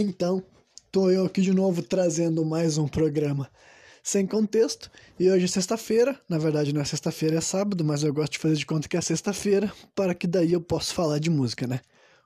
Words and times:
Então, 0.00 0.40
tô 0.92 1.10
eu 1.10 1.26
aqui 1.26 1.40
de 1.40 1.52
novo 1.52 1.82
trazendo 1.82 2.44
mais 2.44 2.78
um 2.78 2.86
programa 2.86 3.50
sem 4.00 4.24
contexto. 4.24 4.88
E 5.18 5.28
hoje 5.28 5.46
é 5.46 5.48
sexta-feira, 5.48 6.16
na 6.28 6.38
verdade 6.38 6.72
não 6.72 6.80
é 6.80 6.84
sexta-feira, 6.84 7.38
é 7.38 7.40
sábado, 7.40 7.84
mas 7.84 8.04
eu 8.04 8.14
gosto 8.14 8.34
de 8.34 8.38
fazer 8.38 8.54
de 8.54 8.64
conta 8.64 8.88
que 8.88 8.96
é 8.96 9.00
sexta-feira, 9.00 9.72
para 9.96 10.14
que 10.14 10.28
daí 10.28 10.52
eu 10.52 10.60
possa 10.60 10.94
falar 10.94 11.18
de 11.18 11.28
música, 11.28 11.66
né? 11.66 11.80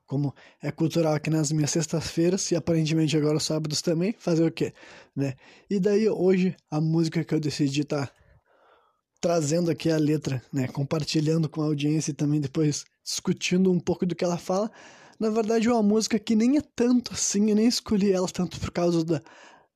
Como 0.07 0.35
é 0.63 0.71
cultural 0.71 1.15
aqui 1.15 1.31
nas 1.31 1.51
minhas 1.51 1.71
sextas-feiras 1.71 2.51
e 2.51 2.57
aparentemente 2.57 3.17
agora 3.17 3.39
os 3.39 3.45
sábados 3.45 3.81
também, 3.81 4.15
fazer 4.19 4.45
o 4.45 4.53
quê, 4.53 4.75
né? 5.17 5.33
E 5.71 5.81
daí 5.81 6.07
hoje 6.11 6.55
a 6.71 6.79
música 6.79 7.25
que 7.25 7.35
eu 7.35 7.41
decidi 7.41 7.81
estar 7.81 8.09
tá 8.09 8.13
trazendo 9.19 9.71
aqui 9.71 9.91
a 9.91 9.97
letra, 9.97 10.43
né, 10.53 10.69
compartilhando 10.69 11.49
com 11.49 11.63
a 11.63 11.65
audiência 11.65 12.11
e 12.11 12.15
também 12.15 12.39
depois 12.39 12.85
discutindo 13.03 13.73
um 13.73 13.81
pouco 13.81 14.05
do 14.05 14.15
que 14.15 14.25
ela 14.25 14.37
fala, 14.37 14.71
na 15.23 15.31
verdade, 15.31 15.69
é 15.69 15.73
uma 15.73 15.85
música 15.85 16.19
que 16.19 16.35
nem 16.35 16.59
é 16.59 16.61
tanto 16.75 17.13
assim, 17.13 17.49
eu 17.49 17.55
nem 17.55 17.69
escolhi 17.69 18.11
ela 18.11 18.27
tanto 18.27 18.59
por 18.59 18.73
causa 18.73 19.05
da, 19.05 19.23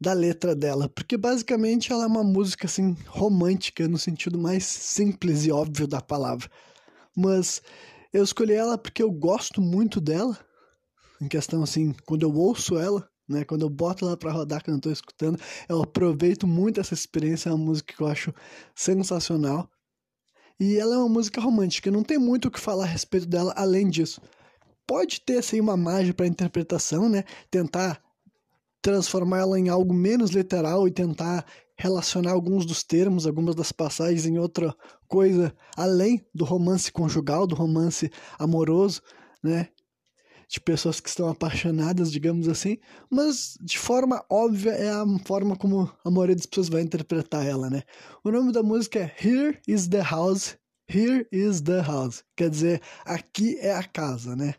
da 0.01 0.12
letra 0.12 0.57
dela, 0.57 0.89
porque 0.89 1.16
basicamente 1.16 1.93
ela 1.93 2.03
é 2.03 2.07
uma 2.09 2.25
música 2.25 2.66
assim 2.66 2.97
romântica 3.07 3.87
no 3.87 3.97
sentido 3.97 4.37
mais 4.41 4.65
simples 4.65 5.45
e 5.45 5.53
óbvio 5.53 5.87
da 5.87 6.01
palavra. 6.01 6.51
Mas 7.17 7.62
eu 8.12 8.25
escolhi 8.25 8.55
ela 8.55 8.77
porque 8.77 9.01
eu 9.01 9.09
gosto 9.12 9.61
muito 9.62 10.01
dela, 10.01 10.37
em 11.20 11.29
questão 11.29 11.62
assim, 11.62 11.95
quando 12.05 12.25
eu 12.25 12.34
ouço 12.34 12.77
ela, 12.77 13.09
né, 13.28 13.45
quando 13.45 13.62
eu 13.62 13.70
boto 13.70 14.05
ela 14.05 14.17
para 14.17 14.33
rodar 14.33 14.65
quando 14.65 14.78
eu 14.78 14.83
tô 14.83 14.91
escutando, 14.91 15.39
eu 15.69 15.81
aproveito 15.81 16.45
muito 16.45 16.81
essa 16.81 16.92
experiência, 16.92 17.51
é 17.51 17.53
uma 17.53 17.65
música 17.67 17.95
que 17.95 18.03
eu 18.03 18.09
acho 18.09 18.34
sensacional. 18.75 19.70
E 20.59 20.77
ela 20.77 20.97
é 20.97 20.98
uma 20.98 21.09
música 21.09 21.41
romântica, 21.41 21.89
não 21.89 22.03
tem 22.03 22.19
muito 22.19 22.48
o 22.48 22.51
que 22.51 22.59
falar 22.59 22.83
a 22.83 22.89
respeito 22.89 23.28
dela 23.28 23.55
além 23.56 23.89
disso 23.89 24.20
pode 24.87 25.21
ter 25.21 25.39
assim 25.39 25.61
uma 25.61 25.77
margem 25.77 26.13
para 26.13 26.27
interpretação, 26.27 27.09
né? 27.09 27.25
Tentar 27.51 28.01
transformar 28.81 29.41
ela 29.41 29.59
em 29.59 29.69
algo 29.69 29.93
menos 29.93 30.31
literal 30.31 30.87
e 30.87 30.93
tentar 30.93 31.45
relacionar 31.77 32.33
alguns 32.33 32.65
dos 32.65 32.83
termos, 32.83 33.27
algumas 33.27 33.55
das 33.55 33.73
passagens 33.73 34.25
em 34.25 34.39
outra 34.39 34.75
coisa 35.06 35.55
além 35.77 36.25
do 36.34 36.45
romance 36.45 36.91
conjugal, 36.91 37.47
do 37.47 37.55
romance 37.55 38.11
amoroso, 38.39 39.03
né? 39.43 39.69
De 40.48 40.61
pessoas 40.61 41.00
que 41.00 41.09
estão 41.09 41.28
apaixonadas, 41.28 42.12
digamos 42.12 42.48
assim, 42.48 42.78
mas 43.11 43.59
de 43.61 43.77
forma 43.77 44.25
óbvia 44.31 44.71
é 44.71 44.89
a 44.89 45.05
forma 45.25 45.56
como 45.56 45.91
a 46.05 46.11
maioria 46.11 46.37
das 46.37 46.47
pessoas 46.47 46.69
vai 46.69 46.83
interpretar 46.83 47.45
ela, 47.45 47.69
né? 47.69 47.83
O 48.23 48.31
nome 48.31 48.53
da 48.53 48.62
música 48.62 49.00
é 49.00 49.12
Here 49.21 49.59
is 49.67 49.89
the 49.89 50.03
House, 50.03 50.56
Here 50.89 51.27
is 51.33 51.61
the 51.61 51.83
House, 51.83 52.23
quer 52.37 52.48
dizer, 52.48 52.81
aqui 53.05 53.59
é 53.59 53.75
a 53.75 53.83
casa, 53.83 54.37
né? 54.37 54.55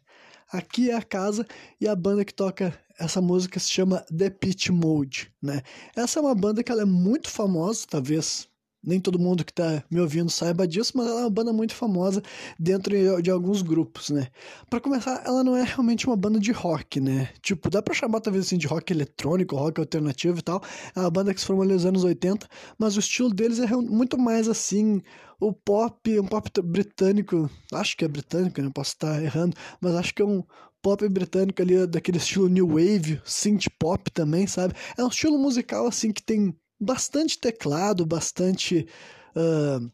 Aqui 0.52 0.90
é 0.90 0.96
a 0.96 1.02
casa 1.02 1.46
e 1.80 1.88
a 1.88 1.96
banda 1.96 2.24
que 2.24 2.34
toca 2.34 2.78
essa 2.98 3.22
música 3.22 3.60
se 3.60 3.70
chama 3.70 4.06
The 4.16 4.30
Pitch 4.30 4.70
Mode, 4.70 5.32
né? 5.42 5.62
Essa 5.96 6.20
é 6.20 6.22
uma 6.22 6.34
banda 6.34 6.64
que 6.64 6.72
ela 6.72 6.84
é 6.84 6.86
muito 6.86 7.30
famosa, 7.30 7.86
talvez 7.90 8.48
nem 8.88 9.02
todo 9.02 9.20
mundo 9.20 9.44
que 9.44 9.52
está 9.52 9.84
me 9.92 10.00
ouvindo 10.00 10.30
saiba 10.32 10.66
disso, 10.66 10.94
mas 10.96 11.06
ela 11.06 11.20
é 11.20 11.24
uma 11.26 11.30
banda 11.30 11.52
muito 11.52 11.76
famosa 11.76 12.24
dentro 12.58 13.22
de 13.22 13.30
alguns 13.30 13.62
grupos, 13.62 14.10
né? 14.10 14.28
Para 14.70 14.80
começar, 14.80 15.22
ela 15.26 15.44
não 15.44 15.58
é 15.58 15.64
realmente 15.64 16.08
uma 16.08 16.16
banda 16.16 16.40
de 16.40 16.54
rock, 16.54 17.02
né? 17.02 17.30
Tipo, 17.42 17.70
dá 17.70 17.82
para 17.82 17.94
chamar 17.94 18.22
talvez 18.22 18.46
assim 18.46 18.58
de 18.58 18.66
rock 18.66 18.94
eletrônico, 18.94 19.58
rock 19.58 19.82
alternativo 19.82 20.40
e 20.40 20.42
tal. 20.42 20.64
É 20.96 21.02
uma 21.02 21.12
banda 21.12 21.34
que 21.34 21.42
se 21.42 21.46
formou 21.46 21.66
nos 21.66 21.86
anos 21.86 22.06
80, 22.06 22.48
mas 22.80 22.96
o 22.96 23.00
estilo 23.02 23.30
deles 23.30 23.60
é 23.60 23.68
muito 23.68 24.18
mais 24.18 24.48
assim, 24.48 25.02
o 25.38 25.52
pop, 25.52 26.20
um 26.20 26.26
pop 26.26 26.50
britânico, 26.62 27.50
acho 27.74 27.98
que 27.98 28.06
é 28.06 28.08
britânico, 28.08 28.62
né? 28.62 28.72
Posso 28.74 28.92
estar 28.92 29.22
errando, 29.22 29.54
mas 29.82 29.96
acho 29.96 30.14
que 30.16 30.22
é 30.22 30.26
um 30.26 30.42
pop 30.82 31.08
britânico 31.10 31.62
ali, 31.62 31.86
daquele 31.86 32.20
estilo 32.20 32.48
new 32.48 32.68
wave, 32.70 33.22
synth 33.26 33.66
pop 33.78 34.10
também, 34.12 34.48
sabe? 34.48 34.74
É 34.98 35.04
um 35.04 35.10
estilo 35.10 35.38
musical 35.38 35.88
assim 35.88 36.14
que 36.14 36.24
tem 36.24 36.56
bastante 36.80 37.38
teclado, 37.40 38.06
bastante 38.06 38.88
uh, 39.36 39.92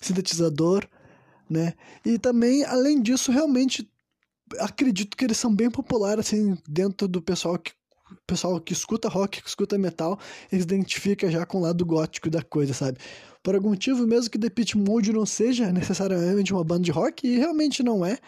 sintetizador, 0.00 0.86
né? 1.48 1.74
E 2.04 2.18
também, 2.18 2.64
além 2.64 3.00
disso, 3.00 3.30
realmente 3.30 3.88
acredito 4.58 5.16
que 5.16 5.24
eles 5.24 5.36
são 5.36 5.54
bem 5.54 5.70
populares 5.70 6.26
assim 6.26 6.56
dentro 6.68 7.08
do 7.08 7.22
pessoal 7.22 7.58
que 7.58 7.72
pessoal 8.26 8.60
que 8.60 8.72
escuta 8.72 9.08
rock, 9.08 9.42
que 9.42 9.48
escuta 9.48 9.78
metal, 9.78 10.18
eles 10.52 10.64
identifica 10.64 11.30
já 11.30 11.44
com 11.44 11.58
o 11.58 11.60
lado 11.62 11.84
gótico 11.84 12.30
da 12.30 12.42
coisa, 12.42 12.74
sabe? 12.74 12.98
Por 13.42 13.54
algum 13.54 13.70
motivo, 13.70 14.06
mesmo 14.06 14.30
que 14.30 14.38
The 14.38 14.50
Pitch 14.50 14.74
Mode 14.74 15.12
não 15.12 15.26
seja 15.26 15.72
necessariamente 15.72 16.52
uma 16.52 16.64
banda 16.64 16.82
de 16.82 16.90
rock, 16.90 17.26
e 17.26 17.38
realmente 17.38 17.82
não 17.82 18.04
é, 18.04 18.18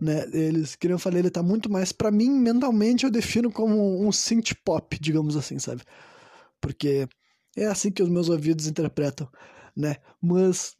né? 0.00 0.28
Eles, 0.32 0.76
que 0.76 0.86
eu 0.86 0.98
falei, 0.98 1.20
ele 1.20 1.30
tá 1.30 1.42
muito 1.42 1.70
mais, 1.70 1.92
para 1.92 2.10
mim, 2.10 2.30
mentalmente, 2.30 3.04
eu 3.04 3.10
defino 3.10 3.50
como 3.50 4.06
um 4.06 4.12
synth 4.12 4.52
pop, 4.64 4.98
digamos 5.00 5.36
assim, 5.36 5.58
sabe? 5.58 5.82
Porque 6.60 7.08
é 7.56 7.66
assim 7.66 7.90
que 7.90 8.02
os 8.02 8.08
meus 8.08 8.28
ouvidos 8.28 8.66
interpretam, 8.66 9.28
né? 9.76 9.96
Mas 10.20 10.76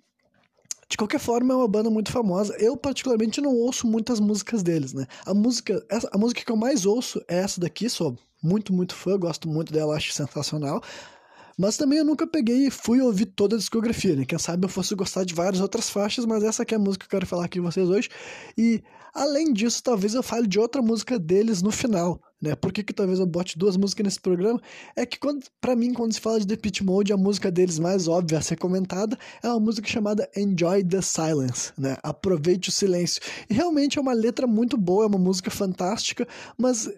de 0.88 0.96
qualquer 0.96 1.18
forma, 1.18 1.52
é 1.52 1.56
uma 1.56 1.66
banda 1.66 1.90
muito 1.90 2.12
famosa. 2.12 2.54
Eu, 2.58 2.76
particularmente, 2.76 3.40
não 3.40 3.54
ouço 3.56 3.86
muitas 3.86 4.20
músicas 4.20 4.62
deles, 4.62 4.92
né? 4.92 5.06
A 5.24 5.34
música, 5.34 5.84
a 6.12 6.18
música 6.18 6.44
que 6.44 6.52
eu 6.52 6.56
mais 6.56 6.86
ouço 6.86 7.20
é 7.28 7.38
essa 7.38 7.60
daqui, 7.60 7.88
sou 7.88 8.16
muito, 8.42 8.72
muito 8.72 8.94
fã, 8.94 9.18
gosto 9.18 9.48
muito 9.48 9.72
dela, 9.72 9.96
acho 9.96 10.12
sensacional. 10.12 10.80
Mas 11.58 11.76
também 11.76 11.98
eu 11.98 12.04
nunca 12.04 12.26
peguei 12.26 12.66
e 12.66 12.70
fui 12.70 13.00
ouvir 13.00 13.26
toda 13.26 13.56
a 13.56 13.58
discografia, 13.58 14.14
né? 14.14 14.24
Quem 14.26 14.38
sabe 14.38 14.66
eu 14.66 14.68
fosse 14.68 14.94
gostar 14.94 15.24
de 15.24 15.34
várias 15.34 15.60
outras 15.60 15.88
faixas, 15.88 16.26
mas 16.26 16.44
essa 16.44 16.62
aqui 16.62 16.74
é 16.74 16.76
a 16.76 16.80
música 16.80 17.06
que 17.06 17.14
eu 17.14 17.18
quero 17.18 17.26
falar 17.26 17.46
aqui 17.46 17.58
com 17.58 17.64
vocês 17.64 17.88
hoje. 17.88 18.10
E, 18.58 18.82
além 19.14 19.52
disso, 19.54 19.82
talvez 19.82 20.14
eu 20.14 20.22
fale 20.22 20.46
de 20.46 20.58
outra 20.58 20.82
música 20.82 21.18
deles 21.18 21.62
no 21.62 21.70
final, 21.70 22.20
né? 22.42 22.54
Por 22.54 22.72
que, 22.72 22.82
que 22.82 22.92
talvez 22.92 23.18
eu 23.18 23.26
bote 23.26 23.58
duas 23.58 23.74
músicas 23.78 24.04
nesse 24.04 24.20
programa? 24.20 24.60
É 24.94 25.06
que, 25.06 25.18
quando, 25.18 25.46
pra 25.58 25.74
mim, 25.74 25.94
quando 25.94 26.12
se 26.12 26.20
fala 26.20 26.38
de 26.38 26.46
The 26.46 26.56
Pitch 26.56 26.82
Mode, 26.82 27.12
a 27.12 27.16
música 27.16 27.50
deles 27.50 27.78
mais 27.78 28.06
óbvia 28.06 28.38
a 28.38 28.42
ser 28.42 28.56
comentada 28.56 29.18
é 29.42 29.48
uma 29.48 29.60
música 29.60 29.88
chamada 29.88 30.28
Enjoy 30.36 30.84
the 30.84 31.00
Silence, 31.00 31.72
né? 31.78 31.96
Aproveite 32.02 32.68
o 32.68 32.72
silêncio. 32.72 33.22
E 33.48 33.54
realmente 33.54 33.98
é 33.98 34.02
uma 34.02 34.12
letra 34.12 34.46
muito 34.46 34.76
boa, 34.76 35.04
é 35.04 35.06
uma 35.06 35.18
música 35.18 35.50
fantástica, 35.50 36.28
mas 36.58 36.90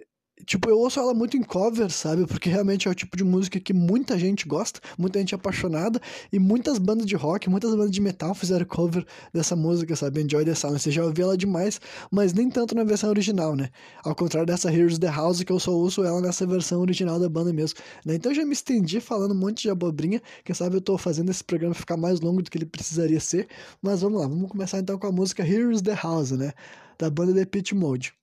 Tipo, 0.47 0.71
eu 0.71 0.78
ouço 0.78 1.00
ela 1.00 1.12
muito 1.12 1.37
em 1.37 1.43
cover, 1.43 1.91
sabe? 1.91 2.26
Porque 2.26 2.49
realmente 2.49 2.87
é 2.87 2.91
o 2.91 2.94
tipo 2.94 3.16
de 3.16 3.25
música 3.25 3.59
que 3.59 3.72
muita 3.72 4.19
gente 4.19 4.47
gosta, 4.47 4.81
muita 4.97 5.19
gente 5.19 5.34
é 5.34 5.37
apaixonada, 5.37 6.00
e 6.32 6.38
muitas 6.38 6.78
bandas 6.78 7.06
de 7.06 7.16
rock, 7.16 7.50
muitas 7.50 7.75
bandas 7.75 7.91
de 7.91 8.00
metal 8.00 8.34
fizeram 8.34 8.65
cover 8.65 9.04
dessa 9.32 9.56
música, 9.56 9.97
sabe? 9.97 10.22
Enjoy 10.22 10.44
the 10.44 10.54
Silence. 10.54 10.84
Você 10.84 10.91
já 10.91 11.04
ouviu 11.04 11.25
ela 11.26 11.37
demais, 11.37 11.81
mas 12.10 12.32
nem 12.32 12.49
tanto 12.49 12.75
na 12.75 12.84
versão 12.84 13.10
original, 13.10 13.56
né? 13.56 13.69
Ao 14.04 14.15
contrário 14.15 14.47
dessa 14.47 14.72
Here's 14.72 14.99
the 14.99 15.09
House, 15.09 15.43
que 15.43 15.53
eu 15.53 15.59
só 15.59 15.72
ouço 15.72 16.04
ela 16.04 16.21
nessa 16.21 16.47
versão 16.47 16.81
original 16.81 17.19
da 17.19 17.28
banda 17.28 17.53
mesmo. 17.53 17.78
Né? 18.05 18.15
Então 18.15 18.31
eu 18.32 18.37
já 18.37 18.44
me 18.44 18.53
estendi 18.53 19.00
falando 19.00 19.32
um 19.32 19.38
monte 19.38 19.62
de 19.62 19.70
abobrinha. 19.70 20.22
Quem 20.44 20.55
sabe 20.55 20.76
eu 20.76 20.81
tô 20.81 20.97
fazendo 20.97 21.31
esse 21.31 21.43
programa 21.43 21.75
ficar 21.75 21.97
mais 21.97 22.20
longo 22.20 22.43
do 22.43 22.50
que 22.50 22.59
ele 22.59 22.66
precisaria 22.66 23.20
ser. 23.20 23.49
Mas 23.82 24.00
vamos 24.00 24.20
lá, 24.20 24.26
vamos 24.26 24.50
começar 24.50 24.78
então 24.78 24.99
com 24.99 25.06
a 25.06 25.12
música 25.12 25.47
Here's 25.47 25.82
the 25.82 25.94
House, 25.94 26.31
né? 26.31 26.53
Da 26.99 27.10
banda 27.10 27.34
The 27.34 27.44
Pitch 27.44 27.72
Mode. 27.72 28.15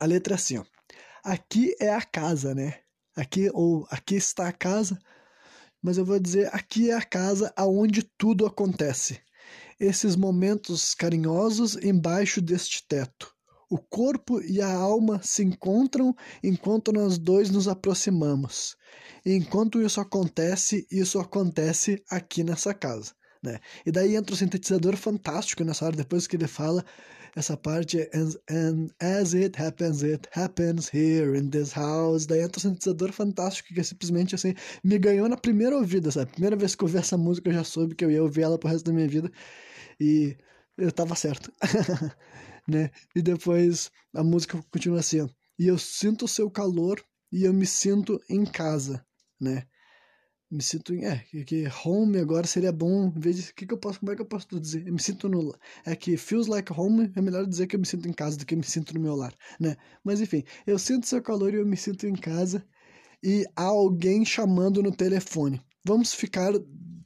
A 0.00 0.06
letra 0.06 0.34
é 0.34 0.36
assim, 0.36 0.58
ó 0.58 0.75
aqui 1.26 1.74
é 1.80 1.92
a 1.92 2.00
casa, 2.00 2.54
né? 2.54 2.78
Aqui 3.16 3.50
ou 3.52 3.84
aqui 3.90 4.14
está 4.14 4.46
a 4.46 4.52
casa, 4.52 4.96
mas 5.82 5.98
eu 5.98 6.04
vou 6.04 6.20
dizer 6.20 6.48
aqui 6.54 6.90
é 6.90 6.94
a 6.94 7.02
casa 7.02 7.52
aonde 7.56 8.04
tudo 8.16 8.46
acontece. 8.46 9.20
Esses 9.80 10.14
momentos 10.14 10.94
carinhosos 10.94 11.74
embaixo 11.76 12.40
deste 12.40 12.86
teto. 12.86 13.34
O 13.68 13.76
corpo 13.76 14.40
e 14.40 14.62
a 14.62 14.72
alma 14.72 15.20
se 15.20 15.42
encontram 15.42 16.14
enquanto 16.42 16.92
nós 16.92 17.18
dois 17.18 17.50
nos 17.50 17.66
aproximamos. 17.66 18.76
E 19.24 19.32
enquanto 19.32 19.82
isso 19.82 20.00
acontece, 20.00 20.86
isso 20.88 21.18
acontece 21.18 22.04
aqui 22.08 22.44
nessa 22.44 22.72
casa. 22.72 23.12
Né? 23.46 23.60
E 23.86 23.92
daí 23.92 24.16
entra 24.16 24.34
o 24.34 24.36
sintetizador 24.36 24.96
fantástico 24.96 25.62
nessa 25.62 25.84
hora, 25.84 25.96
depois 25.96 26.26
que 26.26 26.34
ele 26.34 26.48
fala 26.48 26.84
essa 27.36 27.56
parte 27.56 28.00
é 28.00 28.10
and, 28.12 28.30
and 28.50 28.88
as 28.98 29.34
it 29.34 29.62
happens, 29.62 30.02
it 30.02 30.28
happens 30.32 30.92
here 30.92 31.38
in 31.38 31.48
this 31.50 31.70
house. 31.70 32.26
Daí 32.26 32.40
entra 32.40 32.58
um 32.58 32.62
sintetizador 32.62 33.12
fantástico 33.12 33.72
que 33.72 33.84
simplesmente 33.84 34.34
assim 34.34 34.52
me 34.82 34.98
ganhou 34.98 35.28
na 35.28 35.36
primeira 35.36 35.76
ouvida, 35.76 36.10
sabe? 36.10 36.32
Primeira 36.32 36.56
vez 36.56 36.74
que 36.74 36.82
eu 36.82 36.88
ouvi 36.88 36.98
essa 36.98 37.16
música 37.16 37.48
eu 37.48 37.54
já 37.54 37.62
soube 37.62 37.94
que 37.94 38.04
eu 38.04 38.10
ia 38.10 38.22
ouvir 38.22 38.42
ela 38.42 38.58
pro 38.58 38.68
resto 38.68 38.86
da 38.86 38.92
minha 38.92 39.06
vida 39.06 39.30
e 40.00 40.36
eu 40.76 40.90
tava 40.90 41.14
certo, 41.14 41.52
né? 42.66 42.90
E 43.14 43.22
depois 43.22 43.92
a 44.12 44.24
música 44.24 44.60
continua 44.72 44.98
assim. 44.98 45.28
E 45.56 45.68
eu 45.68 45.78
sinto 45.78 46.24
o 46.24 46.28
seu 46.28 46.50
calor 46.50 47.00
e 47.30 47.44
eu 47.44 47.52
me 47.52 47.66
sinto 47.66 48.20
em 48.28 48.44
casa, 48.44 49.04
né? 49.40 49.62
Me 50.50 50.62
sinto 50.62 50.94
em. 50.94 51.04
É, 51.04 51.18
que 51.44 51.64
home 51.84 52.18
agora 52.18 52.46
seria 52.46 52.72
bom. 52.72 53.12
Em 53.16 53.20
vez 53.20 53.36
de. 53.36 53.52
Que 53.52 53.66
que 53.66 53.74
eu 53.74 53.78
posso, 53.78 54.00
como 54.00 54.12
é 54.12 54.16
que 54.16 54.22
eu 54.22 54.26
posso 54.26 54.60
dizer? 54.60 54.86
Eu 54.86 54.92
me 54.92 55.00
sinto 55.00 55.28
no. 55.28 55.54
É 55.84 55.94
que 55.96 56.16
feels 56.16 56.46
like 56.46 56.72
home 56.72 57.12
é 57.14 57.20
melhor 57.20 57.46
dizer 57.46 57.66
que 57.66 57.76
eu 57.76 57.80
me 57.80 57.86
sinto 57.86 58.08
em 58.08 58.12
casa 58.12 58.36
do 58.36 58.46
que 58.46 58.54
eu 58.54 58.58
me 58.58 58.64
sinto 58.64 58.94
no 58.94 59.00
meu 59.00 59.14
lar, 59.16 59.34
né? 59.58 59.76
Mas 60.04 60.20
enfim, 60.20 60.44
eu 60.66 60.78
sinto 60.78 61.06
seu 61.06 61.22
calor 61.22 61.52
e 61.52 61.56
eu 61.56 61.66
me 61.66 61.76
sinto 61.76 62.06
em 62.06 62.14
casa 62.14 62.64
e 63.22 63.44
há 63.56 63.64
alguém 63.64 64.24
chamando 64.24 64.82
no 64.82 64.94
telefone. 64.94 65.60
Vamos 65.84 66.14
ficar. 66.14 66.52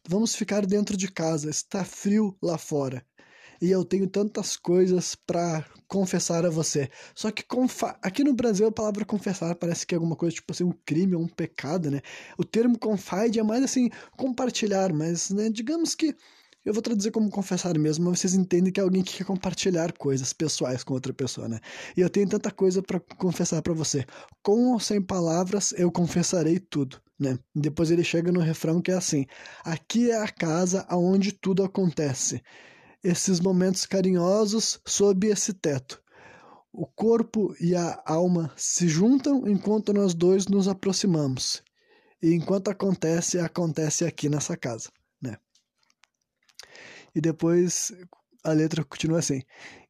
Vamos 0.09 0.35
ficar 0.35 0.67
dentro 0.67 0.97
de 0.97 1.11
casa. 1.11 1.51
Está 1.51 1.85
frio 1.85 2.37
lá 2.43 2.59
fora. 2.59 3.05
E 3.61 3.71
eu 3.71 3.85
tenho 3.85 4.09
tantas 4.09 4.57
coisas 4.57 5.15
para 5.15 5.67
confessar 5.91 6.47
a 6.47 6.51
você. 6.51 6.89
Só 7.15 7.31
que 7.33 7.45
aqui 8.01 8.23
no 8.23 8.33
Brasil 8.33 8.69
a 8.69 8.73
palavra 8.73 9.05
confessar 9.05 9.57
parece 9.57 9.85
que 9.85 9.95
é 9.95 9.97
alguma 9.97 10.15
coisa 10.15 10.37
tipo 10.37 10.53
assim, 10.53 10.65
um 10.65 10.73
crime 10.87 11.17
ou 11.17 11.23
um 11.23 11.29
pecado, 11.29 11.91
né? 11.91 12.01
O 12.39 12.45
termo 12.45 12.79
confide 12.79 13.41
é 13.41 13.43
mais 13.43 13.65
assim, 13.65 13.91
compartilhar, 14.17 14.93
mas, 14.93 15.31
né, 15.31 15.51
digamos 15.51 15.97
que 15.97 16.15
eu 16.65 16.73
vou 16.75 16.83
traduzir 16.83 17.11
como 17.11 17.31
confessar 17.31 17.77
mesmo, 17.79 18.05
mas 18.05 18.21
vocês 18.21 18.35
entendem 18.35 18.73
que 18.73 18.79
é 18.79 18.83
alguém 18.83 19.03
que 19.03 19.17
quer 19.17 19.25
compartilhar 19.25 19.93
coisas 19.95 20.33
pessoais 20.33 20.85
com 20.85 20.95
outra 20.95 21.13
pessoa, 21.13 21.49
né? 21.49 21.59
E 21.97 22.03
eu 22.03 22.11
tenho 22.11 22.29
tanta 22.29 22.51
coisa 22.51 22.83
para 22.83 23.01
confessar 23.01 23.61
para 23.63 23.73
você. 23.73 24.05
Com 24.43 24.73
ou 24.73 24.79
sem 24.79 25.01
palavras, 25.03 25.73
eu 25.73 25.91
confessarei 25.91 26.61
tudo, 26.61 27.01
né? 27.19 27.39
Depois 27.55 27.91
ele 27.91 28.05
chega 28.05 28.31
no 28.31 28.41
refrão 28.41 28.81
que 28.81 28.93
é 28.93 28.95
assim: 28.95 29.27
Aqui 29.65 30.11
é 30.11 30.23
a 30.23 30.29
casa 30.29 30.85
aonde 30.89 31.33
tudo 31.33 31.65
acontece. 31.65 32.43
Esses 33.03 33.41
momentos 33.41 33.87
carinhosos 33.87 34.81
sob 34.87 35.27
esse 35.29 35.53
teto. 35.55 36.03
O 36.73 36.87
corpo 36.87 37.55
e 37.61 37.75
a 37.75 38.03
alma 38.07 38.53
se 38.57 38.89
juntam 38.89 39.47
enquanto 39.47 39.93
nós 39.93 40.15
dois 40.15 40.47
nos 40.47 40.69
aproximamos. 40.69 41.63
E 42.23 42.35
enquanto 42.35 42.69
acontece, 42.69 43.39
acontece 43.39 44.05
aqui 44.05 44.29
nessa 44.29 44.57
casa 44.57 44.91
e 47.15 47.21
depois 47.21 47.93
a 48.45 48.53
letra 48.53 48.85
continua 48.85 49.19
assim. 49.19 49.43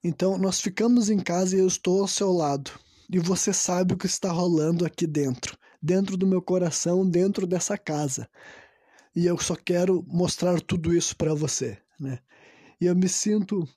Então, 0.03 0.39
nós 0.39 0.61
ficamos 0.61 1.11
em 1.11 1.19
casa 1.19 1.57
e 1.57 1.61
eu 1.61 1.67
estou 1.67 2.01
ao 2.01 2.09
seu 2.09 2.33
lado. 2.33 2.71
E 3.13 3.19
você 3.19 3.53
sabe 3.53 3.95
o 3.95 3.97
que 3.97 4.07
está 4.07 4.31
rolando 4.31 4.85
aqui 4.85 5.07
dentro, 5.07 5.57
dentro 5.83 6.17
do 6.17 6.27
meu 6.27 6.41
coração, 6.41 7.09
dentro 7.09 7.47
dessa 7.47 7.77
casa. 7.77 8.29
E 9.15 9.27
eu 9.27 9.39
só 9.39 9.57
quero 9.57 10.05
mostrar 10.07 10.61
tudo 10.61 10.95
isso 10.95 11.17
para 11.17 11.35
você, 11.35 11.79
né? 11.99 12.19
E 12.81 12.87
eu 12.87 12.97
me 12.97 13.09
sinto 13.09 13.69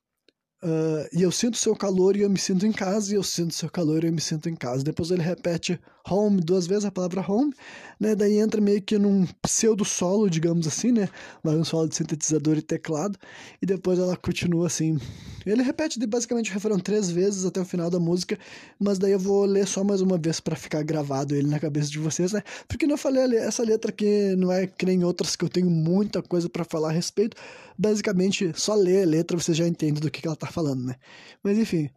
Uh, 0.64 1.04
e 1.12 1.22
eu 1.22 1.30
sinto 1.30 1.58
seu 1.58 1.76
calor 1.76 2.16
e 2.16 2.22
eu 2.22 2.30
me 2.30 2.40
sinto 2.40 2.66
em 2.66 2.72
casa, 2.72 3.12
e 3.12 3.18
eu 3.18 3.24
sinto 3.24 3.54
seu 3.54 3.70
calor 3.70 4.02
e 4.02 4.08
eu 4.08 4.14
me 4.14 4.22
sinto 4.22 4.48
em 4.48 4.56
casa. 4.56 4.82
Depois 4.82 5.12
ele 5.12 5.22
repete 5.22 5.78
home 6.10 6.40
duas 6.40 6.66
vezes, 6.66 6.86
a 6.86 6.92
palavra 6.92 7.20
home, 7.30 7.54
né? 8.00 8.16
Daí 8.16 8.38
entra 8.38 8.62
meio 8.62 8.82
que 8.82 8.98
num 8.98 9.26
pseudo 9.42 9.84
solo, 9.84 10.30
digamos 10.30 10.66
assim, 10.66 10.94
né? 10.94 11.10
Mas 11.44 11.56
um 11.56 11.66
solo 11.66 11.90
de 11.90 11.98
sintetizador 11.98 12.58
e 12.58 12.62
teclado, 12.62 13.20
e 13.62 13.66
depois 13.66 14.00
ela 14.00 14.16
continua 14.16 14.68
assim. 14.68 14.98
Ele 15.46 15.62
repete 15.62 16.00
basicamente 16.08 16.50
o 16.50 16.54
refrão 16.54 16.80
três 16.80 17.12
vezes 17.12 17.44
até 17.44 17.60
o 17.60 17.66
final 17.66 17.90
da 17.90 18.00
música, 18.00 18.40
mas 18.80 18.98
daí 18.98 19.12
eu 19.12 19.20
vou 19.20 19.44
ler 19.44 19.68
só 19.68 19.84
mais 19.84 20.00
uma 20.00 20.18
vez 20.18 20.40
para 20.40 20.56
ficar 20.56 20.82
gravado 20.84 21.36
ele 21.36 21.50
na 21.50 21.60
cabeça 21.60 21.90
de 21.90 22.00
vocês, 22.00 22.32
né? 22.32 22.42
Porque 22.70 22.88
não 22.88 22.96
falei, 22.96 23.36
essa 23.38 23.64
letra 23.64 23.92
aqui 23.92 24.34
não 24.38 24.50
é 24.50 24.66
que 24.66 24.86
nem 24.86 25.04
outras 25.04 25.36
que 25.36 25.44
eu 25.44 25.50
tenho 25.50 25.70
muita 25.70 26.22
coisa 26.22 26.48
para 26.48 26.64
falar 26.64 26.90
a 26.90 26.94
respeito 26.94 27.36
basicamente, 27.78 28.52
só 28.56 28.75
ler 28.75 29.04
a 29.04 29.08
letra 29.08 29.38
você 29.38 29.54
já 29.54 29.68
entende 29.68 30.00
do 30.00 30.12
que, 30.12 30.22
que 30.22 30.28
ela 30.28 30.36
tá 30.36 30.48
falando, 30.48 30.84
né? 30.84 30.96
Mas 31.44 31.58
enfim, 31.58 31.90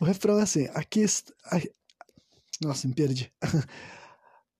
o 0.00 0.04
refrão 0.04 0.38
é 0.38 0.42
assim: 0.42 0.68
aqui. 0.74 1.04
Nossa, 2.62 2.88
me 2.88 2.94
perdi. 2.94 3.32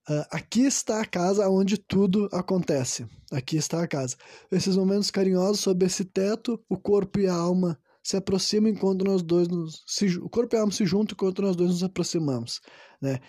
Uh, 0.09 0.25
aqui 0.31 0.61
está 0.61 1.01
a 1.01 1.05
casa 1.05 1.49
onde 1.49 1.77
tudo 1.77 2.29
acontece. 2.31 3.07
Aqui 3.31 3.57
está 3.57 3.81
a 3.81 3.87
casa. 3.87 4.15
Esses 4.51 4.75
momentos 4.75 5.11
carinhosos 5.11 5.61
sob 5.61 5.85
esse 5.85 6.05
teto, 6.05 6.63
o 6.69 6.77
corpo 6.77 7.19
e 7.19 7.27
a 7.27 7.33
alma 7.33 7.79
se 8.03 8.15
aproximam 8.15 8.71
enquanto 8.71 9.03
nós 9.03 9.21
dois 9.21 9.47
nos. 9.47 9.83
Se, 9.85 10.05
o 10.19 10.29
corpo 10.29 10.55
e 10.55 10.57
a 10.57 10.61
alma 10.61 10.71
se 10.71 10.85
juntam 10.85 11.13
enquanto 11.13 11.41
nós 11.41 11.55
dois 11.55 11.71
nos 11.71 11.83
aproximamos. 11.83 12.61
Né? 13.01 13.19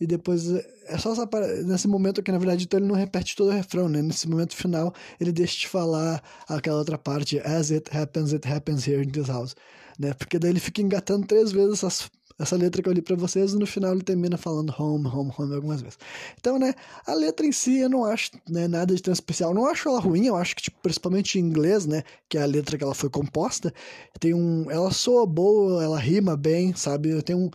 E 0.00 0.06
depois 0.06 0.50
é 0.50 0.98
só 0.98 1.12
essa, 1.12 1.28
nesse 1.64 1.86
momento 1.86 2.22
que 2.22 2.32
na 2.32 2.38
verdade 2.38 2.64
então 2.64 2.80
ele 2.80 2.88
não 2.88 2.94
repete 2.94 3.36
todo 3.36 3.48
o 3.48 3.52
refrão, 3.52 3.88
né? 3.88 4.00
Nesse 4.00 4.28
momento 4.28 4.56
final 4.56 4.94
ele 5.20 5.30
deixa 5.30 5.58
de 5.58 5.68
falar 5.68 6.22
aquela 6.48 6.78
outra 6.78 6.96
parte 6.96 7.38
as 7.40 7.70
it 7.70 7.94
happens 7.94 8.32
it 8.32 8.48
happens 8.48 8.86
here 8.86 9.04
in 9.04 9.10
this 9.10 9.28
house, 9.28 9.54
né? 9.98 10.14
Porque 10.14 10.38
daí 10.38 10.50
ele 10.50 10.60
fica 10.60 10.80
engatando 10.80 11.26
três 11.26 11.52
vezes 11.52 11.74
essas, 11.84 12.10
essa 12.38 12.56
letra 12.56 12.82
que 12.82 12.88
eu 12.88 12.92
li 12.94 13.02
para 13.02 13.14
vocês 13.14 13.52
e 13.52 13.58
no 13.58 13.66
final 13.66 13.92
ele 13.92 14.02
termina 14.02 14.38
falando 14.38 14.74
home, 14.78 15.06
home, 15.06 15.30
home 15.36 15.54
algumas 15.54 15.82
vezes. 15.82 15.98
Então, 16.38 16.58
né, 16.58 16.74
a 17.06 17.12
letra 17.12 17.44
em 17.44 17.52
si 17.52 17.78
eu 17.80 17.90
não 17.90 18.04
acho, 18.06 18.30
né, 18.48 18.66
nada 18.66 18.94
de 18.94 19.02
tão 19.02 19.12
especial. 19.12 19.52
Não 19.52 19.66
acho 19.66 19.86
ela 19.86 20.00
ruim, 20.00 20.26
eu 20.26 20.36
acho 20.36 20.56
que 20.56 20.62
tipo, 20.62 20.78
principalmente 20.82 21.38
em 21.38 21.42
inglês, 21.42 21.84
né, 21.84 22.02
que 22.28 22.38
é 22.38 22.42
a 22.42 22.46
letra 22.46 22.78
que 22.78 22.84
ela 22.84 22.94
foi 22.94 23.10
composta, 23.10 23.72
tem 24.18 24.32
um, 24.32 24.70
ela 24.70 24.90
soa 24.90 25.26
boa, 25.26 25.84
ela 25.84 25.98
rima 25.98 26.34
bem, 26.34 26.74
sabe? 26.74 27.22
Tenho 27.22 27.40
um 27.40 27.50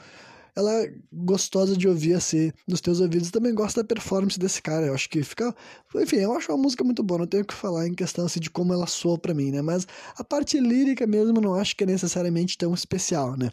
ela 0.56 0.72
é 0.72 0.94
gostosa 1.12 1.76
de 1.76 1.88
ouvir 1.88 2.14
assim 2.14 2.52
nos 2.68 2.80
teus 2.80 3.00
ouvidos. 3.02 3.32
Também 3.32 3.54
gosto 3.54 3.78
da 3.78 3.84
performance 3.84 4.40
desse 4.40 4.62
cara. 4.62 4.88
Eu 4.88 4.94
acho 4.94 5.10
que 5.10 5.22
fica. 5.24 5.54
Enfim, 5.96 6.18
eu 6.18 6.34
acho 6.34 6.52
uma 6.52 6.58
música 6.58 6.84
muito 6.84 7.04
boa. 7.04 7.20
Não 7.20 7.28
tenho 7.28 7.44
o 7.44 7.46
que 7.46 7.54
falar 7.54 7.88
em 7.88 7.94
questão 7.94 8.26
assim, 8.26 8.40
de 8.40 8.50
como 8.50 8.74
ela 8.74 8.88
soa 8.88 9.18
para 9.18 9.34
mim, 9.34 9.52
né? 9.52 9.62
Mas 9.62 9.86
a 10.18 10.24
parte 10.24 10.60
lírica 10.60 11.06
mesmo 11.06 11.42
não 11.42 11.56
acho 11.56 11.76
que 11.76 11.84
é 11.84 11.88
necessariamente 11.88 12.58
tão 12.58 12.74
especial, 12.74 13.36
né? 13.38 13.52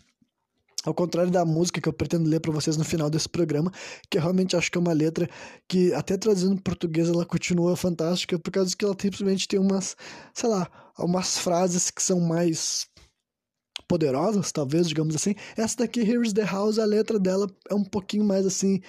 Ao 0.85 0.93
contrário 0.93 1.31
da 1.31 1.45
música 1.45 1.81
que 1.81 1.89
eu 1.89 1.93
pretendo 1.93 2.29
ler 2.29 2.41
para 2.41 2.51
vocês 2.51 2.77
no 2.77 2.85
final 2.85 3.09
desse 3.09 3.29
programa, 3.29 3.71
que 4.11 4.19
eu 4.19 4.23
realmente 4.23 4.57
acho 4.57 4.71
que 4.71 4.77
é 4.77 4.81
uma 4.81 4.93
letra 4.93 5.29
que, 5.69 5.95
até 5.95 6.17
traduzindo 6.17 6.55
em 6.55 6.59
português, 6.59 7.09
ela 7.09 7.25
continua 7.25 7.77
fantástica, 7.77 8.37
por 8.37 8.51
causa 8.51 8.77
que 8.77 8.85
ela 8.85 8.97
simplesmente 9.01 9.47
tem 9.47 9.61
umas, 9.61 9.97
sei 10.35 10.49
lá, 10.49 10.69
umas 10.99 11.39
frases 11.39 11.89
que 11.89 12.03
são 12.03 12.19
mais 12.19 12.89
poderosas, 13.93 14.51
talvez, 14.51 14.89
digamos 14.89 15.15
assim. 15.15 15.35
Essa 15.55 15.77
daqui, 15.77 16.01
Here's 16.01 16.33
the 16.33 16.45
House, 16.45 16.79
a 16.79 16.85
letra 16.87 17.19
dela 17.19 17.47
é 17.69 17.75
um 17.75 17.85
pouquinho 17.85 18.25
mais 18.25 18.47
assim 18.47 18.81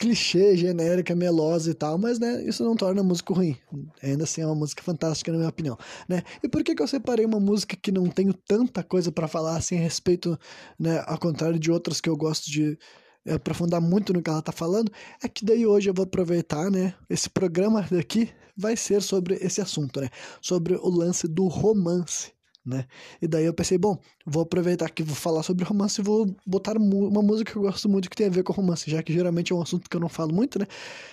clichê, 0.00 0.56
genérica, 0.56 1.14
melosa 1.14 1.70
e 1.70 1.74
tal, 1.74 1.96
mas 1.96 2.18
né, 2.18 2.44
isso 2.44 2.64
não 2.64 2.74
torna 2.74 3.00
a 3.00 3.04
música 3.04 3.32
ruim. 3.32 3.56
Ainda 4.02 4.24
assim 4.24 4.42
é 4.42 4.46
uma 4.46 4.56
música 4.56 4.82
fantástica 4.82 5.30
na 5.30 5.38
minha 5.38 5.48
opinião, 5.48 5.78
né? 6.08 6.24
E 6.42 6.48
por 6.48 6.64
que, 6.64 6.74
que 6.74 6.82
eu 6.82 6.88
separei 6.88 7.24
uma 7.24 7.38
música 7.38 7.76
que 7.80 7.92
não 7.92 8.08
tenho 8.08 8.34
tanta 8.34 8.82
coisa 8.82 9.12
para 9.12 9.28
falar 9.28 9.56
assim 9.56 9.78
a 9.78 9.80
respeito, 9.80 10.36
né, 10.76 11.02
ao 11.06 11.16
contrário 11.16 11.58
de 11.58 11.70
outras 11.70 12.00
que 12.00 12.08
eu 12.08 12.16
gosto 12.16 12.50
de 12.50 12.76
aprofundar 13.24 13.80
muito 13.80 14.12
no 14.12 14.20
que 14.20 14.28
ela 14.28 14.42
tá 14.42 14.52
falando, 14.52 14.90
é 15.22 15.28
que 15.28 15.44
daí 15.44 15.64
hoje 15.64 15.88
eu 15.88 15.94
vou 15.94 16.04
aproveitar, 16.04 16.70
né, 16.72 16.92
esse 17.08 17.30
programa 17.30 17.86
daqui 17.88 18.28
vai 18.56 18.76
ser 18.76 19.00
sobre 19.00 19.36
esse 19.36 19.60
assunto, 19.60 20.00
né? 20.00 20.10
Sobre 20.42 20.74
o 20.74 20.90
lance 20.90 21.28
do 21.28 21.46
romance 21.46 22.35
né? 22.66 22.84
E 23.22 23.28
daí 23.28 23.44
eu 23.44 23.54
pensei, 23.54 23.78
bom, 23.78 23.98
vou 24.26 24.42
aproveitar 24.42 24.90
que 24.90 25.02
vou 25.02 25.14
falar 25.14 25.42
sobre 25.42 25.64
romance 25.64 26.00
e 26.00 26.04
vou 26.04 26.34
botar 26.44 26.76
uma 26.76 27.22
música 27.22 27.52
que 27.52 27.56
eu 27.56 27.62
gosto 27.62 27.88
muito 27.88 28.10
que 28.10 28.16
tem 28.16 28.26
a 28.26 28.30
ver 28.30 28.42
com 28.42 28.52
romance, 28.52 28.90
já 28.90 29.02
que 29.02 29.12
geralmente 29.12 29.52
é 29.52 29.56
um 29.56 29.62
assunto 29.62 29.88
que 29.88 29.96
eu 29.96 30.00
não 30.00 30.08
falo 30.08 30.34
muito, 30.34 30.58
né? 30.58 30.66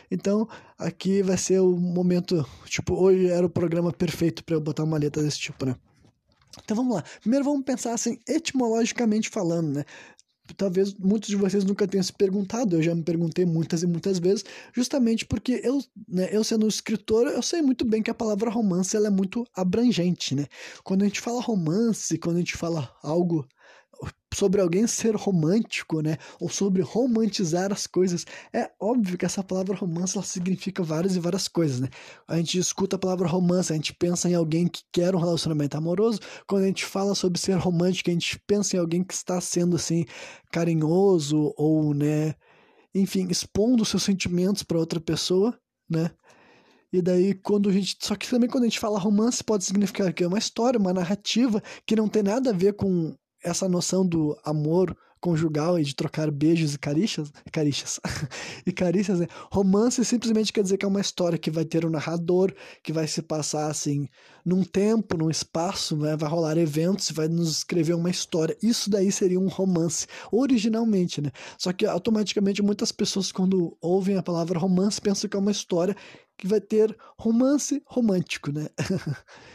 Então, 0.10 0.48
aqui 0.78 1.22
vai 1.22 1.38
ser 1.38 1.60
o 1.60 1.78
momento, 1.78 2.46
tipo, 2.66 2.96
hoje 2.96 3.28
era 3.28 3.46
o 3.46 3.50
programa 3.50 3.92
perfeito 3.94 4.44
para 4.44 4.56
eu 4.56 4.62
botar 4.62 4.84
uma 4.84 4.98
letra 4.98 5.22
desse 5.22 5.40
tipo, 5.40 5.66
né? 5.66 5.76
Então 6.64 6.78
vamos 6.78 6.96
lá. 6.96 7.04
Primeiro 7.22 7.44
vamos 7.44 7.64
pensar 7.64 7.94
assim, 7.94 8.20
etimologicamente 8.28 9.30
falando, 9.30 9.78
né? 9.78 9.86
Talvez 10.58 10.94
muitos 10.96 11.30
de 11.30 11.36
vocês 11.36 11.64
nunca 11.64 11.88
tenham 11.88 12.04
se 12.04 12.12
perguntado, 12.12 12.76
eu 12.76 12.82
já 12.82 12.94
me 12.94 13.04
perguntei 13.04 13.46
muitas 13.46 13.84
e 13.84 13.88
muitas 13.88 14.20
vezes, 14.20 14.44
justamente 14.74 15.26
porque 15.26 15.62
eu, 15.64 15.82
né, 16.08 16.30
eu 16.32 16.44
sendo 16.44 16.68
escritor, 16.68 17.28
eu 17.28 17.42
sei 17.42 17.62
muito 17.62 17.86
bem 17.86 18.04
que 18.04 18.12
a 18.12 18.14
palavra 18.14 18.50
romance 18.50 18.96
ela 18.96 19.08
é 19.08 19.12
muito 19.12 19.46
abrangente, 19.56 20.36
né? 20.36 20.48
Quando 20.84 21.04
a 21.04 21.06
gente 21.06 21.22
fala 21.22 21.42
romance, 21.42 22.18
quando 22.18 22.38
a 22.38 22.40
gente 22.40 22.58
fala 22.58 22.94
algo 23.02 23.48
sobre 24.34 24.62
alguém 24.62 24.88
ser 24.88 25.16
romântico, 25.16 26.02
né? 26.02 26.18
Ou 26.40 26.50
sobre 26.50 26.82
romantizar 26.82 27.72
as 27.72 27.88
coisas. 27.88 28.26
É 28.52 28.72
óbvio 28.80 29.18
que 29.18 29.26
essa 29.26 29.44
palavra 29.44 29.76
romance 29.76 30.18
ela 30.18 30.26
significa 30.26 30.84
várias 30.84 31.16
e 31.16 31.20
várias 31.20 31.48
coisas, 31.48 31.80
né? 31.80 31.90
A 32.28 32.38
gente 32.38 32.58
escuta 32.58 32.96
a 32.96 33.00
palavra 33.00 33.28
romance, 33.28 33.72
a 33.72 33.76
gente 33.76 33.94
pensa 33.94 34.30
em 34.30 34.36
alguém 34.36 34.68
que 34.68 34.82
quer 34.92 35.16
um 35.16 35.20
relacionamento 35.20 35.78
amoroso. 35.78 36.20
Quando 36.48 36.64
a 36.64 36.68
gente 36.68 36.86
fala 36.86 37.16
sobre 37.16 37.40
ser 37.40 37.58
romântico, 37.58 38.10
a 38.10 38.14
gente 38.14 38.40
pensa 38.48 38.76
em 38.76 38.80
alguém 38.80 39.04
que 39.04 39.14
está 39.14 39.40
sendo 39.40 39.76
assim 39.76 40.06
carinhoso 40.52 41.54
ou, 41.58 41.94
né, 41.94 42.36
enfim, 42.94 43.28
expondo 43.30 43.86
seus 43.86 44.04
sentimentos 44.04 44.64
para 44.64 44.78
outra 44.78 45.00
pessoa, 45.00 45.58
né? 45.90 46.12
E 46.92 47.02
daí, 47.02 47.34
quando 47.34 47.70
a 47.70 47.74
gente. 47.74 47.98
Só 48.00 48.16
que 48.16 48.30
também 48.30 48.48
quando 48.48 48.66
a 48.66 48.68
gente 48.68 48.80
fala 48.80 49.00
romance, 49.00 49.44
pode 49.44 49.66
significar 49.66 50.14
que 50.14 50.24
é 50.24 50.28
uma 50.28 50.38
história, 50.38 50.80
uma 50.80 50.94
narrativa 50.94 51.62
que 51.88 51.96
não 51.96 52.08
tem 52.08 52.22
nada 52.22 52.52
a 52.52 52.54
ver 52.54 52.74
com 52.74 53.16
essa 53.44 53.68
noção 53.68 54.06
do 54.06 54.38
amor 54.44 54.96
conjugal 55.24 55.80
e 55.80 55.84
de 55.84 55.96
trocar 55.96 56.30
beijos 56.30 56.74
e 56.74 56.78
carícias, 56.78 57.32
carícias 57.50 57.98
e 58.68 58.74
carícias, 58.74 59.22
né? 59.22 59.28
Romance 59.50 60.04
simplesmente 60.04 60.52
quer 60.52 60.62
dizer 60.62 60.78
que 60.78 60.84
é 60.84 60.88
uma 60.88 61.00
história 61.00 61.38
que 61.38 61.50
vai 61.50 61.64
ter 61.64 61.86
um 61.86 61.90
narrador, 61.90 62.54
que 62.84 62.92
vai 62.92 63.08
se 63.08 63.22
passar 63.22 63.72
assim 63.72 64.10
num 64.44 64.66
tempo, 64.66 65.16
num 65.16 65.30
espaço, 65.30 65.96
né? 65.96 66.18
vai 66.18 66.30
rolar 66.30 66.58
eventos, 66.58 67.10
vai 67.12 67.30
nos 67.30 67.60
escrever 67.60 67.94
uma 67.94 68.10
história. 68.10 68.58
Isso 68.62 68.90
daí 68.90 69.14
seria 69.14 69.40
um 69.40 69.48
romance, 69.48 70.08
originalmente, 70.30 71.22
né? 71.22 71.32
Só 71.58 71.72
que 71.72 71.86
automaticamente 71.86 72.62
muitas 72.62 72.92
pessoas 72.92 73.32
quando 73.32 73.78
ouvem 73.80 74.18
a 74.18 74.24
palavra 74.24 74.60
romance 74.60 75.00
pensam 75.00 75.30
que 75.30 75.38
é 75.38 75.40
uma 75.40 75.52
história 75.52 75.96
que 76.38 76.48
vai 76.48 76.60
ter 76.60 76.94
romance 77.18 77.82
romântico, 77.86 78.52
né? 78.52 78.68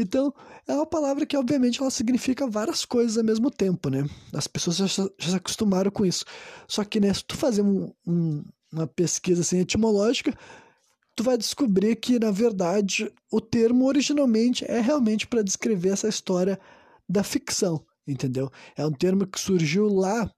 Então, 0.00 0.32
é 0.66 0.72
uma 0.72 0.86
palavra 0.86 1.26
que, 1.26 1.36
obviamente, 1.36 1.80
ela 1.80 1.90
significa 1.90 2.46
várias 2.46 2.84
coisas 2.84 3.18
ao 3.18 3.24
mesmo 3.24 3.50
tempo, 3.50 3.90
né? 3.90 4.08
As 4.32 4.46
pessoas 4.46 4.76
já, 4.76 4.86
já 4.86 5.08
se 5.18 5.34
acostumaram 5.34 5.90
com 5.90 6.06
isso. 6.06 6.24
Só 6.66 6.84
que, 6.84 7.00
né, 7.00 7.12
se 7.12 7.24
tu 7.24 7.36
fazer 7.36 7.62
um, 7.62 7.92
um, 8.06 8.42
uma 8.72 8.86
pesquisa 8.86 9.42
assim, 9.42 9.58
etimológica, 9.58 10.36
tu 11.14 11.22
vai 11.22 11.36
descobrir 11.36 11.96
que, 11.96 12.18
na 12.18 12.30
verdade, 12.30 13.12
o 13.30 13.40
termo 13.40 13.86
originalmente 13.86 14.64
é 14.64 14.80
realmente 14.80 15.26
para 15.26 15.42
descrever 15.42 15.90
essa 15.90 16.08
história 16.08 16.58
da 17.08 17.22
ficção, 17.22 17.84
entendeu? 18.06 18.50
É 18.76 18.86
um 18.86 18.92
termo 18.92 19.26
que 19.26 19.38
surgiu 19.38 19.86
lá 19.88 20.30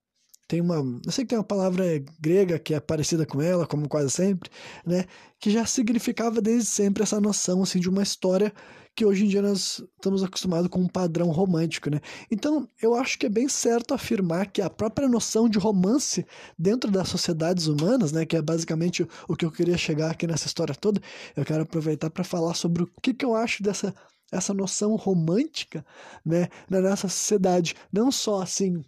tem 0.52 0.61
uma, 0.61 0.76
eu 1.07 1.11
sei 1.11 1.25
que 1.25 1.31
tem 1.31 1.38
uma 1.38 1.45
palavra 1.45 1.85
grega 2.21 2.59
que 2.59 2.75
é 2.75 2.81
parecida 2.81 3.25
com 3.25 3.40
ela, 3.40 3.66
como 3.66 3.88
quase 3.88 4.11
sempre, 4.11 4.50
né, 4.85 5.07
que 5.40 5.50
já 5.50 5.64
significava 5.64 6.42
desde 6.42 6.69
sempre 6.69 7.02
essa 7.02 7.19
noção 7.19 7.62
assim 7.62 7.81
de 7.81 7.88
uma 7.88 8.02
história 8.02 8.52
que 8.95 9.05
hoje 9.05 9.25
em 9.25 9.29
dia 9.29 9.41
nós 9.41 9.83
estamos 9.97 10.23
acostumados 10.23 10.69
com 10.69 10.81
um 10.81 10.89
padrão 10.89 11.31
romântico, 11.31 11.89
né? 11.89 12.01
Então, 12.31 12.69
eu 12.81 12.95
acho 12.95 13.19
que 13.19 13.27
é 13.27 13.29
bem 13.29 13.49
certo 13.49 13.95
afirmar 13.95 14.51
que 14.51 14.61
a 14.61 14.69
própria 14.69 15.09
noção 15.09 15.49
de 15.49 15.59
romance 15.59 16.27
dentro 16.59 16.91
das 16.91 17.09
sociedades 17.09 17.67
humanas, 17.67 18.13
né, 18.13 18.27
que 18.27 18.37
é 18.37 18.43
basicamente 18.43 19.07
o 19.29 19.35
que 19.35 19.45
eu 19.45 19.51
queria 19.51 19.79
chegar 19.79 20.11
aqui 20.11 20.27
nessa 20.27 20.47
história 20.47 20.75
toda, 20.75 21.01
eu 21.35 21.45
quero 21.45 21.63
aproveitar 21.63 22.11
para 22.11 22.25
falar 22.25 22.55
sobre 22.55 22.83
o 22.83 22.91
que, 23.01 23.15
que 23.15 23.25
eu 23.25 23.35
acho 23.35 23.63
dessa 23.63 23.95
essa 24.31 24.55
noção 24.55 24.97
romântica, 24.97 25.85
né, 26.25 26.49
na 26.69 26.81
nossa 26.81 27.07
sociedade, 27.07 27.77
não 27.93 28.11
só 28.11 28.41
assim 28.41 28.83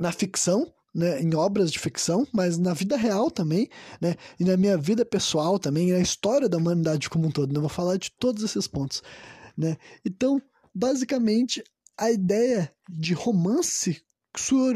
na 0.00 0.10
ficção, 0.10 0.72
né, 0.94 1.20
em 1.20 1.34
obras 1.34 1.70
de 1.70 1.78
ficção, 1.78 2.26
mas 2.32 2.58
na 2.58 2.74
vida 2.74 2.96
real 2.96 3.30
também, 3.30 3.68
né, 4.00 4.16
e 4.38 4.44
na 4.44 4.56
minha 4.56 4.76
vida 4.76 5.04
pessoal 5.04 5.58
também, 5.58 5.88
e 5.88 5.92
na 5.92 6.00
história 6.00 6.48
da 6.48 6.58
humanidade 6.58 7.08
como 7.08 7.26
um 7.26 7.30
todo. 7.30 7.52
Né, 7.52 7.60
vou 7.60 7.68
falar 7.68 7.96
de 7.96 8.10
todos 8.12 8.42
esses 8.42 8.66
pontos. 8.66 9.02
Né? 9.56 9.76
Então, 10.04 10.40
basicamente, 10.74 11.62
a 11.96 12.10
ideia 12.10 12.70
de 12.88 13.14
romance 13.14 14.02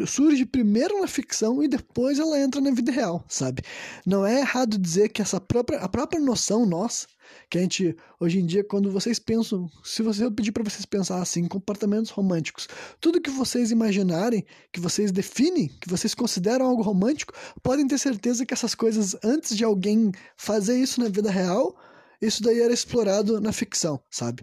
surge 0.06 0.44
primeiro 0.44 1.00
na 1.00 1.06
ficção 1.06 1.62
e 1.62 1.68
depois 1.68 2.18
ela 2.18 2.38
entra 2.38 2.60
na 2.60 2.70
vida 2.70 2.92
real, 2.92 3.24
sabe? 3.26 3.62
Não 4.04 4.26
é 4.26 4.40
errado 4.40 4.78
dizer 4.78 5.08
que 5.08 5.22
essa 5.22 5.40
própria 5.40 5.78
a 5.78 5.88
própria 5.88 6.20
noção 6.20 6.66
nossa, 6.66 7.06
que 7.48 7.58
a 7.58 7.60
gente 7.60 7.96
hoje 8.18 8.38
em 8.38 8.46
dia 8.46 8.64
quando 8.64 8.90
vocês 8.90 9.18
pensam, 9.18 9.70
se 9.84 10.02
você 10.02 10.24
eu 10.24 10.32
pedir 10.32 10.52
para 10.52 10.64
vocês 10.64 10.84
pensar 10.84 11.20
assim, 11.20 11.46
comportamentos 11.46 12.10
românticos, 12.10 12.68
tudo 13.00 13.20
que 13.20 13.30
vocês 13.30 13.70
imaginarem, 13.70 14.44
que 14.72 14.80
vocês 14.80 15.12
definem, 15.12 15.68
que 15.80 15.88
vocês 15.88 16.14
consideram 16.14 16.66
algo 16.66 16.82
romântico, 16.82 17.32
podem 17.62 17.86
ter 17.86 17.98
certeza 17.98 18.44
que 18.44 18.54
essas 18.54 18.74
coisas 18.74 19.16
antes 19.22 19.56
de 19.56 19.64
alguém 19.64 20.12
fazer 20.36 20.78
isso 20.78 21.00
na 21.00 21.08
vida 21.08 21.30
real, 21.30 21.76
isso 22.20 22.42
daí 22.42 22.60
era 22.60 22.72
explorado 22.72 23.40
na 23.40 23.52
ficção, 23.52 24.00
sabe? 24.10 24.42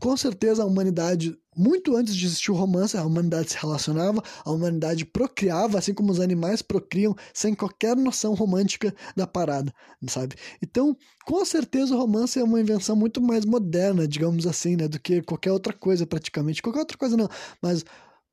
Com 0.00 0.16
certeza 0.16 0.62
a 0.62 0.66
humanidade, 0.66 1.36
muito 1.56 1.96
antes 1.96 2.14
de 2.14 2.26
existir 2.26 2.50
o 2.50 2.54
romance, 2.54 2.96
a 2.96 3.04
humanidade 3.04 3.50
se 3.50 3.58
relacionava, 3.58 4.22
a 4.44 4.50
humanidade 4.50 5.04
procriava, 5.04 5.78
assim 5.78 5.94
como 5.94 6.12
os 6.12 6.20
animais 6.20 6.60
procriam, 6.60 7.14
sem 7.32 7.54
qualquer 7.54 7.96
noção 7.96 8.34
romântica 8.34 8.94
da 9.16 9.26
parada, 9.26 9.72
sabe? 10.08 10.36
Então, 10.62 10.96
com 11.24 11.44
certeza 11.44 11.94
o 11.94 11.98
romance 11.98 12.38
é 12.38 12.44
uma 12.44 12.60
invenção 12.60 12.94
muito 12.94 13.20
mais 13.22 13.44
moderna, 13.44 14.06
digamos 14.06 14.46
assim, 14.46 14.76
né? 14.76 14.86
Do 14.86 15.00
que 15.00 15.22
qualquer 15.22 15.52
outra 15.52 15.72
coisa, 15.72 16.06
praticamente. 16.06 16.62
Qualquer 16.62 16.80
outra 16.80 16.98
coisa 16.98 17.16
não, 17.16 17.28
mas 17.62 17.84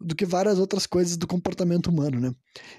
do 0.04 0.16
que 0.16 0.26
várias 0.26 0.60
outras 0.60 0.86
coisas 0.86 1.18
do 1.18 1.26
comportamento 1.26 1.88
humano, 1.88 2.20
né? 2.20 2.36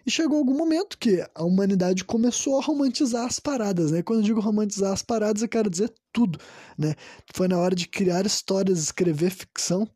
E 0.07 0.11
chegou 0.11 0.39
algum 0.39 0.57
momento 0.57 0.99
que 0.99 1.27
a 1.35 1.43
humanidade 1.43 2.05
começou 2.05 2.59
a 2.59 2.63
romantizar 2.63 3.25
as 3.25 3.41
paradas, 3.41 3.91
né? 3.91 4.03
Quando 4.03 4.21
eu 4.21 4.25
digo 4.25 4.41
romantizar 4.41 4.93
as 4.93 5.03
paradas, 5.03 5.43
eu 5.43 5.49
quero 5.49 5.71
dizer 5.71 5.93
tudo, 6.13 6.39
né? 6.79 6.95
Foi 7.35 7.49
na 7.49 7.59
hora 7.59 7.75
de 7.75 7.89
criar 7.89 8.27
histórias, 8.27 8.79
escrever 8.79 9.31
ficção, 9.31 9.89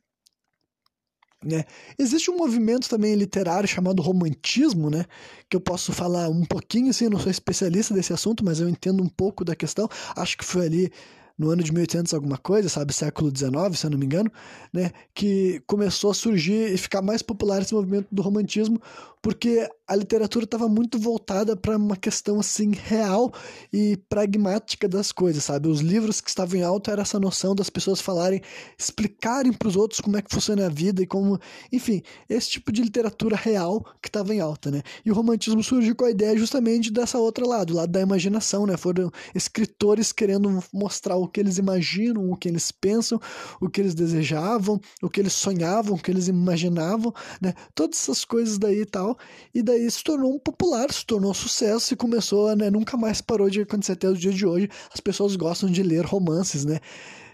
né? 1.44 1.64
Existe 1.96 2.30
um 2.30 2.36
movimento 2.36 2.88
também 2.88 3.14
literário 3.14 3.68
chamado 3.68 4.02
romantismo, 4.02 4.90
né? 4.90 5.04
Que 5.48 5.56
eu 5.56 5.60
posso 5.60 5.92
falar 5.92 6.28
um 6.28 6.44
pouquinho, 6.44 6.90
assim, 6.90 7.04
eu 7.04 7.10
não 7.10 7.20
sou 7.20 7.30
especialista 7.30 7.94
desse 7.94 8.12
assunto, 8.12 8.44
mas 8.44 8.58
eu 8.58 8.68
entendo 8.68 9.02
um 9.02 9.08
pouco 9.08 9.44
da 9.44 9.54
questão. 9.54 9.88
Acho 10.16 10.36
que 10.36 10.44
foi 10.44 10.66
ali 10.66 10.92
no 11.38 11.50
ano 11.50 11.62
de 11.62 11.72
1800 11.72 12.12
alguma 12.12 12.36
coisa, 12.36 12.68
sabe, 12.68 12.92
século 12.92 13.30
XIX, 13.34 13.78
se 13.78 13.86
eu 13.86 13.90
não 13.90 13.98
me 13.98 14.06
engano, 14.06 14.30
né, 14.72 14.90
que 15.14 15.62
começou 15.66 16.10
a 16.10 16.14
surgir 16.14 16.72
e 16.72 16.76
ficar 16.76 17.00
mais 17.00 17.22
popular 17.22 17.62
esse 17.62 17.72
movimento 17.72 18.08
do 18.10 18.22
romantismo, 18.22 18.80
porque 19.22 19.68
a 19.86 19.96
literatura 19.96 20.44
estava 20.44 20.68
muito 20.68 20.98
voltada 20.98 21.56
para 21.56 21.76
uma 21.76 21.96
questão 21.96 22.38
assim 22.38 22.72
real 22.72 23.32
e 23.72 23.96
pragmática 24.08 24.86
das 24.86 25.10
coisas, 25.10 25.44
sabe? 25.44 25.66
Os 25.68 25.80
livros 25.80 26.20
que 26.20 26.28
estavam 26.28 26.58
em 26.58 26.62
alta 26.62 26.92
era 26.92 27.02
essa 27.02 27.18
noção 27.18 27.54
das 27.54 27.70
pessoas 27.70 28.00
falarem, 28.00 28.42
explicarem 28.78 29.52
para 29.52 29.68
os 29.68 29.76
outros 29.76 30.00
como 30.00 30.16
é 30.18 30.22
que 30.22 30.32
funciona 30.32 30.66
a 30.66 30.68
vida 30.68 31.02
e 31.02 31.06
como, 31.06 31.38
enfim, 31.72 32.02
esse 32.28 32.50
tipo 32.50 32.70
de 32.70 32.82
literatura 32.82 33.34
real 33.34 33.82
que 34.02 34.08
estava 34.08 34.34
em 34.34 34.40
alta, 34.40 34.70
né? 34.70 34.82
E 35.04 35.10
o 35.10 35.14
romantismo 35.14 35.62
surgiu 35.62 35.96
com 35.96 36.04
a 36.04 36.10
ideia 36.10 36.36
justamente 36.36 36.92
dessa 36.92 37.18
outra 37.18 37.46
lado, 37.46 37.74
lado 37.74 37.90
da 37.90 38.00
imaginação, 38.00 38.66
né? 38.66 38.76
Foram 38.76 39.10
escritores 39.34 40.12
querendo 40.12 40.62
mostrar 40.72 41.16
o 41.16 41.26
que 41.26 41.40
eles 41.40 41.56
imaginam, 41.56 42.30
o 42.30 42.36
que 42.36 42.48
eles 42.48 42.70
pensam, 42.70 43.18
o 43.58 43.70
que 43.70 43.80
eles 43.80 43.94
desejavam, 43.94 44.78
o 45.02 45.08
que 45.08 45.20
eles 45.20 45.32
sonhavam, 45.32 45.94
o 45.94 45.98
que 45.98 46.10
eles 46.10 46.28
imaginavam, 46.28 47.12
né? 47.40 47.54
Todas 47.74 47.98
essas 47.98 48.24
coisas 48.24 48.58
daí 48.58 48.82
e 48.82 48.86
tal. 48.86 49.07
E 49.54 49.62
daí 49.62 49.90
se 49.90 50.02
tornou 50.02 50.34
um 50.34 50.38
popular, 50.38 50.92
se 50.92 51.04
tornou 51.06 51.30
um 51.30 51.34
sucesso 51.34 51.92
e 51.94 51.96
começou, 51.96 52.54
né, 52.56 52.70
nunca 52.70 52.96
mais 52.96 53.20
parou 53.20 53.48
de 53.48 53.60
acontecer 53.60 53.92
até 53.92 54.08
o 54.08 54.14
dia 54.16 54.32
de 54.32 54.46
hoje. 54.46 54.68
As 54.92 55.00
pessoas 55.00 55.36
gostam 55.36 55.70
de 55.70 55.82
ler 55.82 56.04
romances, 56.04 56.64
né, 56.64 56.80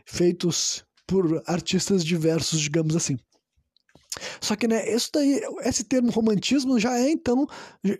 feitos 0.04 0.85
por 1.07 1.43
artistas 1.47 2.04
diversos, 2.04 2.61
digamos 2.61 2.97
assim. 2.97 3.16
Só 4.40 4.54
que, 4.54 4.68
né, 4.68 4.88
isso 4.94 5.11
daí, 5.12 5.40
esse 5.64 5.85
termo 5.85 6.11
romantismo 6.11 6.78
já 6.78 6.97
é, 6.99 7.11
então, 7.11 7.47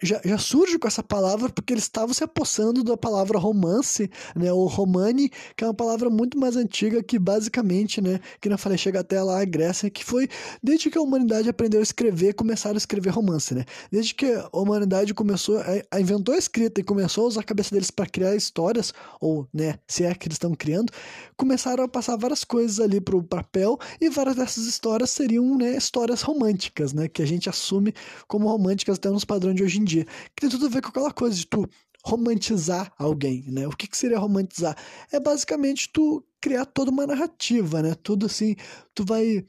já, 0.02 0.21
já 0.25 0.38
surge 0.38 0.78
com 0.78 0.87
essa 0.87 1.02
palavra 1.02 1.49
porque 1.49 1.73
eles 1.73 1.85
estavam 1.85 2.14
se 2.14 2.23
apossando 2.23 2.85
da 2.85 2.97
palavra 2.97 3.38
romance, 3.38 4.11
né, 4.37 4.52
ou 4.52 4.66
romani, 4.66 5.30
que 5.56 5.64
é 5.64 5.66
uma 5.66 5.75
palavra 5.75 6.09
muito 6.09 6.38
mais 6.38 6.56
antiga 6.56 7.02
que 7.02 7.18
basicamente, 7.18 8.00
né, 8.00 8.21
que 8.40 8.49
eu 8.49 8.59
falei, 8.59 8.78
chega 8.78 9.00
até 9.00 9.21
lá 9.23 9.40
a 9.40 9.44
Grécia, 9.44 9.90
que 9.90 10.04
foi 10.04 10.28
desde 10.62 10.90
que 10.90 10.99
a 10.99 11.00
humanidade 11.00 11.49
aprendeu 11.49 11.80
a 11.80 11.83
escrever, 11.83 12.35
começaram 12.35 12.76
a 12.76 12.78
escrever 12.78 13.11
romance, 13.11 13.54
né. 13.54 13.64
Desde 13.90 14.14
que 14.14 14.26
a 14.26 14.49
humanidade 14.52 15.12
começou, 15.14 15.59
a, 15.59 15.64
a 15.90 16.00
inventou 16.00 16.35
a 16.35 16.38
escrita 16.38 16.80
e 16.80 16.85
começou 16.85 17.25
a 17.25 17.28
usar 17.28 17.40
a 17.40 17.44
cabeça 17.44 17.75
deles 17.75 17.90
para 17.90 18.06
criar 18.06 18.37
histórias, 18.37 18.92
ou, 19.21 19.49
né, 19.52 19.78
se 19.87 20.04
é 20.04 20.14
que 20.14 20.28
eles 20.28 20.37
estão 20.37 20.54
criando, 20.54 20.92
começaram 21.37 21.85
a 21.85 21.88
passar 21.88 22.16
várias 22.16 22.44
coisas 22.44 22.78
ali 22.78 23.00
pro 23.00 23.23
papel 23.23 23.78
e 24.00 24.09
várias 24.09 24.37
dessas 24.37 24.66
histórias 24.66 25.11
seriam, 25.11 25.56
né, 25.56 25.76
histórias 25.76 26.03
histórias 26.04 26.23
românticas, 26.23 26.92
né? 26.92 27.08
Que 27.08 27.23
a 27.23 27.26
gente 27.26 27.49
assume 27.49 27.94
como 28.28 28.49
românticas 28.49 28.96
até 28.96 29.08
nos 29.08 29.25
padrões 29.25 29.56
de 29.56 29.62
hoje 29.62 29.78
em 29.78 29.84
dia. 29.84 30.04
Que 30.34 30.42
tem 30.42 30.50
tudo 30.50 30.66
a 30.66 30.68
ver 30.68 30.82
com 30.82 30.88
aquela 30.88 31.11
coisa 31.11 31.34
de 31.34 31.46
tu 31.46 31.66
romantizar 32.04 32.92
alguém, 32.99 33.44
né? 33.49 33.66
O 33.66 33.70
que, 33.70 33.87
que 33.87 33.96
seria 33.96 34.18
romantizar? 34.18 34.76
É 35.11 35.18
basicamente 35.18 35.88
tu 35.92 36.23
criar 36.40 36.66
toda 36.66 36.90
uma 36.90 37.06
narrativa, 37.06 37.82
né? 37.82 37.94
Tudo 37.94 38.26
assim, 38.26 38.54
tu 38.94 39.04
vai 39.04 39.44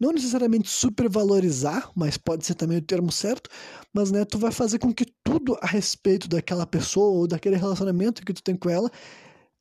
não 0.00 0.12
necessariamente 0.12 0.70
supervalorizar, 0.70 1.90
mas 1.94 2.16
pode 2.16 2.46
ser 2.46 2.54
também 2.54 2.78
o 2.78 2.82
termo 2.82 3.10
certo, 3.10 3.50
mas 3.92 4.12
né, 4.12 4.24
tu 4.24 4.38
vai 4.38 4.52
fazer 4.52 4.78
com 4.78 4.94
que 4.94 5.04
tudo 5.24 5.58
a 5.60 5.66
respeito 5.66 6.28
daquela 6.28 6.64
pessoa 6.64 7.08
ou 7.18 7.26
daquele 7.26 7.56
relacionamento 7.56 8.24
que 8.24 8.32
tu 8.32 8.40
tem 8.40 8.54
com 8.54 8.70
ela 8.70 8.88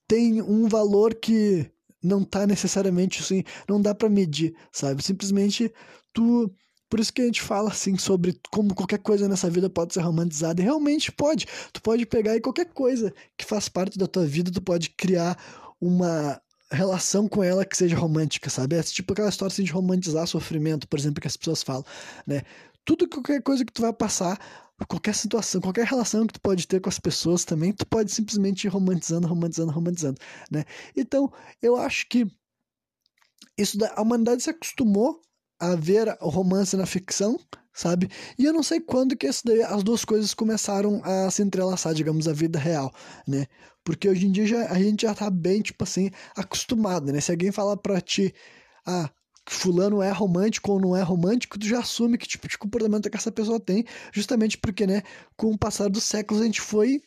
tem 0.07 0.39
um 0.41 0.67
valor 0.67 1.15
que 1.15 1.71
não 2.03 2.23
tá 2.23 2.45
necessariamente 2.45 3.21
assim, 3.21 3.43
não 3.67 3.81
dá 3.81 3.93
para 3.93 4.09
medir, 4.09 4.55
sabe? 4.71 5.03
Simplesmente 5.03 5.71
tu 6.17 6.51
por 6.89 6.99
isso 6.99 7.11
que 7.11 7.21
a 7.21 7.25
gente 7.25 7.41
fala 7.41 7.69
assim 7.69 7.97
sobre 7.97 8.39
como 8.49 8.73
qualquer 8.73 8.99
coisa 8.99 9.27
nessa 9.27 9.49
vida 9.49 9.69
pode 9.69 9.93
ser 9.93 9.99
romantizada. 9.99 10.61
E 10.61 10.63
realmente 10.63 11.11
pode. 11.11 11.45
Tu 11.73 11.81
pode 11.81 12.05
pegar 12.05 12.35
e 12.35 12.41
qualquer 12.41 12.65
coisa 12.67 13.13
que 13.37 13.45
faz 13.45 13.67
parte 13.67 13.97
da 13.97 14.07
tua 14.07 14.25
vida, 14.25 14.49
tu 14.51 14.61
pode 14.61 14.89
criar 14.91 15.37
uma 15.81 16.41
relação 16.71 17.27
com 17.27 17.43
ela 17.43 17.65
que 17.65 17.75
seja 17.75 17.95
romântica, 17.95 18.49
sabe? 18.49 18.77
É 18.77 18.83
tipo 18.83 19.13
aquela 19.13 19.29
história 19.29 19.51
assim, 19.51 19.63
de 19.63 19.71
romantizar 19.71 20.25
sofrimento, 20.27 20.87
por 20.87 20.97
exemplo, 20.97 21.21
que 21.21 21.27
as 21.27 21.37
pessoas 21.37 21.61
falam, 21.61 21.85
né? 22.25 22.41
Tudo 22.85 23.07
qualquer 23.07 23.41
coisa 23.41 23.65
que 23.65 23.73
tu 23.73 23.81
vai 23.81 23.93
passar, 23.93 24.39
qualquer 24.87 25.13
situação, 25.13 25.61
qualquer 25.61 25.85
relação 25.85 26.25
que 26.25 26.33
tu 26.33 26.41
pode 26.41 26.67
ter 26.67 26.79
com 26.79 26.89
as 26.89 26.99
pessoas 26.99 27.43
também, 27.43 27.73
tu 27.73 27.85
pode 27.85 28.11
simplesmente 28.11 28.65
ir 28.65 28.69
romantizando, 28.69 29.27
romantizando, 29.27 29.71
romantizando, 29.71 30.19
né? 30.49 30.63
Então, 30.95 31.31
eu 31.61 31.75
acho 31.75 32.07
que 32.09 32.25
isso 33.57 33.77
da, 33.77 33.93
a 33.95 34.01
humanidade 34.01 34.43
se 34.43 34.49
acostumou 34.49 35.21
a 35.59 35.75
ver 35.75 36.15
o 36.21 36.29
romance 36.29 36.75
na 36.75 36.85
ficção, 36.85 37.39
sabe? 37.73 38.09
E 38.37 38.45
eu 38.45 38.53
não 38.53 38.63
sei 38.63 38.79
quando 38.79 39.15
que 39.15 39.29
daí, 39.45 39.61
as 39.61 39.83
duas 39.83 40.03
coisas 40.05 40.33
começaram 40.33 41.01
a 41.03 41.29
se 41.31 41.41
entrelaçar, 41.41 41.93
digamos, 41.93 42.27
a 42.27 42.33
vida 42.33 42.59
real, 42.59 42.93
né? 43.27 43.47
Porque 43.83 44.09
hoje 44.09 44.27
em 44.27 44.31
dia 44.31 44.45
já, 44.45 44.67
a 44.71 44.79
gente 44.79 45.03
já 45.03 45.13
tá 45.13 45.29
bem, 45.29 45.61
tipo 45.61 45.83
assim, 45.83 46.09
acostumado, 46.35 47.11
né? 47.11 47.21
Se 47.21 47.31
alguém 47.31 47.51
falar 47.51 47.77
pra 47.77 48.01
ti, 48.01 48.33
ah, 48.85 49.09
fulano 49.47 50.01
é 50.01 50.11
romântico 50.11 50.71
ou 50.73 50.79
não 50.79 50.95
é 50.95 51.01
romântico, 51.01 51.57
tu 51.57 51.65
já 51.65 51.79
assume 51.79 52.17
que 52.17 52.27
tipo 52.27 52.47
de 52.47 52.57
comportamento 52.57 53.09
que 53.09 53.17
essa 53.17 53.31
pessoa 53.31 53.59
tem, 53.59 53.85
justamente 54.13 54.57
porque, 54.57 54.85
né, 54.85 55.03
com 55.35 55.51
o 55.51 55.57
passar 55.57 55.89
dos 55.89 56.03
séculos 56.03 56.41
a 56.41 56.45
gente 56.45 56.61
foi, 56.61 57.01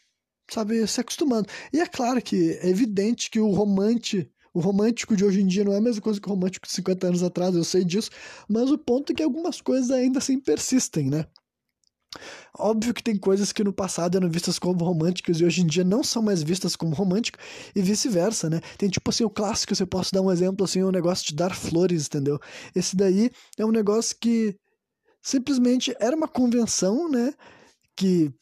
sabe, 0.50 0.87
se 0.87 1.00
acostumando. 1.00 1.49
E 1.73 1.80
é 1.80 1.87
claro 1.87 2.21
que 2.23 2.59
é 2.62 2.69
evidente 2.69 3.30
que 3.30 3.40
o 3.40 3.50
romance 3.50 4.30
o 4.52 4.61
romântico 4.61 5.16
de 5.16 5.25
hoje 5.25 5.40
em 5.40 5.47
dia 5.47 5.64
não 5.64 5.73
é 5.73 5.78
a 5.78 5.80
mesma 5.80 6.02
coisa 6.02 6.21
que 6.21 6.26
o 6.26 6.30
romântico 6.30 6.66
de 6.66 6.73
50 6.73 7.07
anos 7.07 7.23
atrás, 7.23 7.54
eu 7.54 7.64
sei 7.64 7.85
disso, 7.85 8.11
mas 8.49 8.71
o 8.71 8.78
ponto 8.78 9.12
é 9.12 9.14
que 9.14 9.23
algumas 9.23 9.61
coisas 9.61 9.90
ainda 9.90 10.19
assim 10.19 10.38
persistem, 10.38 11.09
né? 11.09 11.26
Óbvio 12.59 12.92
que 12.92 13.02
tem 13.02 13.16
coisas 13.16 13.52
que 13.52 13.62
no 13.62 13.73
passado 13.73 14.16
eram 14.16 14.28
vistas 14.28 14.59
como 14.59 14.85
românticas 14.85 15.40
e 15.40 15.45
hoje 15.45 15.62
em 15.62 15.66
dia 15.66 15.85
não 15.85 16.02
são 16.02 16.21
mais 16.21 16.42
vistas 16.42 16.75
como 16.75 16.95
românticas 16.95 17.40
e 17.75 17.80
vice-versa, 17.80 18.50
né? 18.50 18.61
Tem 18.76 18.88
tipo 18.88 19.09
assim 19.11 19.23
o 19.25 19.30
clássico, 19.30 19.75
se 19.75 19.83
eu 19.83 19.87
posso 19.87 20.12
dar 20.12 20.21
um 20.21 20.30
exemplo 20.30 20.64
assim, 20.64 20.83
o 20.83 20.88
um 20.88 20.90
negócio 20.90 21.26
de 21.26 21.35
dar 21.37 21.54
flores, 21.54 22.07
entendeu? 22.07 22.40
Esse 22.75 22.97
daí 22.97 23.30
é 23.57 23.64
um 23.64 23.71
negócio 23.71 24.16
que 24.21 24.57
simplesmente 25.23 25.95
era 26.00 26.16
uma 26.16 26.26
convenção, 26.26 27.09
né? 27.09 27.33
Que 27.97 28.33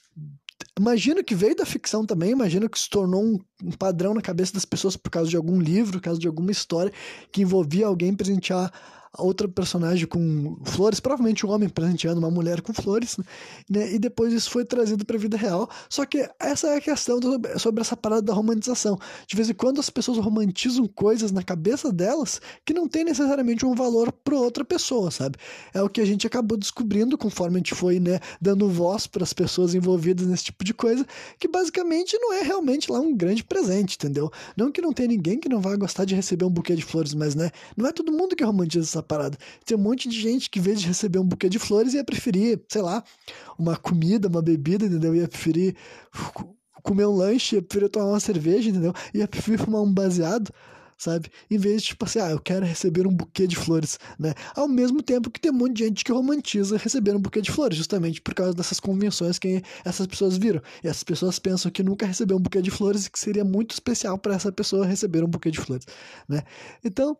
imagino 0.78 1.24
que 1.24 1.34
veio 1.34 1.56
da 1.56 1.66
ficção 1.66 2.04
também, 2.04 2.30
imagino 2.30 2.68
que 2.68 2.78
se 2.78 2.88
tornou 2.88 3.22
um, 3.22 3.38
um, 3.64 3.72
padrão 3.72 4.14
na 4.14 4.20
cabeça 4.20 4.52
das 4.52 4.64
pessoas 4.64 4.96
por 4.96 5.10
causa 5.10 5.28
de 5.28 5.36
algum 5.36 5.60
livro, 5.60 5.92
por 5.92 6.00
causa 6.00 6.20
de 6.20 6.26
alguma 6.26 6.50
história 6.50 6.92
que 7.32 7.42
envolvia 7.42 7.86
alguém 7.86 8.14
presentear 8.14 8.72
outra 9.16 9.48
personagem 9.48 10.06
com 10.06 10.58
flores, 10.64 11.00
provavelmente 11.00 11.46
um 11.46 11.50
homem 11.50 11.68
presenteando 11.68 12.18
uma 12.18 12.30
mulher 12.30 12.60
com 12.60 12.72
flores, 12.72 13.16
né? 13.68 13.92
E 13.92 13.98
depois 13.98 14.32
isso 14.32 14.50
foi 14.50 14.64
trazido 14.64 15.04
para 15.04 15.16
a 15.16 15.18
vida 15.18 15.36
real. 15.36 15.68
Só 15.88 16.04
que 16.04 16.28
essa 16.38 16.68
é 16.68 16.76
a 16.76 16.80
questão 16.80 17.18
do, 17.18 17.40
sobre 17.58 17.80
essa 17.80 17.96
parada 17.96 18.22
da 18.22 18.32
romantização. 18.32 18.98
De 19.26 19.36
vez 19.36 19.48
em 19.48 19.54
quando 19.54 19.80
as 19.80 19.90
pessoas 19.90 20.18
romantizam 20.18 20.86
coisas 20.86 21.32
na 21.32 21.42
cabeça 21.42 21.92
delas 21.92 22.40
que 22.64 22.74
não 22.74 22.88
tem 22.88 23.04
necessariamente 23.04 23.64
um 23.64 23.74
valor 23.74 24.12
para 24.12 24.36
outra 24.36 24.64
pessoa, 24.64 25.10
sabe? 25.10 25.36
É 25.72 25.82
o 25.82 25.88
que 25.88 26.00
a 26.00 26.04
gente 26.04 26.26
acabou 26.26 26.58
descobrindo 26.58 27.16
conforme 27.16 27.56
a 27.56 27.58
gente 27.58 27.74
foi, 27.74 28.00
né, 28.00 28.20
dando 28.40 28.68
voz 28.68 29.06
para 29.06 29.22
as 29.22 29.32
pessoas 29.32 29.74
envolvidas 29.74 30.26
nesse 30.26 30.44
tipo 30.44 30.64
de 30.64 30.74
coisa, 30.74 31.06
que 31.38 31.48
basicamente 31.48 32.16
não 32.18 32.32
é 32.32 32.42
realmente 32.42 32.90
lá 32.90 33.00
um 33.00 33.16
grande 33.16 33.44
presente, 33.44 33.96
entendeu? 33.96 34.30
Não 34.56 34.70
que 34.70 34.80
não 34.80 34.92
tenha 34.92 35.08
ninguém 35.08 35.38
que 35.38 35.48
não 35.48 35.60
vá 35.60 35.74
gostar 35.76 36.04
de 36.04 36.14
receber 36.14 36.44
um 36.44 36.50
buquê 36.50 36.74
de 36.74 36.84
flores, 36.84 37.14
mas 37.14 37.34
né, 37.34 37.50
não 37.76 37.86
é 37.86 37.92
todo 37.92 38.12
mundo 38.12 38.36
que 38.36 38.44
romantiza 38.44 38.97
essa 38.98 39.02
parada. 39.02 39.38
Tem 39.64 39.76
um 39.76 39.80
monte 39.80 40.08
de 40.08 40.20
gente 40.20 40.50
que, 40.50 40.58
em 40.58 40.62
vez 40.62 40.80
de 40.80 40.86
receber 40.86 41.18
um 41.18 41.24
buquê 41.24 41.48
de 41.48 41.58
flores, 41.58 41.94
ia 41.94 42.04
preferir, 42.04 42.60
sei 42.68 42.82
lá, 42.82 43.02
uma 43.58 43.76
comida, 43.76 44.28
uma 44.28 44.42
bebida, 44.42 44.86
entendeu? 44.86 45.14
Ia 45.14 45.28
preferir 45.28 45.76
comer 46.82 47.06
um 47.06 47.14
lanche, 47.14 47.56
ia 47.56 47.62
preferir 47.62 47.88
tomar 47.88 48.06
uma 48.06 48.20
cerveja, 48.20 48.70
entendeu? 48.70 48.92
Ia 49.14 49.28
preferir 49.28 49.58
fumar 49.58 49.82
um 49.82 49.92
baseado, 49.92 50.50
sabe? 50.96 51.30
Em 51.50 51.58
vez 51.58 51.82
de, 51.82 51.88
tipo 51.88 52.04
assim, 52.04 52.18
ah, 52.18 52.30
eu 52.30 52.40
quero 52.40 52.64
receber 52.64 53.06
um 53.06 53.14
buquê 53.14 53.46
de 53.46 53.56
flores, 53.56 53.98
né? 54.18 54.34
Ao 54.54 54.66
mesmo 54.66 55.02
tempo 55.02 55.30
que 55.30 55.40
tem 55.40 55.50
um 55.50 55.54
monte 55.54 55.74
de 55.74 55.84
gente 55.84 56.04
que 56.04 56.12
romantiza 56.12 56.76
receber 56.76 57.14
um 57.14 57.20
buquê 57.20 57.40
de 57.40 57.52
flores, 57.52 57.76
justamente 57.76 58.20
por 58.20 58.34
causa 58.34 58.54
dessas 58.54 58.80
convenções 58.80 59.38
que 59.38 59.62
essas 59.84 60.06
pessoas 60.06 60.36
viram. 60.36 60.60
E 60.82 60.88
essas 60.88 61.04
pessoas 61.04 61.38
pensam 61.38 61.70
que 61.70 61.82
nunca 61.82 62.06
recebeu 62.06 62.36
um 62.36 62.40
buquê 62.40 62.60
de 62.60 62.70
flores 62.70 63.06
e 63.06 63.10
que 63.10 63.18
seria 63.18 63.44
muito 63.44 63.72
especial 63.72 64.18
para 64.18 64.34
essa 64.34 64.50
pessoa 64.50 64.86
receber 64.86 65.22
um 65.22 65.28
buquê 65.28 65.50
de 65.50 65.60
flores, 65.60 65.86
né? 66.28 66.42
Então, 66.84 67.16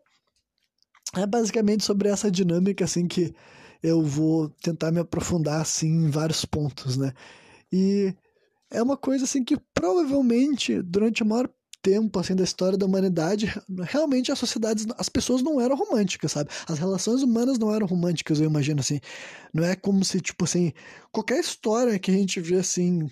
é 1.15 1.25
basicamente 1.25 1.83
sobre 1.83 2.09
essa 2.09 2.29
dinâmica 2.29 2.85
assim 2.85 3.07
que 3.07 3.33
eu 3.81 4.03
vou 4.03 4.49
tentar 4.61 4.91
me 4.91 4.99
aprofundar 4.99 5.61
assim 5.61 5.87
em 5.87 6.09
vários 6.09 6.45
pontos, 6.45 6.97
né? 6.97 7.13
E 7.71 8.13
é 8.71 8.81
uma 8.81 8.97
coisa 8.97 9.23
assim 9.23 9.43
que 9.43 9.57
provavelmente 9.73 10.81
durante 10.81 11.23
o 11.23 11.25
maior 11.25 11.49
tempo 11.81 12.19
assim 12.19 12.35
da 12.35 12.43
história 12.43 12.77
da 12.77 12.85
humanidade, 12.85 13.53
realmente 13.83 14.31
as 14.31 14.39
sociedades, 14.39 14.85
as 14.97 15.09
pessoas 15.09 15.41
não 15.41 15.61
eram 15.61 15.75
românticas, 15.75 16.33
sabe? 16.33 16.49
As 16.67 16.77
relações 16.77 17.23
humanas 17.23 17.57
não 17.57 17.73
eram 17.73 17.87
românticas, 17.87 18.39
eu 18.39 18.47
imagino 18.47 18.81
assim. 18.81 18.99
Não 19.53 19.63
é 19.63 19.75
como 19.75 20.03
se 20.03 20.19
tipo 20.19 20.43
assim, 20.43 20.73
qualquer 21.11 21.39
história 21.39 21.97
que 21.97 22.11
a 22.11 22.13
gente 22.13 22.39
vê 22.39 22.57
assim 22.57 23.09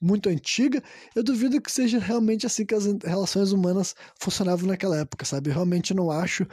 muito 0.00 0.28
antiga, 0.28 0.82
eu 1.14 1.22
duvido 1.22 1.60
que 1.60 1.70
seja 1.70 1.98
realmente 1.98 2.46
assim 2.46 2.64
que 2.64 2.74
as 2.74 2.86
relações 3.04 3.52
humanas 3.52 3.94
funcionavam 4.18 4.66
naquela 4.66 4.96
época, 4.98 5.24
sabe? 5.24 5.50
Eu 5.50 5.54
realmente 5.54 5.92
não 5.92 6.10
acho 6.10 6.46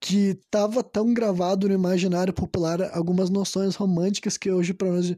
que 0.00 0.30
estava 0.30 0.82
tão 0.82 1.12
gravado 1.12 1.68
no 1.68 1.74
imaginário 1.74 2.32
popular 2.32 2.82
algumas 2.94 3.30
noções 3.30 3.74
românticas 3.74 4.36
que 4.36 4.50
hoje 4.50 4.72
para 4.72 4.90
nós 4.90 5.16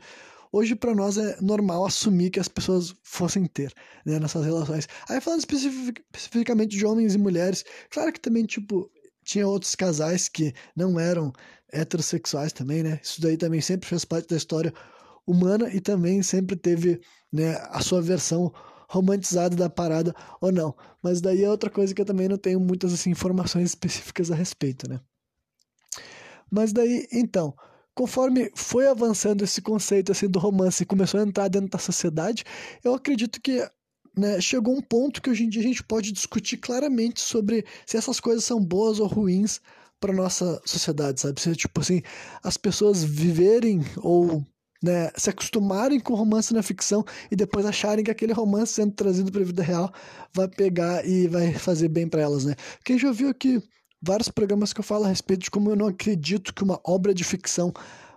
hoje 0.53 0.75
para 0.75 0.95
nós 0.95 1.17
é 1.17 1.41
normal 1.41 1.87
assumir 1.87 2.31
que 2.31 2.41
as 2.41 2.49
pessoas 2.49 2.95
fossem 3.03 3.47
ter 3.47 3.73
né, 4.05 4.19
nessas 4.19 4.45
relações. 4.45 4.89
Aí 5.09 5.21
falando 5.21 5.41
especific, 5.41 6.03
especificamente 6.13 6.77
de 6.77 6.85
homens 6.85 7.15
e 7.15 7.19
mulheres, 7.19 7.65
claro 7.91 8.13
que 8.13 8.21
também 8.21 8.45
tipo 8.45 8.91
tinha 9.23 9.47
outros 9.47 9.75
casais 9.75 10.29
que 10.29 10.53
não 10.75 10.99
eram 10.99 11.33
heterossexuais 11.73 12.53
também, 12.53 12.83
né? 12.83 12.99
Isso 13.03 13.21
daí 13.21 13.37
também 13.37 13.61
sempre 13.61 13.89
fez 13.89 14.05
parte 14.05 14.29
da 14.29 14.37
história 14.37 14.73
humana 15.27 15.73
e 15.73 15.81
também 15.81 16.23
sempre 16.23 16.57
teve 16.57 17.01
né, 17.33 17.57
a 17.71 17.81
sua 17.81 18.03
versão 18.03 18.53
romantizado 18.91 19.55
da 19.57 19.71
parada 19.71 20.13
ou 20.41 20.51
não. 20.51 20.75
Mas 21.01 21.21
daí 21.21 21.45
é 21.45 21.49
outra 21.49 21.71
coisa 21.71 21.95
que 21.95 22.03
eu 22.03 22.05
também 22.05 22.29
não 22.29 22.37
tenho 22.37 22.59
muitas 22.59 22.93
assim, 22.93 23.11
informações 23.11 23.67
específicas 23.71 24.33
a 24.33 24.35
respeito, 24.35 24.91
né? 24.91 25.01
Mas 26.51 26.73
daí, 26.73 27.07
então, 27.13 27.55
conforme 27.95 28.51
foi 28.57 28.89
avançando 28.89 29.45
esse 29.45 29.63
conceito 29.63 30.11
assim 30.11 30.29
do 30.29 30.41
romance 30.41 30.83
e 30.83 30.87
começou 30.87 31.21
a 31.21 31.23
entrar 31.23 31.47
dentro 31.47 31.71
da 31.71 31.79
sociedade, 31.79 32.45
eu 32.83 32.93
acredito 32.93 33.41
que 33.41 33.65
né, 34.17 34.41
chegou 34.41 34.77
um 34.77 34.83
ponto 34.83 35.23
que 35.23 35.31
hoje 35.31 35.45
em 35.45 35.49
dia 35.49 35.61
a 35.61 35.67
gente 35.67 35.85
pode 35.85 36.11
discutir 36.11 36.57
claramente 36.57 37.21
sobre 37.21 37.65
se 37.87 37.97
essas 37.97 38.19
coisas 38.19 38.45
são 38.45 38.59
boas 38.61 38.99
ou 38.99 39.07
ruins 39.07 39.61
para 40.01 40.13
nossa 40.13 40.61
sociedade, 40.65 41.21
sabe? 41.21 41.41
Se 41.41 41.55
tipo 41.55 41.81
assim, 41.81 42.03
as 42.43 42.57
pessoas 42.57 43.05
viverem 43.05 43.83
ou 43.99 44.45
né, 44.83 45.11
se 45.17 45.31
acostumarem 45.31 46.01
com 46.01 46.15
romance 46.15 46.55
na 46.55 46.63
ficção 46.63 47.05
e 47.31 47.37
depois 47.37 47.67
acharem 47.67 48.05
que 48.05 48.11
aquele 48.11 48.33
romance 48.33 48.75
sendo 48.75 48.93
trazido 48.93 49.31
para 49.31 49.43
a 49.43 49.45
vida 49.45 49.63
real 49.63 49.93
vai 50.33 50.49
pegar 50.49 51.07
e 51.07 51.29
vai 51.29 51.53
fazer 51.55 51.89
bem 51.89 52.09
para 52.09 52.23
elas, 52.23 52.45
né? 52.45 52.55
Quem 52.85 52.99
já 52.99 53.13
viu 53.13 53.29
aqui 53.29 53.63
vários 54.03 54.29
programas 54.29 54.73
que 54.73 54.81
eu 54.81 54.85
falo 54.85 55.05
a 55.05 55.09
respeito 55.09 55.43
de 55.43 55.51
como 55.51 55.71
eu 55.71 55.77
não 55.77 55.89
acredito 55.89 56.55
que 56.55 56.65
uma 56.65 56.81
obra 56.85 57.13
de 57.13 57.25
ficção 57.25 57.73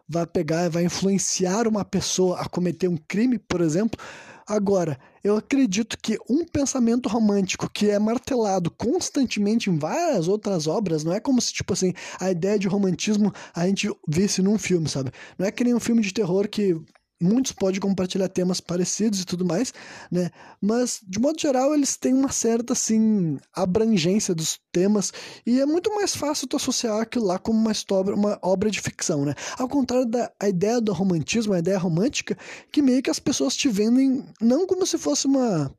vai 0.08 0.26
pegar, 0.26 0.69
vai 0.69 0.84
influenciar 0.86 1.67
uma 1.67 1.84
pessoa 1.84 2.39
a 2.39 2.47
cometer 2.47 2.88
um 2.88 2.97
crime, 3.08 3.38
por 3.38 3.62
exemplo, 3.62 3.99
Agora, 4.47 4.97
eu 5.23 5.38
acredito 5.38 5.97
que 6.01 6.17
um 6.29 6.45
pensamento 6.45 7.08
romântico 7.08 7.69
que 7.69 7.89
é 7.89 7.97
martelado 7.97 8.69
constantemente 8.71 9.69
em 9.69 9.77
várias 9.77 10.27
outras 10.27 10.67
obras, 10.67 11.03
não 11.03 11.13
é 11.13 11.19
como 11.19 11.41
se, 11.41 11.53
tipo 11.53 11.73
assim, 11.73 11.93
a 12.19 12.29
ideia 12.29 12.60
de 12.60 12.67
romantismo 12.67 13.32
a 13.56 13.65
gente 13.67 13.89
visse 14.08 14.41
num 14.41 14.58
filme, 14.58 14.88
sabe? 14.89 15.12
Não 15.38 15.45
é 15.45 15.51
que 15.51 15.63
nem 15.63 15.73
um 15.73 15.79
filme 15.79 16.01
de 16.01 16.13
terror 16.13 16.47
que 16.47 16.75
muitos 17.23 17.51
podem 17.53 17.79
compartilhar 17.79 18.27
temas 18.27 18.59
parecidos 18.59 19.21
e 19.21 19.25
tudo 19.25 19.45
mais, 19.45 19.73
né? 20.12 20.29
Mas, 20.62 20.99
de 21.07 21.19
modo 21.19 21.39
geral, 21.39 21.73
eles 21.73 21.95
têm 21.95 22.13
uma 22.13 22.31
certa, 22.31 22.73
assim, 22.73 23.38
abrangência 23.53 24.36
dos 24.36 24.59
temas 24.71 25.12
e 25.45 25.59
é 25.59 25.65
muito 25.65 25.93
mais 25.95 26.15
fácil 26.15 26.47
tu 26.47 26.57
associar 26.57 27.01
aquilo 27.01 27.25
lá 27.25 27.39
como 27.39 27.57
uma, 27.57 27.71
história, 27.71 28.13
uma 28.13 28.38
obra 28.41 28.69
de 28.69 28.81
ficção, 28.81 29.25
né? 29.25 29.33
Ao 29.57 29.67
contrário 29.67 30.05
da 30.05 30.31
ideia 30.43 30.81
do 30.81 30.93
romantismo, 30.93 31.53
a 31.53 31.59
ideia 31.59 31.77
romântica, 31.77 32.38
que 32.71 32.81
meio 32.81 33.01
que 33.01 33.09
as 33.09 33.19
pessoas 33.19 33.55
te 33.55 33.69
vendem 33.69 34.25
não 34.41 34.67
como 34.67 34.86
se 34.86 34.97
fosse 34.97 35.25
uma 35.25 35.73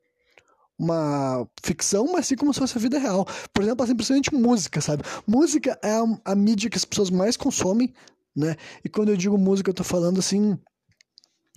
uma 0.76 1.46
ficção, 1.62 2.10
mas 2.12 2.26
sim 2.26 2.34
como 2.34 2.52
se 2.52 2.58
fosse 2.58 2.76
a 2.76 2.80
vida 2.80 2.98
real. 2.98 3.24
Por 3.52 3.62
exemplo, 3.62 3.84
assim, 3.84 3.94
principalmente 3.94 4.34
música, 4.34 4.80
sabe? 4.80 5.04
Música 5.26 5.78
é 5.82 5.92
a, 5.92 6.32
a 6.32 6.34
mídia 6.34 6.68
que 6.68 6.76
as 6.76 6.84
pessoas 6.84 7.10
mais 7.10 7.36
consomem, 7.36 7.94
né? 8.34 8.56
E 8.84 8.88
quando 8.88 9.10
eu 9.10 9.16
digo 9.16 9.38
música, 9.38 9.70
eu 9.70 9.74
tô 9.74 9.84
falando 9.84 10.18
assim 10.18 10.58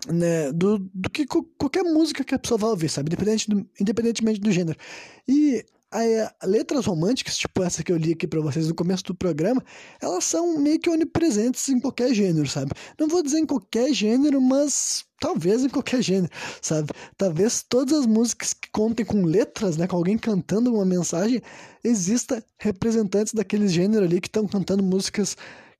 né, 0.05 0.51
do, 0.51 0.79
do 0.93 1.09
que 1.09 1.25
qualquer 1.25 1.83
música 1.83 2.23
que 2.23 2.35
a 2.35 2.39
pessoa 2.39 2.57
vai 2.57 2.69
ouvir, 2.69 2.89
sabe? 2.89 3.09
Independente 3.09 3.49
do, 3.49 3.67
independentemente 3.79 4.39
do 4.39 4.51
gênero. 4.51 4.77
E 5.27 5.65
a, 5.91 6.45
letras 6.45 6.85
românticas, 6.85 7.37
tipo 7.37 7.63
essa 7.63 7.83
que 7.83 7.91
eu 7.91 7.97
li 7.97 8.13
aqui 8.13 8.27
para 8.27 8.41
vocês 8.41 8.67
no 8.67 8.75
começo 8.75 9.03
do 9.05 9.15
programa, 9.15 9.63
elas 10.01 10.23
são 10.23 10.59
meio 10.59 10.79
que 10.79 10.89
onipresentes 10.89 11.67
em 11.69 11.79
qualquer 11.79 12.13
gênero, 12.13 12.47
sabe? 12.47 12.71
Não 12.99 13.07
vou 13.07 13.23
dizer 13.23 13.39
em 13.39 13.45
qualquer 13.45 13.93
gênero, 13.93 14.41
mas 14.41 15.05
talvez 15.19 15.63
em 15.63 15.69
qualquer 15.69 16.01
gênero, 16.01 16.31
sabe? 16.61 16.89
Talvez 17.17 17.63
todas 17.67 17.99
as 17.99 18.05
músicas 18.05 18.53
que 18.53 18.69
contem 18.71 19.05
com 19.05 19.23
letras, 19.23 19.77
né, 19.77 19.87
com 19.87 19.95
alguém 19.95 20.17
cantando 20.17 20.73
uma 20.73 20.85
mensagem, 20.85 21.41
exista 21.83 22.43
representantes 22.59 23.33
daquele 23.33 23.67
gênero 23.67 24.05
ali 24.05 24.21
que 24.21 24.27
estão 24.27 24.47
cantando 24.47 24.83
músicas 24.83 25.35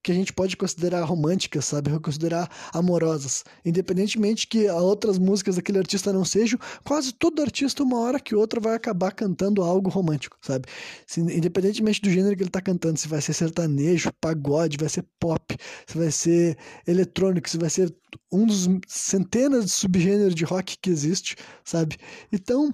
que 0.08 0.12
a 0.13 0.15
gente 0.15 0.32
pode 0.32 0.56
considerar 0.56 1.04
românticas, 1.04 1.65
sabe? 1.65 2.00
Considerar 2.00 2.50
amorosas. 2.72 3.43
Independentemente 3.65 4.48
que 4.48 4.70
outras 4.70 5.20
músicas 5.20 5.58
daquele 5.58 5.80
artista 5.80 6.13
não 6.13 6.24
sejam, 6.24 6.58
quase 6.86 7.12
todo 7.12 7.41
artista, 7.41 7.84
uma 7.84 8.00
hora 8.00 8.17
que 8.17 8.34
outra, 8.34 8.62
vai 8.62 8.74
acabar 8.74 9.12
cantando 9.12 9.62
algo 9.62 9.89
romântico, 9.89 10.38
sabe? 10.41 10.65
Se, 11.06 11.20
independentemente 11.20 12.02
do 12.02 12.10
gênero 12.10 12.38
que 12.38 12.41
ele 12.41 12.48
está 12.48 12.62
cantando, 12.62 12.98
se 12.98 13.06
vai 13.06 13.22
ser 13.22 13.34
sertanejo, 13.34 14.10
pagode, 14.22 14.78
vai 14.78 14.88
ser 14.88 15.06
pop, 15.20 15.58
se 15.86 15.98
vai 15.98 16.10
ser 16.10 16.58
eletrônico, 16.88 17.50
se 17.50 17.58
vai 17.58 17.70
ser 17.70 17.93
um 18.32 18.46
dos 18.46 18.65
centenas 18.88 19.65
de 19.65 19.72
subgêneros 19.72 20.34
de 20.34 20.46
rock 20.46 20.78
que 20.82 20.89
existe, 20.89 21.36
sabe? 21.65 21.98
Então, 22.32 22.74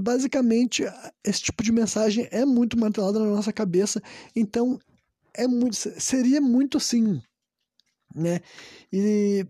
basicamente 0.00 0.84
esse 1.24 1.42
tipo 1.42 1.62
de 1.62 1.70
mensagem 1.70 2.26
é 2.32 2.44
muito 2.44 2.76
martelada 2.76 3.20
na 3.20 3.26
nossa 3.26 3.52
cabeça 3.52 4.02
então 4.34 4.78
é 5.36 5.46
muito, 5.46 5.76
seria 5.76 6.40
muito 6.40 6.78
assim, 6.78 7.22
né? 8.14 8.40
E 8.92 9.46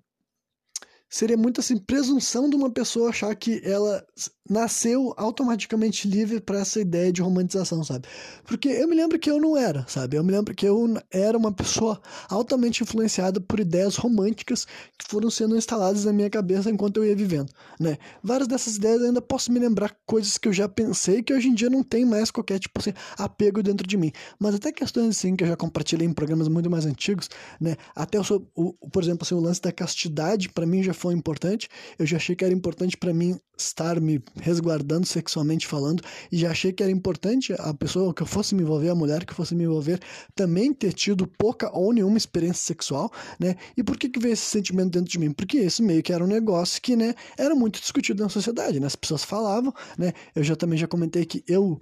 seria 1.08 1.36
muito 1.36 1.60
assim, 1.60 1.78
presunção 1.78 2.48
de 2.50 2.56
uma 2.56 2.70
pessoa 2.70 3.10
achar 3.10 3.34
que 3.34 3.60
ela 3.64 4.04
nasceu 4.48 5.14
automaticamente 5.16 6.08
livre 6.08 6.40
para 6.40 6.60
essa 6.60 6.80
ideia 6.80 7.12
de 7.12 7.22
romantização, 7.22 7.82
sabe? 7.82 8.06
Porque 8.44 8.68
eu 8.68 8.88
me 8.88 8.94
lembro 8.94 9.18
que 9.18 9.30
eu 9.30 9.40
não 9.40 9.56
era, 9.56 9.84
sabe? 9.88 10.16
Eu 10.16 10.24
me 10.24 10.32
lembro 10.32 10.54
que 10.54 10.66
eu 10.66 10.94
era 11.10 11.36
uma 11.36 11.52
pessoa 11.52 12.00
altamente 12.28 12.82
influenciada 12.82 13.40
por 13.40 13.60
ideias 13.60 13.96
românticas 13.96 14.66
que 14.98 15.08
foram 15.08 15.30
sendo 15.30 15.56
instaladas 15.56 16.04
na 16.04 16.12
minha 16.12 16.30
cabeça 16.30 16.70
enquanto 16.70 16.98
eu 16.98 17.04
ia 17.04 17.16
vivendo, 17.16 17.50
né? 17.80 17.96
Várias 18.22 18.48
dessas 18.48 18.76
ideias 18.76 19.02
ainda 19.02 19.22
posso 19.22 19.50
me 19.52 19.58
lembrar 19.58 19.96
coisas 20.04 20.36
que 20.38 20.48
eu 20.48 20.52
já 20.52 20.68
pensei 20.68 21.22
que 21.22 21.32
hoje 21.32 21.48
em 21.48 21.54
dia 21.54 21.70
não 21.70 21.82
tem 21.82 22.04
mais 22.04 22.30
qualquer 22.30 22.58
tipo 22.58 22.78
assim 22.78 22.92
apego 23.18 23.62
dentro 23.62 23.86
de 23.86 23.96
mim. 23.96 24.12
Mas 24.38 24.54
até 24.54 24.72
questões 24.72 25.16
assim 25.16 25.34
que 25.34 25.44
eu 25.44 25.48
já 25.48 25.56
compartilhei 25.56 26.06
em 26.06 26.12
programas 26.12 26.48
muito 26.48 26.68
mais 26.70 26.86
antigos, 26.86 27.28
né? 27.60 27.76
Até 27.94 28.22
sou, 28.26 28.46
o, 28.54 28.72
por 28.90 29.02
exemplo, 29.02 29.24
assim, 29.24 29.34
o 29.34 29.40
lance 29.40 29.60
da 29.60 29.72
castidade 29.72 30.48
para 30.48 30.66
mim 30.66 30.82
já 30.82 30.92
foi 30.92 31.14
importante. 31.14 31.68
Eu 31.98 32.04
já 32.04 32.16
achei 32.16 32.34
que 32.34 32.44
era 32.44 32.52
importante 32.52 32.96
para 32.96 33.14
mim 33.14 33.38
estar 33.56 34.00
me 34.00 34.22
resguardando 34.40 35.06
sexualmente 35.06 35.66
falando 35.66 36.02
e 36.30 36.36
já 36.36 36.50
achei 36.50 36.72
que 36.72 36.82
era 36.82 36.92
importante 36.92 37.54
a 37.58 37.72
pessoa 37.72 38.12
que 38.12 38.22
eu 38.22 38.26
fosse 38.26 38.54
me 38.54 38.62
envolver, 38.62 38.90
a 38.90 38.94
mulher 38.94 39.24
que 39.24 39.34
fosse 39.34 39.54
me 39.54 39.64
envolver, 39.64 40.00
também 40.34 40.72
ter 40.72 40.92
tido 40.92 41.26
pouca 41.26 41.70
ou 41.72 41.92
nenhuma 41.92 42.18
experiência 42.18 42.62
sexual, 42.62 43.10
né? 43.40 43.56
E 43.76 43.82
por 43.82 43.96
que 43.96 44.08
que 44.08 44.18
veio 44.18 44.34
esse 44.34 44.44
sentimento 44.44 44.90
dentro 44.90 45.10
de 45.10 45.18
mim? 45.18 45.32
Porque 45.32 45.58
esse 45.58 45.82
meio 45.82 46.02
que 46.02 46.12
era 46.12 46.22
um 46.22 46.28
negócio 46.28 46.80
que, 46.82 46.94
né, 46.96 47.14
era 47.38 47.54
muito 47.54 47.80
discutido 47.80 48.22
na 48.22 48.28
sociedade, 48.28 48.78
né? 48.78 48.86
As 48.86 48.96
pessoas 48.96 49.24
falavam, 49.24 49.72
né? 49.96 50.12
Eu 50.34 50.42
já 50.42 50.54
também 50.54 50.78
já 50.78 50.86
comentei 50.86 51.24
que 51.24 51.42
eu 51.48 51.78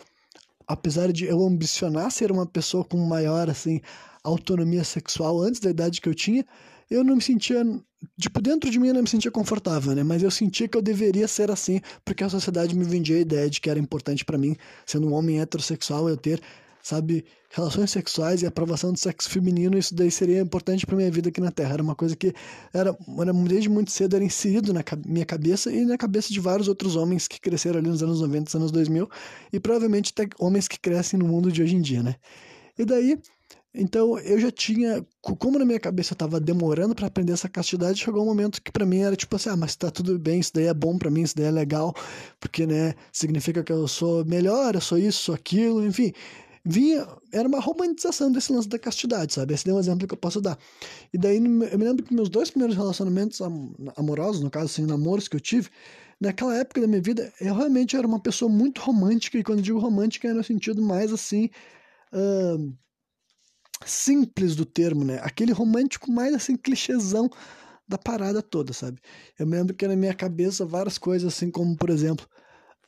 apesar 0.67 1.13
de 1.13 1.27
eu 1.27 1.45
ambicionar 1.45 2.11
ser 2.11 2.33
uma 2.33 2.47
pessoa 2.47 2.85
com 2.85 2.97
maior 2.97 3.51
assim 3.51 3.83
autonomia 4.23 4.83
sexual 4.83 5.43
antes 5.43 5.61
da 5.61 5.69
idade 5.69 6.01
que 6.01 6.09
eu 6.09 6.15
tinha, 6.15 6.47
eu 6.91 7.05
não 7.05 7.17
me 7.17 7.23
sentia, 7.23 7.65
tipo, 8.19 8.41
dentro 8.41 8.71
de 8.71 8.79
mim 8.79 8.89
eu 8.89 8.95
não 8.95 9.03
me 9.03 9.09
sentia 9.09 9.31
confortável, 9.31 9.95
né? 9.95 10.03
Mas 10.03 10.23
eu 10.23 10.31
sentia 10.31 10.69
que 10.69 10.77
eu 10.77 10.83
deveria 10.83 11.27
ser 11.29 11.51
assim, 11.51 11.81
porque 12.05 12.25
a 12.25 12.29
sociedade 12.29 12.77
me 12.77 12.85
vendia 12.85 13.17
a 13.17 13.21
ideia 13.21 13.49
de 13.49 13.61
que 13.61 13.71
era 13.71 13.79
importante 13.79 14.25
para 14.25 14.39
mim, 14.39 14.57
sendo 14.87 15.09
um 15.09 15.13
homem 15.13 15.41
heterossexual, 15.41 16.09
eu 16.09 16.17
ter, 16.17 16.41
sabe, 16.83 17.25
relações 17.51 17.91
sexuais 17.91 18.43
e 18.43 18.47
aprovação 18.47 18.93
do 18.93 18.99
sexo 18.99 19.31
feminino, 19.31 19.79
isso 19.79 19.95
daí 19.95 20.11
seria 20.11 20.41
importante 20.41 20.85
para 20.85 20.97
minha 20.97 21.11
vida 21.11 21.29
aqui 21.29 21.41
na 21.41 21.51
Terra. 21.51 21.75
Era 21.75 21.83
uma 21.83 21.95
coisa 21.95 22.17
que 22.17 22.35
era, 22.73 22.97
era 23.21 23.33
desde 23.33 23.69
muito 23.69 23.91
cedo 23.93 24.17
era 24.17 24.25
inserido 24.25 24.73
na 24.73 24.83
minha 25.07 25.25
cabeça 25.25 25.73
e 25.73 25.85
na 25.85 25.97
cabeça 25.97 26.33
de 26.33 26.41
vários 26.41 26.69
outros 26.69 26.97
homens 26.97 27.29
que 27.29 27.41
cresceram 27.41 27.79
ali 27.79 27.89
nos 27.89 28.03
anos 28.03 28.21
90, 28.21 28.59
anos 28.59 28.73
2000, 28.73 29.09
e 29.53 29.61
provavelmente 29.61 30.13
até 30.15 30.29
homens 30.39 30.67
que 30.67 30.79
crescem 30.79 31.19
no 31.19 31.27
mundo 31.27 31.51
de 31.51 31.63
hoje 31.63 31.77
em 31.77 31.81
dia, 31.81 32.03
né? 32.03 32.17
E 32.77 32.85
daí 32.85 33.19
então 33.75 34.19
eu 34.21 34.39
já 34.39 34.53
tinha, 34.53 35.05
como 35.21 35.59
na 35.59 35.65
minha 35.65 35.81
cabeça 35.81 36.13
eu 36.13 36.17
tava 36.17 36.39
demorando 36.39 36.95
para 36.95 37.09
aprender 37.09 37.33
essa 37.33 37.49
castidade, 37.49 37.99
chegou 37.99 38.23
um 38.23 38.27
momento 38.27 38.63
que 38.63 38.71
para 38.71 38.87
mim 38.87 39.01
era 39.01 39.17
tipo 39.17 39.35
assim, 39.35 39.49
ah, 39.49 39.57
mas 39.57 39.75
tá 39.75 39.91
tudo 39.91 40.17
bem, 40.19 40.39
isso 40.39 40.53
daí 40.55 40.67
é 40.67 40.75
bom 40.75 40.97
para 40.97 41.11
mim, 41.11 41.23
isso 41.23 41.35
daí 41.37 41.47
é 41.47 41.51
legal, 41.51 41.93
porque 42.39 42.67
né, 42.67 42.95
significa 43.13 43.65
que 43.65 43.73
eu 43.73 43.89
sou 43.89 44.25
melhor, 44.25 44.77
eu 44.77 44.81
sou 44.81 44.97
isso, 44.97 45.25
sou 45.25 45.35
aquilo, 45.35 45.85
enfim. 45.85 46.13
Vinha, 46.65 47.07
era 47.33 47.47
uma 47.47 47.61
romantização 47.61 48.33
desse 48.33 48.51
lance 48.51 48.69
da 48.69 48.79
castidade, 48.79 49.35
sabe? 49.35 49.53
Esse 49.53 49.69
é 49.69 49.75
um 49.75 49.79
exemplo 49.79 50.09
que 50.09 50.15
eu 50.15 50.19
posso 50.19 50.41
dar. 50.41 50.59
E 51.13 51.19
daí 51.19 51.37
eu 51.37 51.43
me 51.43 51.85
lembro 51.85 52.05
que 52.05 52.15
meus 52.15 52.31
dois 52.31 52.51
primeiros 52.51 52.77
relacionamentos 52.77 53.41
amorosos, 53.97 54.41
no 54.43 54.51
caso 54.51 54.67
assim, 54.67 54.87
namoros 54.87 55.29
que 55.29 55.37
eu 55.37 55.41
tive, 55.41 55.69
naquela 56.21 56.57
época 56.57 56.81
da 56.81 56.87
minha 56.87 57.03
vida, 57.03 57.33
eu 57.41 57.55
realmente 57.55 57.97
era 57.97 58.07
uma 58.07 58.21
pessoa 58.21 58.51
muito 58.51 58.81
romântica, 58.81 59.37
e 59.37 59.45
quando 59.45 59.61
digo 59.61 59.79
romântica 59.79 60.29
é 60.29 60.33
no 60.33 60.45
sentido 60.45 60.81
mais 60.81 61.13
assim. 61.13 61.51
Uh, 62.13 62.73
simples 63.85 64.57
do 64.57 64.65
termo, 64.65 65.05
né? 65.05 65.19
Aquele 65.23 65.53
romântico 65.53 66.11
mais 66.11 66.35
assim, 66.35 66.57
clichêzão 66.57 67.29
da 67.87 67.99
parada 67.99 68.43
toda, 68.43 68.73
sabe? 68.73 69.01
Eu 69.39 69.47
me 69.47 69.57
lembro 69.57 69.75
que 69.75 69.87
na 69.87 69.97
minha 69.97 70.15
cabeça 70.15 70.65
várias 70.65 70.99
coisas 70.99 71.33
assim, 71.35 71.51
como 71.51 71.77
por 71.77 71.91
exemplo, 71.91 72.27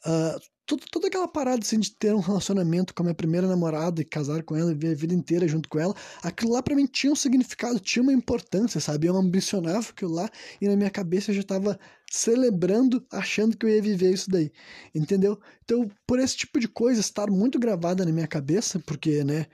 uh, 0.06 0.40
tudo, 0.66 0.84
toda 0.90 1.06
aquela 1.06 1.28
parada 1.28 1.60
assim 1.62 1.78
de 1.78 1.94
ter 1.94 2.12
um 2.14 2.20
relacionamento 2.20 2.92
com 2.92 3.02
a 3.02 3.04
minha 3.04 3.14
primeira 3.14 3.46
namorada 3.46 4.02
e 4.02 4.04
casar 4.04 4.42
com 4.42 4.56
ela 4.56 4.72
e 4.72 4.74
viver 4.74 4.92
a 4.92 4.96
vida 4.96 5.14
inteira 5.14 5.46
junto 5.46 5.68
com 5.68 5.78
ela, 5.78 5.94
aquilo 6.22 6.52
lá 6.52 6.62
para 6.62 6.74
mim 6.74 6.86
tinha 6.86 7.12
um 7.12 7.16
significado, 7.16 7.78
tinha 7.78 8.02
uma 8.02 8.12
importância, 8.12 8.80
sabe? 8.80 9.06
Eu 9.06 9.16
ambicionava 9.16 9.90
aquilo 9.90 10.12
lá 10.12 10.28
e 10.60 10.66
na 10.68 10.74
minha 10.74 10.90
cabeça 10.90 11.30
eu 11.30 11.36
já 11.36 11.42
tava 11.44 11.78
celebrando, 12.10 13.04
achando 13.12 13.56
que 13.56 13.64
eu 13.64 13.70
ia 13.70 13.80
viver 13.80 14.12
isso 14.12 14.28
daí, 14.28 14.50
entendeu? 14.94 15.38
Então, 15.64 15.88
por 16.06 16.18
esse 16.18 16.36
tipo 16.36 16.58
de 16.58 16.68
coisa 16.68 17.00
estar 17.00 17.30
muito 17.30 17.58
gravada 17.58 18.04
na 18.04 18.12
minha 18.12 18.26
cabeça, 18.26 18.80
porque, 18.80 19.22
né, 19.22 19.46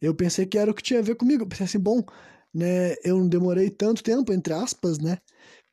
eu 0.00 0.14
pensei 0.14 0.46
que 0.46 0.58
era 0.58 0.70
o 0.70 0.74
que 0.74 0.82
tinha 0.82 1.00
a 1.00 1.02
ver 1.02 1.16
comigo. 1.16 1.42
Eu 1.44 1.48
pensei 1.48 1.64
assim, 1.66 1.78
bom, 1.78 2.02
né, 2.54 2.94
eu 3.04 3.18
não 3.18 3.28
demorei 3.28 3.70
tanto 3.70 4.02
tempo, 4.02 4.32
entre 4.32 4.52
aspas, 4.54 4.98
né? 4.98 5.18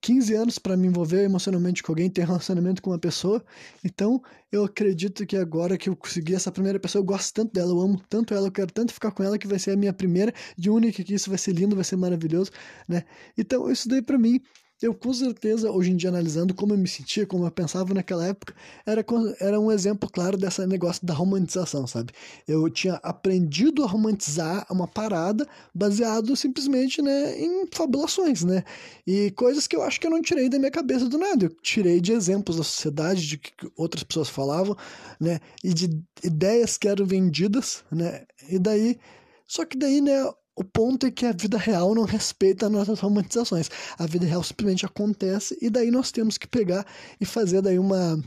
15 0.01 0.33
anos 0.35 0.59
para 0.59 0.75
me 0.75 0.87
envolver 0.87 1.23
emocionalmente 1.23 1.81
com 1.81 1.93
alguém, 1.93 2.09
ter 2.09 2.25
relacionamento 2.25 2.81
com 2.81 2.89
uma 2.89 2.99
pessoa. 2.99 3.43
Então, 3.85 4.21
eu 4.51 4.65
acredito 4.65 5.25
que 5.25 5.37
agora 5.37 5.77
que 5.77 5.87
eu 5.89 5.95
consegui 5.95 6.35
essa 6.35 6.51
primeira 6.51 6.77
pessoa, 6.77 6.99
eu 7.01 7.05
gosto 7.05 7.33
tanto 7.33 7.53
dela, 7.53 7.71
eu 7.71 7.79
amo 7.79 8.01
tanto 8.09 8.33
ela, 8.33 8.47
eu 8.47 8.51
quero 8.51 8.71
tanto 8.73 8.93
ficar 8.93 9.11
com 9.11 9.23
ela 9.23 9.37
que 9.37 9.47
vai 9.47 9.57
ser 9.57 9.71
a 9.71 9.77
minha 9.77 9.93
primeira 9.93 10.33
e 10.57 10.69
única 10.69 11.01
que 11.03 11.13
isso 11.13 11.29
vai 11.29 11.39
ser 11.39 11.53
lindo, 11.53 11.73
vai 11.75 11.85
ser 11.85 11.95
maravilhoso, 11.95 12.51
né? 12.87 13.03
Então, 13.37 13.71
isso 13.71 13.87
daí 13.87 14.01
para 14.01 14.17
mim 14.17 14.41
eu 14.83 14.93
com 14.93 15.13
certeza, 15.13 15.71
hoje 15.71 15.91
em 15.91 15.95
dia, 15.95 16.09
analisando 16.09 16.53
como 16.53 16.73
eu 16.73 16.77
me 16.77 16.87
sentia, 16.87 17.25
como 17.25 17.45
eu 17.45 17.51
pensava 17.51 17.93
naquela 17.93 18.27
época, 18.27 18.53
era, 18.85 19.05
era 19.39 19.59
um 19.59 19.71
exemplo 19.71 20.09
claro 20.09 20.37
desse 20.37 20.65
negócio 20.67 21.05
da 21.05 21.13
romantização, 21.13 21.87
sabe? 21.87 22.11
Eu 22.45 22.69
tinha 22.69 22.95
aprendido 22.95 23.83
a 23.83 23.87
romantizar 23.87 24.65
uma 24.69 24.85
parada 24.85 25.47
baseado 25.73 26.35
simplesmente 26.35 27.01
né, 27.01 27.39
em 27.39 27.65
fabulações, 27.71 28.43
né? 28.43 28.63
E 29.07 29.31
coisas 29.31 29.67
que 29.67 29.75
eu 29.75 29.81
acho 29.83 30.01
que 30.01 30.07
eu 30.07 30.11
não 30.11 30.21
tirei 30.21 30.49
da 30.49 30.59
minha 30.59 30.71
cabeça 30.71 31.07
do 31.07 31.17
nada. 31.17 31.45
Eu 31.45 31.49
tirei 31.61 32.01
de 32.01 32.11
exemplos 32.11 32.57
da 32.57 32.63
sociedade, 32.63 33.25
de 33.25 33.37
que 33.37 33.53
outras 33.77 34.03
pessoas 34.03 34.27
falavam, 34.27 34.75
né? 35.19 35.39
E 35.63 35.73
de 35.73 35.97
ideias 36.21 36.77
que 36.77 36.89
eram 36.89 37.05
vendidas, 37.05 37.85
né? 37.89 38.25
E 38.49 38.59
daí. 38.59 38.99
Só 39.47 39.65
que 39.65 39.77
daí, 39.77 40.01
né, 40.01 40.23
o 40.55 40.63
ponto 40.63 41.05
é 41.05 41.11
que 41.11 41.25
a 41.25 41.31
vida 41.31 41.57
real 41.57 41.95
não 41.95 42.03
respeita 42.03 42.67
as 42.67 42.71
nossas 42.71 42.99
romantizações. 42.99 43.69
A 43.97 44.05
vida 44.05 44.25
real 44.25 44.43
simplesmente 44.43 44.85
acontece 44.85 45.57
e 45.61 45.69
daí 45.69 45.89
nós 45.89 46.11
temos 46.11 46.37
que 46.37 46.47
pegar 46.47 46.85
e 47.19 47.25
fazer 47.25 47.61
daí 47.61 47.79
uma, 47.79 48.21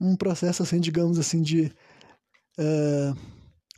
um 0.00 0.16
processo 0.16 0.62
assim, 0.62 0.80
digamos 0.80 1.18
assim, 1.18 1.42
de 1.42 1.72
uh, 2.58 3.16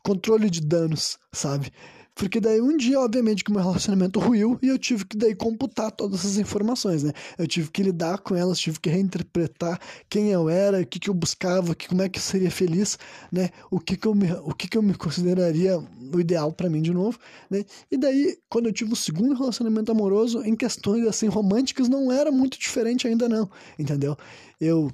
controle 0.04 0.48
de 0.48 0.60
danos, 0.60 1.18
sabe? 1.32 1.72
Porque 2.20 2.38
daí 2.38 2.60
um 2.60 2.76
dia, 2.76 3.00
obviamente, 3.00 3.42
que 3.42 3.50
meu 3.50 3.62
relacionamento 3.62 4.20
ruiu 4.20 4.58
e 4.60 4.68
eu 4.68 4.78
tive 4.78 5.06
que 5.06 5.16
daí 5.16 5.34
computar 5.34 5.90
todas 5.90 6.20
essas 6.20 6.36
informações, 6.36 7.02
né? 7.02 7.14
Eu 7.38 7.46
tive 7.46 7.70
que 7.70 7.82
lidar 7.82 8.18
com 8.18 8.36
elas, 8.36 8.58
tive 8.58 8.78
que 8.78 8.90
reinterpretar 8.90 9.80
quem 10.06 10.28
eu 10.28 10.50
era, 10.50 10.82
o 10.82 10.86
que, 10.86 11.00
que 11.00 11.08
eu 11.08 11.14
buscava, 11.14 11.74
que, 11.74 11.88
como 11.88 12.02
é 12.02 12.10
que 12.10 12.18
eu 12.18 12.22
seria 12.22 12.50
feliz, 12.50 12.98
né? 13.32 13.48
O 13.70 13.80
que, 13.80 13.96
que, 13.96 14.06
eu, 14.06 14.14
me, 14.14 14.30
o 14.44 14.52
que, 14.52 14.68
que 14.68 14.76
eu 14.76 14.82
me 14.82 14.92
consideraria 14.92 15.78
o 15.78 16.20
ideal 16.20 16.52
para 16.52 16.68
mim 16.68 16.82
de 16.82 16.92
novo, 16.92 17.18
né? 17.48 17.64
E 17.90 17.96
daí, 17.96 18.36
quando 18.50 18.66
eu 18.66 18.72
tive 18.74 18.92
o 18.92 18.96
segundo 18.96 19.32
relacionamento 19.32 19.90
amoroso, 19.90 20.42
em 20.42 20.54
questões 20.54 21.06
assim 21.06 21.26
românticas, 21.26 21.88
não 21.88 22.12
era 22.12 22.30
muito 22.30 22.58
diferente 22.58 23.08
ainda 23.08 23.30
não, 23.30 23.50
entendeu? 23.78 24.14
Eu 24.60 24.92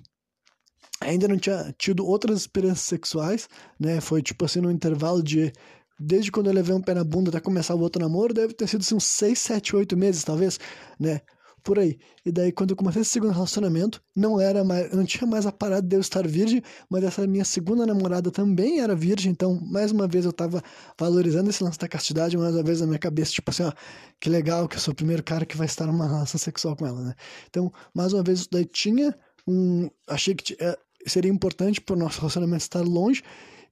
ainda 1.01 1.27
não 1.27 1.39
tinha 1.39 1.75
tido 1.77 2.07
outras 2.07 2.43
experiências 2.43 2.87
sexuais, 2.87 3.49
né? 3.81 4.01
Foi 4.01 4.23
tipo 4.23 4.45
assim 4.45 4.61
no 4.61 4.71
intervalo 4.71 5.25
de 5.25 5.53
desde 5.99 6.31
quando 6.31 6.49
eu 6.49 6.53
levei 6.53 6.75
um 6.75 6.81
pé 6.81 6.95
na 6.95 7.05
bunda 7.05 7.31
até 7.31 7.41
começar 7.41 7.75
o 7.75 7.81
outro 7.81 8.01
namoro, 8.01 8.35
deve 8.35 8.53
ter 8.55 8.67
sido 8.69 8.81
assim, 8.81 8.95
uns 8.95 9.05
6, 9.05 9.39
7, 9.39 9.77
8 9.77 9.97
meses, 9.97 10.25
talvez, 10.25 10.59
né? 10.99 11.21
Por 11.63 11.81
aí. 11.81 11.99
E 12.25 12.31
daí, 12.31 12.53
quando 12.53 12.71
eu 12.71 12.77
comecei 12.77 13.03
esse 13.03 13.11
segundo 13.11 13.33
relacionamento, 13.33 14.01
não 14.15 14.41
era 14.41 14.63
mais, 14.63 14.93
não 14.93 15.05
tinha 15.05 15.27
mais 15.29 15.47
a 15.47 15.53
parada 15.53 15.85
de 15.85 15.97
eu 15.97 16.01
estar 16.01 16.25
virgem, 16.25 16.63
mas 16.89 17.03
essa 17.03 17.27
minha 17.27 17.45
segunda 17.45 17.85
namorada 17.85 18.31
também 18.31 18.79
era 18.79 18.95
virgem, 18.95 19.33
então, 19.33 19.59
mais 19.61 19.91
uma 19.91 20.07
vez, 20.07 20.25
eu 20.25 20.33
tava 20.33 20.63
valorizando 20.97 21.51
esse 21.51 21.65
lance 21.65 21.77
da 21.77 21.89
castidade, 21.89 22.37
mais 22.37 22.55
uma 22.55 22.63
vez 22.63 22.81
na 22.81 22.87
minha 22.87 23.01
cabeça, 23.01 23.33
tipo 23.33 23.51
assim, 23.51 23.65
ó, 23.65 23.73
que 24.21 24.29
legal 24.29 24.69
que 24.69 24.77
eu 24.77 24.81
sou 24.81 24.93
o 24.93 24.95
primeiro 24.95 25.25
cara 25.25 25.45
que 25.45 25.57
vai 25.57 25.67
estar 25.67 25.87
numa 25.87 26.07
relação 26.07 26.39
sexual 26.39 26.77
com 26.77 26.87
ela, 26.87 27.03
né? 27.03 27.15
Então, 27.51 27.73
mais 27.93 28.13
uma 28.13 28.23
vez, 28.23 28.41
isso 28.41 28.49
daí 28.53 28.65
tinha 28.65 29.13
um. 29.45 29.89
Achei 30.09 30.35
que 30.37 30.57
é, 30.61 30.79
seria 31.07 31.31
importante 31.31 31.81
para 31.81 31.95
o 31.95 31.99
nosso 31.99 32.21
relacionamento 32.21 32.63
estar 32.63 32.83
longe, 32.83 33.23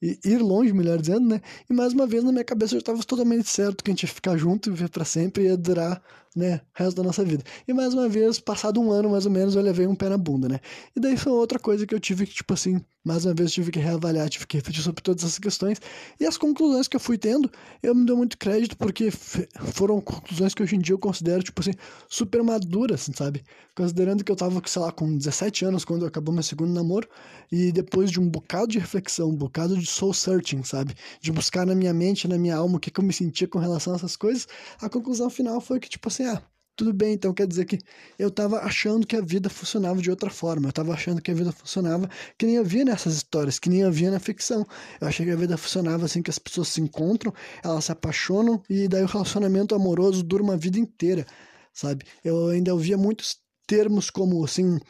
ir 0.03 0.39
longe, 0.43 0.73
melhor 0.73 0.99
dizendo, 1.01 1.29
né? 1.29 1.41
E 1.69 1.73
mais 1.73 1.93
uma 1.93 2.07
vez 2.07 2.23
na 2.25 2.33
minha 2.33 2.45
cabeça 2.45 2.75
eu 2.75 2.79
estava 2.79 3.03
totalmente 3.03 3.49
certo 3.49 3.83
que 3.83 3.91
a 3.91 3.95
gente 3.95 4.03
ia 4.05 4.09
ficar 4.09 4.37
junto, 4.37 4.71
viver 4.71 4.89
para 4.89 5.05
sempre 5.05 5.45
e 5.45 5.47
ia 5.47 5.57
durar 5.57 6.03
né, 6.35 6.61
o 6.75 6.83
resto 6.83 6.97
da 6.97 7.03
nossa 7.03 7.25
vida. 7.25 7.45
E 7.67 7.73
mais 7.73 7.95
uma 7.95 8.09
vez, 8.09 8.41
passado 8.41 8.81
um 8.81 8.91
ano 8.91 9.11
mais 9.11 9.25
ou 9.27 9.33
menos, 9.33 9.55
eu 9.55 9.63
levei 9.63 9.87
um 9.87 9.95
pé 9.95 10.09
na 10.09 10.19
bunda, 10.19 10.49
né? 10.49 10.61
E 10.97 11.01
daí 11.01 11.17
foi 11.17 11.33
outra 11.33 11.59
coisa 11.59 11.87
que 11.87 11.95
eu 11.95 12.01
tive 12.01 12.27
que, 12.27 12.35
tipo 12.35 12.53
assim, 12.53 12.81
mais 13.05 13.27
uma 13.27 13.35
vez 13.35 13.53
tive 13.53 13.71
que 13.71 13.79
reavaliar, 13.79 14.29
tive 14.31 14.47
que 14.47 14.57
refletir 14.57 14.83
sobre 14.83 15.03
todas 15.03 15.23
essas 15.23 15.39
questões. 15.39 15.79
E 16.19 16.27
as 16.27 16.39
conclusões 16.39 16.89
que 16.89 16.97
eu 16.97 17.01
fui 17.01 17.19
tendo, 17.19 17.51
eu 17.83 17.95
me 17.95 18.07
dou 18.07 18.17
muito 18.17 18.39
crédito 18.39 18.77
porque 18.79 19.11
foram 19.11 20.01
conclusões 20.01 20.55
que 20.55 20.63
hoje 20.63 20.75
em 20.77 20.81
dia 20.81 20.95
eu 20.95 20.99
considero, 20.99 21.43
tipo 21.43 21.61
assim, 21.61 21.73
super 22.09 22.43
maduras, 22.43 23.11
sabe? 23.15 23.45
Considerando 23.77 24.25
que 24.25 24.33
eu 24.33 24.37
tava, 24.37 24.61
sei 24.67 24.81
lá, 24.81 24.91
com 24.91 25.17
17 25.17 25.67
anos 25.67 25.85
quando 25.85 26.07
acabou 26.07 26.33
meu 26.33 26.43
segundo 26.43 26.73
namoro, 26.73 27.07
e 27.53 27.71
depois 27.71 28.11
de 28.11 28.19
um 28.19 28.29
bocado 28.29 28.69
de 28.69 28.79
reflexão, 28.79 29.29
um 29.29 29.37
bocado 29.37 29.77
de 29.77 29.87
soul 29.87 30.15
searching, 30.15 30.63
sabe? 30.63 30.95
De 31.21 31.31
buscar 31.31 31.67
na 31.67 31.75
minha 31.75 31.93
mente, 31.93 32.27
na 32.27 32.39
minha 32.39 32.57
alma, 32.57 32.79
o 32.79 32.81
que, 32.81 32.91
que 32.91 33.01
eu 33.01 33.05
me 33.05 33.13
sentia 33.13 33.47
com 33.47 33.59
relação 33.59 33.93
a 33.93 33.97
essas 33.97 34.17
coisas, 34.17 34.49
a 34.81 34.89
conclusão 34.89 35.29
final 35.29 35.61
foi 35.61 35.79
que, 35.79 35.89
tipo 35.89 36.09
assim, 36.09 36.24
ah, 36.25 36.43
tudo 36.77 36.93
bem, 36.93 37.15
então 37.15 37.33
quer 37.33 37.47
dizer 37.47 37.65
que 37.67 37.79
eu 38.19 38.29
estava 38.29 38.59
achando 38.59 39.07
que 39.07 39.15
a 39.15 39.21
vida 39.21 39.49
funcionava 39.49 40.03
de 40.03 40.11
outra 40.11 40.29
forma. 40.29 40.67
Eu 40.67 40.71
estava 40.71 40.93
achando 40.93 41.23
que 41.23 41.31
a 41.31 41.35
vida 41.35 41.53
funcionava 41.53 42.11
que 42.37 42.47
nem 42.47 42.59
havia 42.59 42.85
nessas 42.85 43.15
histórias, 43.15 43.59
que 43.61 43.71
nem 43.71 43.85
havia 43.85 44.11
na 44.11 44.19
ficção. 44.19 44.67
Eu 45.01 45.07
achei 45.07 45.25
que 45.25 45.31
a 45.31 45.37
vida 45.37 45.57
funcionava 45.57 46.05
assim 46.05 46.21
que 46.21 46.31
as 46.31 46.39
pessoas 46.39 46.69
se 46.69 46.81
encontram, 46.81 47.33
elas 47.63 47.85
se 47.85 47.93
apaixonam 47.93 48.61
e 48.69 48.89
daí 48.89 49.05
o 49.05 49.07
relacionamento 49.07 49.75
amoroso 49.75 50.23
dura 50.25 50.43
uma 50.43 50.57
vida 50.57 50.79
inteira, 50.79 51.25
sabe? 51.73 52.05
Eu 52.25 52.49
ainda 52.49 52.73
ouvia 52.75 52.99
muitos 52.99 53.37
termos 53.69 54.11
como 54.11 54.45
assim, 54.45 54.81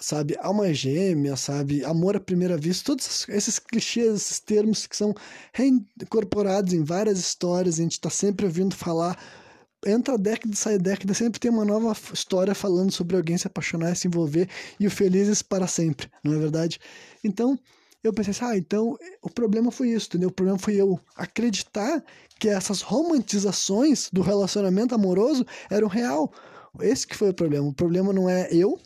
sabe, 0.00 0.36
alma 0.40 0.72
gêmea, 0.72 1.36
sabe, 1.36 1.84
amor 1.84 2.16
à 2.16 2.20
primeira 2.20 2.56
vista, 2.56 2.86
todos 2.86 3.28
esses 3.28 3.58
clichês, 3.58 4.14
esses 4.14 4.40
termos 4.40 4.86
que 4.86 4.96
são 4.96 5.14
reincorporados 5.52 6.72
em 6.72 6.82
várias 6.82 7.18
histórias, 7.18 7.78
a 7.78 7.82
gente 7.82 7.92
está 7.92 8.08
sempre 8.08 8.46
ouvindo 8.46 8.74
falar 8.74 9.18
entra 9.86 10.14
a 10.14 10.16
década 10.16 10.52
e 10.52 10.56
sai 10.56 10.74
a 10.74 10.78
década, 10.78 11.14
sempre 11.14 11.40
tem 11.40 11.50
uma 11.50 11.64
nova 11.64 11.96
história 12.12 12.54
falando 12.54 12.92
sobre 12.92 13.16
alguém 13.16 13.36
se 13.36 13.46
apaixonar 13.46 13.94
se 13.96 14.08
envolver 14.08 14.48
e 14.78 14.86
o 14.86 14.90
felizes 14.90 15.42
para 15.42 15.66
sempre, 15.66 16.08
não 16.22 16.34
é 16.34 16.38
verdade? 16.38 16.78
Então, 17.22 17.58
eu 18.02 18.12
pensei 18.12 18.32
assim, 18.32 18.44
ah, 18.44 18.56
então 18.56 18.98
o 19.22 19.30
problema 19.30 19.70
foi 19.70 19.88
isso, 19.88 20.08
entendeu? 20.08 20.28
O 20.28 20.32
problema 20.32 20.58
foi 20.58 20.74
eu 20.74 21.00
acreditar 21.16 22.04
que 22.38 22.48
essas 22.48 22.82
romantizações 22.82 24.10
do 24.12 24.20
relacionamento 24.20 24.94
amoroso 24.94 25.46
eram 25.70 25.88
real. 25.88 26.30
Esse 26.80 27.06
que 27.06 27.16
foi 27.16 27.30
o 27.30 27.34
problema. 27.34 27.66
O 27.66 27.72
problema 27.72 28.12
não 28.12 28.28
é 28.28 28.48
eu, 28.52 28.78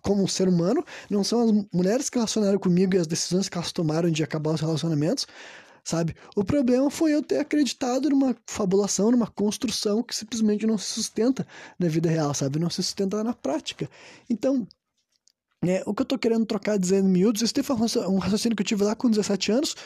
como 0.00 0.22
um 0.22 0.28
ser 0.28 0.48
humano, 0.48 0.84
não 1.10 1.24
são 1.24 1.42
as 1.42 1.66
mulheres 1.72 2.08
que 2.08 2.18
relacionaram 2.18 2.58
comigo 2.58 2.94
e 2.94 2.98
as 2.98 3.06
decisões 3.06 3.48
que 3.48 3.58
elas 3.58 3.72
tomaram 3.72 4.10
de 4.10 4.22
acabar 4.22 4.52
os 4.52 4.60
relacionamentos, 4.60 5.26
sabe? 5.84 6.14
O 6.36 6.44
problema 6.44 6.90
foi 6.90 7.14
eu 7.14 7.22
ter 7.22 7.38
acreditado 7.38 8.08
numa 8.10 8.36
fabulação, 8.46 9.10
numa 9.10 9.26
construção 9.26 10.02
que 10.02 10.14
simplesmente 10.14 10.66
não 10.66 10.78
se 10.78 10.86
sustenta 10.86 11.46
na 11.78 11.88
vida 11.88 12.08
real, 12.08 12.32
sabe? 12.34 12.58
Não 12.58 12.70
se 12.70 12.82
sustenta 12.82 13.22
na 13.24 13.34
prática. 13.34 13.88
Então, 14.28 14.66
é, 15.64 15.82
o 15.86 15.94
que 15.94 16.02
eu 16.02 16.06
tô 16.06 16.18
querendo 16.18 16.44
trocar 16.44 16.78
dizendo 16.78 17.08
miúdos, 17.08 17.42
esse 17.42 17.62
foi 17.62 17.76
um 18.08 18.18
raciocínio 18.18 18.56
que 18.56 18.62
eu 18.62 18.66
tive 18.66 18.84
lá 18.84 18.94
com 18.94 19.08
17 19.08 19.52
anos, 19.52 19.76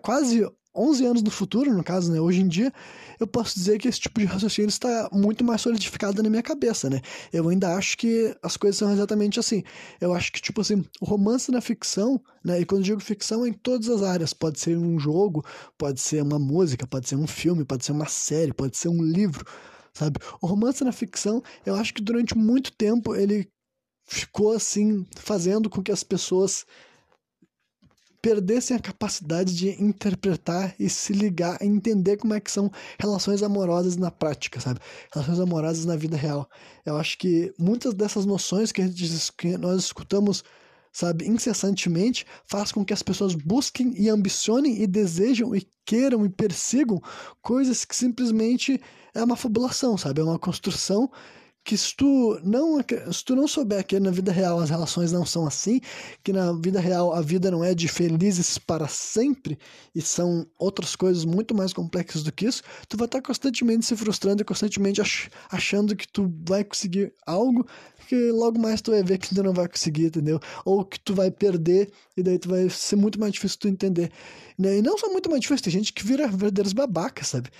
quase 0.00 0.46
11 0.74 1.04
anos 1.04 1.22
no 1.22 1.30
futuro, 1.30 1.72
no 1.72 1.84
caso, 1.84 2.12
né? 2.12 2.20
Hoje 2.20 2.40
em 2.40 2.48
dia, 2.48 2.72
eu 3.20 3.26
posso 3.26 3.54
dizer 3.54 3.78
que 3.78 3.88
esse 3.88 4.00
tipo 4.00 4.20
de 4.20 4.26
raciocínio 4.26 4.68
está 4.68 5.08
muito 5.12 5.44
mais 5.44 5.60
solidificado 5.60 6.22
na 6.22 6.30
minha 6.30 6.42
cabeça, 6.42 6.88
né? 6.88 7.00
Eu 7.32 7.48
ainda 7.48 7.76
acho 7.76 7.96
que 7.98 8.34
as 8.42 8.56
coisas 8.56 8.78
são 8.78 8.92
exatamente 8.92 9.38
assim. 9.38 9.62
Eu 10.00 10.14
acho 10.14 10.32
que, 10.32 10.40
tipo 10.40 10.60
assim, 10.60 10.84
o 11.00 11.04
romance 11.04 11.50
na 11.50 11.60
ficção, 11.60 12.20
né? 12.44 12.60
E 12.60 12.64
quando 12.64 12.84
digo 12.84 13.00
ficção, 13.00 13.44
é 13.44 13.48
em 13.48 13.52
todas 13.52 13.88
as 13.88 14.02
áreas. 14.02 14.32
Pode 14.32 14.58
ser 14.60 14.76
um 14.78 14.98
jogo, 14.98 15.44
pode 15.76 16.00
ser 16.00 16.22
uma 16.22 16.38
música, 16.38 16.86
pode 16.86 17.08
ser 17.08 17.16
um 17.16 17.26
filme, 17.26 17.64
pode 17.64 17.84
ser 17.84 17.92
uma 17.92 18.06
série, 18.06 18.52
pode 18.52 18.76
ser 18.76 18.88
um 18.88 19.02
livro, 19.02 19.44
sabe? 19.92 20.18
O 20.40 20.46
romance 20.46 20.82
na 20.82 20.92
ficção, 20.92 21.42
eu 21.66 21.74
acho 21.74 21.92
que 21.92 22.02
durante 22.02 22.36
muito 22.36 22.72
tempo 22.72 23.14
ele 23.14 23.48
ficou 24.06 24.52
assim, 24.52 25.06
fazendo 25.16 25.70
com 25.70 25.82
que 25.82 25.92
as 25.92 26.02
pessoas 26.02 26.66
perdessem 28.22 28.76
a 28.76 28.80
capacidade 28.80 29.54
de 29.54 29.70
interpretar 29.82 30.74
e 30.78 30.88
se 30.88 31.12
ligar, 31.12 31.60
entender 31.60 32.16
como 32.16 32.32
é 32.32 32.40
que 32.40 32.52
são 32.52 32.70
relações 32.98 33.42
amorosas 33.42 33.96
na 33.96 34.12
prática, 34.12 34.60
sabe? 34.60 34.78
Relações 35.12 35.40
amorosas 35.40 35.84
na 35.84 35.96
vida 35.96 36.16
real. 36.16 36.48
Eu 36.86 36.96
acho 36.96 37.18
que 37.18 37.52
muitas 37.58 37.92
dessas 37.92 38.24
noções 38.24 38.70
que, 38.70 38.86
gente, 38.86 39.32
que 39.36 39.58
nós 39.58 39.82
escutamos, 39.82 40.44
sabe, 40.92 41.26
incessantemente, 41.26 42.24
faz 42.46 42.70
com 42.70 42.84
que 42.84 42.92
as 42.92 43.02
pessoas 43.02 43.34
busquem 43.34 43.92
e 44.00 44.08
ambicionem 44.08 44.80
e 44.80 44.86
desejam 44.86 45.54
e 45.54 45.66
queiram 45.84 46.24
e 46.24 46.28
persigam 46.28 47.02
coisas 47.42 47.84
que 47.84 47.96
simplesmente 47.96 48.80
é 49.12 49.24
uma 49.24 49.36
fabulação, 49.36 49.98
sabe? 49.98 50.20
É 50.20 50.24
uma 50.24 50.38
construção 50.38 51.10
que 51.64 51.76
se 51.76 51.94
tu 51.96 52.40
não 52.42 52.78
se 53.12 53.24
tu 53.24 53.36
não 53.36 53.46
souber 53.46 53.84
que 53.84 53.98
na 54.00 54.10
vida 54.10 54.32
real 54.32 54.58
as 54.58 54.70
relações 54.70 55.12
não 55.12 55.24
são 55.24 55.46
assim, 55.46 55.80
que 56.22 56.32
na 56.32 56.52
vida 56.52 56.80
real 56.80 57.12
a 57.12 57.20
vida 57.20 57.50
não 57.50 57.62
é 57.62 57.74
de 57.74 57.88
felizes 57.88 58.58
para 58.58 58.88
sempre 58.88 59.58
e 59.94 60.00
são 60.00 60.46
outras 60.58 60.96
coisas 60.96 61.24
muito 61.24 61.54
mais 61.54 61.72
complexas 61.72 62.22
do 62.22 62.32
que 62.32 62.46
isso, 62.46 62.62
tu 62.88 62.96
vai 62.96 63.06
estar 63.06 63.22
constantemente 63.22 63.86
se 63.86 63.96
frustrando 63.96 64.42
e 64.42 64.44
constantemente 64.44 65.00
ach 65.00 65.28
achando 65.50 65.94
que 65.94 66.08
tu 66.08 66.32
vai 66.46 66.64
conseguir 66.64 67.12
algo 67.26 67.66
que 68.08 68.30
logo 68.30 68.58
mais 68.58 68.82
tu 68.82 68.90
vai 68.90 69.02
ver 69.02 69.18
que 69.18 69.34
tu 69.34 69.42
não 69.42 69.54
vai 69.54 69.68
conseguir, 69.68 70.06
entendeu? 70.06 70.40
Ou 70.64 70.84
que 70.84 70.98
tu 71.00 71.14
vai 71.14 71.30
perder 71.30 71.90
e 72.16 72.22
daí 72.22 72.38
tu 72.38 72.48
vai 72.48 72.68
ser 72.68 72.96
muito 72.96 73.18
mais 73.18 73.32
difícil 73.32 73.58
tu 73.58 73.68
entender. 73.68 74.10
Né? 74.58 74.78
E 74.78 74.82
não 74.82 74.98
só 74.98 75.08
muito 75.10 75.30
mais 75.30 75.40
difícil, 75.40 75.64
tem 75.64 75.72
gente 75.72 75.92
que 75.92 76.04
vira 76.04 76.28
verdadeiros 76.28 76.72
babacas, 76.72 77.28
sabe? 77.28 77.50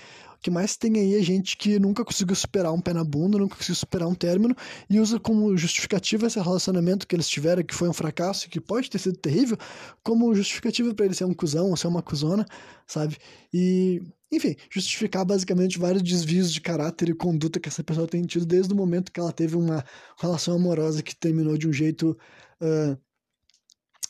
Que 0.43 0.51
mais 0.51 0.75
tem 0.75 0.99
aí 0.99 1.15
é 1.15 1.21
gente 1.23 1.55
que 1.55 1.79
nunca 1.79 2.03
conseguiu 2.03 2.35
superar 2.35 2.73
um 2.73 2.81
pé 2.81 2.93
na 2.93 3.03
bunda, 3.03 3.37
nunca 3.37 3.55
conseguiu 3.55 3.75
superar 3.75 4.09
um 4.09 4.13
término 4.13 4.53
e 4.89 4.99
usa 4.99 5.17
como 5.17 5.55
justificativa 5.55 6.27
esse 6.27 6.37
relacionamento 6.37 7.07
que 7.07 7.15
eles 7.15 7.29
tiveram, 7.29 7.63
que 7.63 7.73
foi 7.73 7.87
um 7.87 7.93
fracasso, 7.93 8.49
que 8.49 8.59
pode 8.59 8.89
ter 8.89 8.99
sido 8.99 9.17
terrível, 9.17 9.57
como 10.03 10.35
justificativa 10.35 10.93
para 10.93 11.05
ele 11.05 11.15
ser 11.15 11.23
um 11.23 11.33
cuzão 11.33 11.69
ou 11.69 11.77
ser 11.77 11.87
uma 11.87 12.01
cuzona, 12.01 12.45
sabe? 12.85 13.17
E, 13.53 14.01
enfim, 14.29 14.57
justificar 14.69 15.23
basicamente 15.23 15.79
vários 15.79 16.03
desvios 16.03 16.51
de 16.51 16.59
caráter 16.59 17.07
e 17.07 17.15
conduta 17.15 17.57
que 17.57 17.69
essa 17.69 17.83
pessoa 17.83 18.05
tem 18.05 18.21
tido 18.23 18.45
desde 18.45 18.73
o 18.73 18.75
momento 18.75 19.13
que 19.13 19.21
ela 19.21 19.31
teve 19.31 19.55
uma 19.55 19.81
relação 20.19 20.55
amorosa 20.55 21.01
que 21.01 21.15
terminou 21.15 21.57
de 21.57 21.69
um 21.69 21.73
jeito. 21.73 22.17
Uh, 22.61 22.97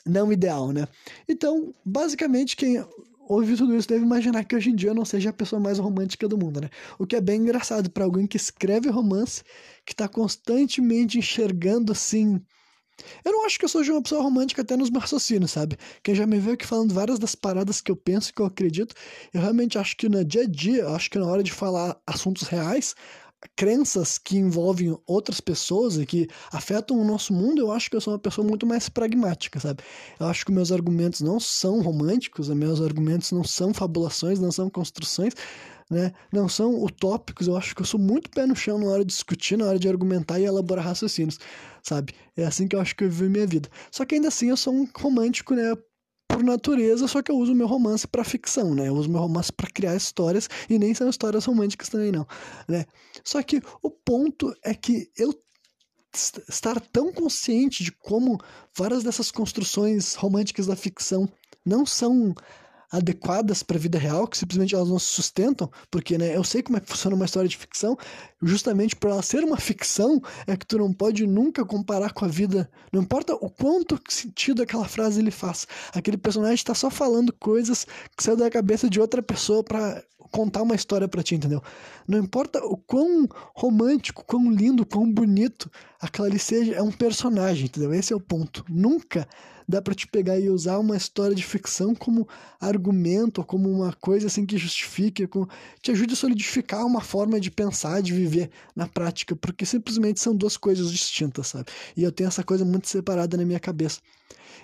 não 0.06 0.34
ideal, 0.34 0.74
né? 0.74 0.86
Então, 1.30 1.74
basicamente, 1.86 2.58
quem 2.58 2.84
ouve 3.28 3.56
tudo 3.56 3.76
isso 3.76 3.88
deve 3.88 4.04
imaginar 4.04 4.44
que 4.44 4.56
hoje 4.56 4.70
em 4.70 4.76
dia 4.76 4.90
eu 4.90 4.96
não 4.96 5.06
seja 5.06 5.30
a 5.30 5.34
pessoa 5.34 5.60
mais 5.60 5.80
romântica 5.80 6.28
do 6.28 6.38
mundo, 6.38 6.62
né? 6.62 6.70
O 7.00 7.06
que 7.06 7.16
é 7.16 7.22
bem 7.22 7.42
engraçado 7.42 7.90
para 7.90 8.04
alguém 8.04 8.28
que 8.28 8.38
escreve 8.38 8.90
romance, 8.90 9.44
que 9.86 9.96
tá 9.96 10.08
constantemente 10.08 11.18
enxergando 11.18 11.92
assim. 11.92 12.42
Eu 13.26 13.32
não 13.32 13.46
acho 13.46 13.58
que 13.58 13.66
eu 13.66 13.70
seja 13.70 13.92
uma 13.92 14.02
pessoa 14.02 14.22
romântica 14.22 14.62
até 14.62 14.78
nos 14.78 14.90
meus 14.90 15.04
raciocínios, 15.04 15.52
sabe? 15.52 15.78
Quem 16.04 16.14
já 16.14 16.28
me 16.28 16.40
viu 16.40 16.54
aqui 16.54 16.66
falando 16.66 16.94
várias 16.94 17.18
das 17.18 17.34
paradas 17.36 17.82
que 17.82 17.92
eu 17.92 17.96
penso, 17.96 18.34
que 18.34 18.42
eu 18.42 18.46
acredito, 18.46 18.96
eu 19.34 19.42
realmente 19.42 19.78
acho 19.78 19.98
que 19.98 20.08
no 20.08 20.24
dia 20.24 20.44
a 20.44 20.48
dia, 20.48 20.88
acho 20.90 21.10
que 21.10 21.18
na 21.18 21.26
hora 21.26 21.44
de 21.44 21.52
falar 21.52 22.00
assuntos 22.06 22.48
reais, 22.48 22.96
crenças 23.56 24.18
que 24.18 24.38
envolvem 24.38 24.98
outras 25.06 25.40
pessoas 25.40 25.98
e 25.98 26.06
que 26.06 26.28
afetam 26.52 27.00
o 27.00 27.06
nosso 27.06 27.34
mundo, 27.34 27.62
eu 27.62 27.72
acho 27.72 27.90
que 27.90 27.96
eu 27.96 28.02
sou 28.02 28.14
uma 28.14 28.20
pessoa 28.20 28.48
muito 28.48 28.66
mais 28.66 28.90
pragmática, 28.90 29.60
sabe? 29.60 29.84
Eu 30.20 30.28
acho 30.28 30.46
que 30.46 30.52
meus 30.52 30.72
argumentos 30.72 31.22
não 31.22 31.40
são 31.40 31.82
românticos, 31.82 32.50
meus 32.50 32.82
argumentos 32.82 33.32
não 33.32 33.44
são 33.44 33.74
fabulações, 33.74 34.40
não 34.40 34.52
são 34.52 34.70
construções, 34.70 35.34
né? 35.90 36.12
Não 36.32 36.48
são 36.50 36.84
utópicos. 36.84 37.48
Eu 37.48 37.58
acho 37.58 37.76
que 37.76 37.82
eu 37.82 37.86
sou 37.86 38.00
muito 38.00 38.30
pé 38.30 38.46
no 38.46 38.56
chão 38.56 38.78
na 38.80 38.88
hora 38.88 39.06
de 39.06 39.14
discutir, 39.14 39.58
na 39.58 39.66
hora 39.66 39.80
de 39.80 39.88
argumentar 39.88 40.40
e 40.40 40.46
elaborar 40.46 40.86
raciocínios, 40.86 41.40
sabe? 41.82 42.14
É 42.36 42.46
assim 42.46 42.68
que 42.68 42.76
eu 42.76 42.82
acho 42.82 42.96
que 42.96 43.04
eu 43.04 43.10
vivo 43.10 43.30
minha 43.30 43.48
vida. 43.48 43.70
Só 43.92 44.06
que 44.06 44.16
ainda 44.16 44.28
assim 44.30 44.50
eu 44.50 44.58
sou 44.58 44.74
um 44.74 44.88
romântico, 44.96 45.54
né? 45.54 45.74
Por 46.34 46.44
natureza, 46.44 47.08
só 47.08 47.22
que 47.22 47.32
eu 47.32 47.38
uso 47.38 47.54
meu 47.54 47.68
romance 47.68 48.08
para 48.08 48.24
ficção, 48.24 48.74
né? 48.74 48.88
Eu 48.88 48.96
uso 48.96 49.10
meu 49.10 49.22
romance 49.22 49.52
para 49.52 49.70
criar 49.70 49.96
histórias 49.96 50.50
e 50.70 50.80
nem 50.80 50.94
são 50.94 51.08
histórias 51.08 51.46
românticas 51.46 51.90
também 51.90 52.12
não, 52.12 52.28
né? 52.68 52.86
Só 53.24 53.42
que 53.44 53.62
o 53.82 53.90
ponto 53.90 54.54
é 54.64 54.74
que 54.74 55.10
eu 55.16 55.34
estar 56.14 56.80
tão 56.92 57.12
consciente 57.12 57.84
de 57.84 57.92
como 57.92 58.40
várias 58.76 59.04
dessas 59.04 59.32
construções 59.32 60.16
românticas 60.16 60.68
da 60.68 60.76
ficção 60.76 61.28
não 61.66 61.86
são 61.86 62.36
adequadas 62.94 63.64
para 63.64 63.76
a 63.76 63.80
vida 63.80 63.98
real, 63.98 64.28
que 64.28 64.38
simplesmente 64.38 64.76
elas 64.76 64.88
não 64.88 65.00
se 65.00 65.08
sustentam, 65.08 65.70
porque 65.90 66.16
né, 66.16 66.38
eu 66.38 66.44
sei 66.44 66.62
como 66.62 66.78
é 66.78 66.80
que 66.80 66.88
funciona 66.88 67.16
uma 67.16 67.26
história 67.26 67.50
de 67.50 67.58
ficção, 67.58 67.98
justamente 68.40 68.96
por 68.96 69.10
ela 69.10 69.24
ser 69.24 69.44
uma 69.44 69.58
ficção, 69.58 70.22
é 70.46 70.56
que 70.56 70.68
tu 70.68 70.78
não 70.78 70.94
pode 70.94 71.26
nunca 71.26 71.66
comparar 71.66 72.14
com 72.14 72.24
a 72.24 72.28
vida, 72.28 72.70
não 72.92 73.02
importa 73.02 73.34
o 73.34 73.50
quanto 73.50 74.00
sentido 74.08 74.62
aquela 74.62 74.88
frase 74.88 75.20
ele 75.20 75.32
faz. 75.32 75.66
Aquele 75.92 76.18
personagem 76.18 76.54
está 76.54 76.76
só 76.76 76.92
falando 76.92 77.34
coisas 77.34 77.88
que 78.16 78.24
saiu 78.24 78.38
da 78.38 78.52
cabeça 78.52 78.88
de 78.88 79.02
outra 79.02 79.24
pessoa 79.24 79.64
para 79.64 80.04
contar 80.32 80.62
uma 80.62 80.76
história 80.76 81.08
para 81.08 81.24
ti, 81.24 81.34
entendeu? 81.34 81.64
Não 82.08 82.20
importa 82.20 82.64
o 82.64 82.78
quão 82.78 83.28
romântico, 83.56 84.24
quão 84.24 84.52
lindo, 84.52 84.86
quão 84.86 85.12
bonito 85.12 85.70
aquela 86.00 86.28
ali 86.28 86.38
seja, 86.38 86.74
é 86.74 86.82
um 86.82 86.92
personagem, 86.92 87.66
entendeu? 87.66 87.92
Esse 87.92 88.14
é 88.14 88.16
o 88.16 88.20
ponto. 88.20 88.64
Nunca 88.70 89.28
dá 89.68 89.82
para 89.82 89.94
te 89.94 90.08
pegar 90.08 90.40
e 90.40 90.50
usar 90.50 90.78
uma 90.80 90.96
história 90.98 91.36
de 91.36 91.44
ficção 91.44 91.94
como 91.96 92.28
argumento, 92.60 93.44
como 93.44 93.70
uma 93.70 93.94
coisa 93.94 94.28
assim 94.28 94.46
que 94.46 94.58
justifique, 94.58 95.28
como, 95.28 95.48
te 95.82 95.92
ajude 95.92 96.14
a 96.14 96.18
solidificar 96.18 96.86
uma 96.86 97.02
forma 97.02 97.40
de 97.40 97.52
pensar, 97.52 98.02
de 98.02 98.14
viver 98.14 98.50
na 98.76 98.88
prática, 98.88 99.36
porque 99.36 99.66
simplesmente 99.66 100.20
são 100.20 100.36
duas 100.36 100.58
coisas 100.58 100.92
distintas, 100.92 101.48
sabe? 101.48 101.66
E 101.96 102.04
eu 102.04 102.12
tenho 102.12 102.28
essa 102.28 102.44
coisa 102.44 102.66
muito 102.66 102.88
separada 102.88 103.38
na 103.38 103.46
minha 103.46 103.60
cabeça. 103.60 104.00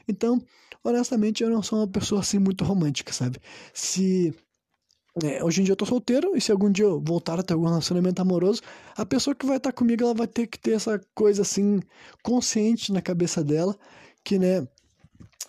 Então, 0.07 0.41
honestamente, 0.83 1.43
eu 1.43 1.49
não 1.49 1.61
sou 1.61 1.79
uma 1.79 1.87
pessoa 1.87 2.21
assim 2.21 2.39
muito 2.39 2.63
romântica, 2.63 3.13
sabe? 3.13 3.39
Se 3.73 4.33
é, 5.23 5.43
hoje 5.43 5.61
em 5.61 5.63
dia 5.63 5.73
eu 5.73 5.75
tô 5.75 5.85
solteiro 5.85 6.35
e 6.35 6.41
se 6.41 6.51
algum 6.51 6.71
dia 6.71 6.85
eu 6.85 7.01
voltar 7.01 7.39
a 7.39 7.43
ter 7.43 7.53
algum 7.53 7.67
relacionamento 7.67 8.21
amoroso, 8.21 8.61
a 8.95 9.05
pessoa 9.05 9.35
que 9.35 9.45
vai 9.45 9.57
estar 9.57 9.71
comigo 9.73 10.03
ela 10.03 10.13
vai 10.13 10.27
ter 10.27 10.47
que 10.47 10.59
ter 10.59 10.73
essa 10.73 11.01
coisa 11.13 11.41
assim 11.41 11.79
consciente 12.23 12.91
na 12.91 13.01
cabeça 13.01 13.43
dela, 13.43 13.75
que 14.23 14.37
né, 14.37 14.67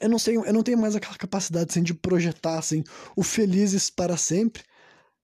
eu 0.01 0.09
não 0.09 0.19
sei, 0.19 0.37
eu 0.37 0.53
não 0.53 0.63
tenho 0.63 0.79
mais 0.79 0.97
aquela 0.97 1.17
capacidade 1.17 1.71
assim, 1.71 1.83
de 1.83 1.95
projetar 1.95 2.59
assim, 2.59 2.83
o 3.17 3.23
felizes 3.23 3.91
para 3.91 4.17
sempre, 4.17 4.63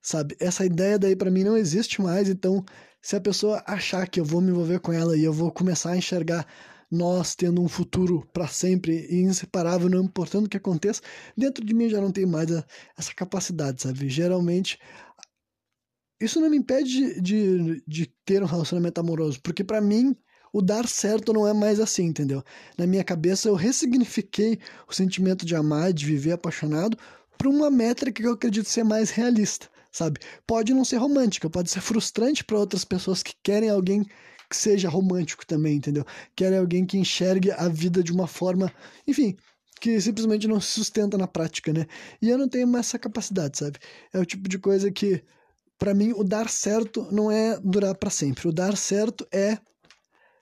sabe? 0.03 0.37
Essa 0.41 0.65
ideia 0.65 0.99
daí 0.99 1.17
para 1.17 1.31
mim 1.31 1.45
não 1.45 1.57
existe 1.57 2.01
mais, 2.03 2.29
então 2.29 2.65
se 3.03 3.17
a 3.17 3.21
pessoa 3.21 3.63
achar 3.67 4.09
que 4.09 4.21
eu 4.21 4.25
vou 4.25 4.41
me 4.41 4.51
envolver 4.51 4.81
com 4.81 4.93
ela 4.93 5.17
e 5.17 5.25
eu 5.25 5.33
vou 5.33 5.53
começar 5.53 5.93
a 5.93 5.97
enxergar 5.97 6.47
nós 6.91 7.35
tendo 7.35 7.63
um 7.63 7.69
futuro 7.69 8.27
para 8.33 8.47
sempre 8.47 9.07
e 9.11 9.23
inseparável, 9.23 9.89
não 9.89 10.05
importando 10.05 10.47
o 10.47 10.49
que 10.49 10.57
aconteça, 10.57 11.03
dentro 11.37 11.65
de 11.65 11.75
mim 11.75 11.89
já 11.89 12.01
não 12.01 12.13
tem 12.13 12.27
mais 12.27 12.49
essa 12.97 13.15
capacidade, 13.15 13.83
sabe? 13.83 14.09
Geralmente, 14.09 14.79
isso 16.21 16.41
não 16.41 16.49
me 16.49 16.57
impede 16.57 17.21
de, 17.21 17.21
de, 17.21 17.85
de 17.87 18.07
ter 18.25 18.43
um 18.43 18.47
relacionamento 18.47 19.01
amoroso, 19.01 19.41
porque 19.43 19.65
para 19.65 19.81
mim 19.81 20.17
o 20.57 20.63
dar 20.63 20.89
certo 20.89 21.35
não 21.35 21.47
é 21.47 21.53
mais 21.53 21.79
assim, 21.79 22.05
entendeu? 22.05 22.43
Na 22.79 22.87
minha 22.87 23.05
cabeça 23.05 23.47
eu 23.47 23.55
ressignifiquei 23.55 24.59
o 24.89 24.95
sentimento 24.95 25.45
de 25.45 25.55
amar, 25.55 25.93
de 25.93 26.07
viver 26.07 26.33
apaixonado, 26.33 26.97
para 27.37 27.51
uma 27.51 27.71
métrica 27.71 28.23
que 28.23 28.27
eu 28.27 28.33
acredito 28.33 28.67
ser 28.67 28.83
mais 28.83 29.11
realista, 29.11 29.69
sabe? 29.93 30.19
Pode 30.47 30.73
não 30.73 30.83
ser 30.83 30.97
romântica, 30.97 31.51
pode 31.51 31.71
ser 31.71 31.83
frustrante 31.83 32.43
para 32.43 32.59
outras 32.59 32.87
pessoas 32.87 33.23
que 33.23 33.35
querem 33.43 33.69
alguém 33.69 34.03
que 34.49 34.57
seja 34.57 34.89
romântico 34.89 35.45
também, 35.47 35.77
entendeu? 35.77 36.07
Querem 36.35 36.59
alguém 36.59 36.87
que 36.87 36.97
enxergue 36.97 37.51
a 37.51 37.69
vida 37.69 38.03
de 38.03 38.11
uma 38.11 38.27
forma, 38.27 38.73
enfim, 39.07 39.37
que 39.79 40.01
simplesmente 40.01 40.49
não 40.49 40.59
se 40.59 40.69
sustenta 40.69 41.19
na 41.19 41.27
prática, 41.27 41.71
né? 41.71 41.85
E 42.23 42.31
eu 42.31 42.39
não 42.39 42.49
tenho 42.49 42.67
mais 42.67 42.87
essa 42.87 42.99
capacidade, 42.99 43.59
sabe? 43.59 43.79
É 44.11 44.19
o 44.19 44.25
tipo 44.25 44.49
de 44.49 44.59
coisa 44.59 44.91
que 44.91 45.23
para 45.79 45.93
mim 45.93 46.15
o 46.17 46.25
dar 46.25 46.49
certo 46.49 47.07
não 47.13 47.31
é 47.31 47.61
durar 47.63 47.95
para 47.95 48.09
sempre. 48.09 48.49
O 48.49 48.53
dar 48.53 48.75
certo 48.75 49.27
é 49.31 49.59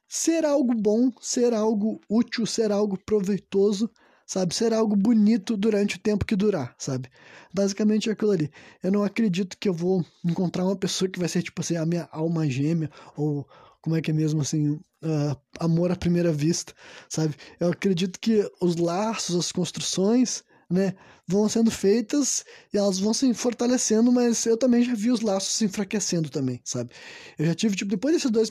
ser 0.08 0.44
algo 0.44 0.74
bom, 0.74 1.10
ser 1.20 1.52
algo 1.52 2.00
útil, 2.08 2.46
ser 2.46 2.70
algo 2.70 2.98
proveitoso, 3.04 3.90
sabe? 4.26 4.54
Ser 4.54 4.72
algo 4.72 4.96
bonito 4.96 5.56
durante 5.56 5.96
o 5.96 6.00
tempo 6.00 6.24
que 6.24 6.36
durar, 6.36 6.74
sabe? 6.78 7.08
Basicamente 7.52 8.08
é 8.08 8.12
aquilo 8.12 8.30
ali. 8.30 8.50
Eu 8.82 8.90
não 8.90 9.04
acredito 9.04 9.56
que 9.58 9.68
eu 9.68 9.74
vou 9.74 10.04
encontrar 10.24 10.64
uma 10.64 10.76
pessoa 10.76 11.08
que 11.08 11.18
vai 11.18 11.28
ser, 11.28 11.42
tipo 11.42 11.60
assim, 11.60 11.76
a 11.76 11.86
minha 11.86 12.08
alma 12.10 12.48
gêmea, 12.48 12.90
ou 13.16 13.46
como 13.82 13.96
é 13.96 14.00
que 14.00 14.10
é 14.10 14.14
mesmo 14.14 14.40
assim, 14.40 14.70
uh, 14.70 15.36
amor 15.60 15.92
à 15.92 15.96
primeira 15.96 16.32
vista, 16.32 16.72
sabe? 17.08 17.34
Eu 17.60 17.70
acredito 17.70 18.18
que 18.18 18.48
os 18.60 18.76
laços, 18.76 19.36
as 19.36 19.52
construções, 19.52 20.42
né, 20.74 20.94
vão 21.26 21.48
sendo 21.48 21.70
feitas 21.70 22.44
e 22.72 22.76
elas 22.76 22.98
vão 22.98 23.14
se 23.14 23.32
fortalecendo, 23.32 24.12
mas 24.12 24.44
eu 24.44 24.56
também 24.56 24.82
já 24.82 24.94
vi 24.94 25.10
os 25.10 25.20
laços 25.20 25.54
se 25.54 25.64
enfraquecendo 25.64 26.28
também, 26.28 26.60
sabe? 26.64 26.90
Eu 27.38 27.46
já 27.46 27.54
tive, 27.54 27.76
tipo, 27.76 27.90
depois 27.90 28.14
desses 28.14 28.30
dois, 28.30 28.50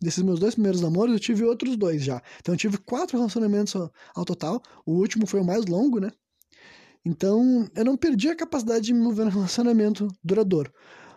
desses 0.00 0.22
meus 0.22 0.40
dois 0.40 0.54
primeiros 0.54 0.80
namoros, 0.80 1.12
eu 1.12 1.20
tive 1.20 1.44
outros 1.44 1.76
dois 1.76 2.02
já. 2.02 2.20
Então 2.40 2.54
eu 2.54 2.58
tive 2.58 2.78
quatro 2.78 3.16
relacionamentos 3.18 3.74
ao 4.14 4.24
total, 4.24 4.60
o 4.84 4.92
último 4.94 5.26
foi 5.26 5.40
o 5.40 5.44
mais 5.44 5.66
longo, 5.66 6.00
né? 6.00 6.10
Então 7.04 7.68
eu 7.74 7.84
não 7.84 7.96
perdi 7.96 8.28
a 8.28 8.36
capacidade 8.36 8.86
de 8.86 8.92
me 8.92 9.00
mover 9.00 9.26
no 9.26 9.30
relacionamento 9.30 10.08
duradouro. 10.22 10.72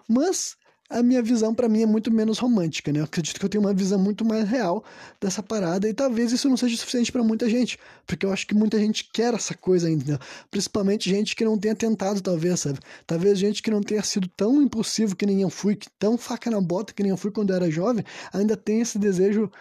Mas 0.08 0.56
a 0.94 1.02
minha 1.02 1.22
visão 1.22 1.54
para 1.56 1.68
mim 1.68 1.82
é 1.82 1.86
muito 1.86 2.12
menos 2.14 2.38
romântica, 2.38 2.92
né? 2.92 3.00
Eu 3.00 3.06
acredito 3.06 3.40
que 3.40 3.46
eu 3.46 3.50
tenho 3.50 3.64
uma 3.64 3.74
visão 3.74 3.98
muito 3.98 4.24
mais 4.24 4.48
real 4.48 4.84
dessa 5.20 5.42
parada 5.42 5.90
e 5.90 5.94
talvez 5.94 6.32
isso 6.32 6.48
não 6.48 6.56
seja 6.56 6.78
suficiente 6.78 7.12
para 7.12 7.24
muita 7.24 7.50
gente, 7.50 7.80
porque 8.06 8.26
eu 8.26 8.32
acho 8.32 8.46
que 8.46 8.54
muita 8.54 8.78
gente 8.78 9.10
quer 9.12 9.34
essa 9.34 9.56
coisa 9.56 9.88
ainda, 9.88 10.14
né? 10.14 10.20
principalmente 10.52 11.10
gente 11.10 11.36
que 11.36 11.44
não 11.44 11.58
tenha 11.58 11.76
tentado, 11.76 12.22
talvez, 12.22 12.60
sabe? 12.60 12.80
Talvez 13.08 13.40
gente 13.40 13.64
que 13.64 13.72
não 13.72 13.82
tenha 13.82 14.04
sido 14.04 14.28
tão 14.38 14.62
impulsivo 14.62 15.16
que 15.16 15.26
nem 15.26 15.42
eu 15.42 15.50
fui, 15.50 15.78
tão 15.98 16.18
faca 16.18 16.52
na 16.52 16.62
bota 16.62 16.94
que 16.94 17.02
nem 17.02 17.10
eu 17.10 17.18
fui 17.18 17.32
quando 17.32 17.50
eu 17.50 17.56
era 17.56 17.72
jovem, 17.72 18.04
ainda 18.32 18.56
tem 18.56 18.82
esse 18.82 19.00
desejo 19.00 19.52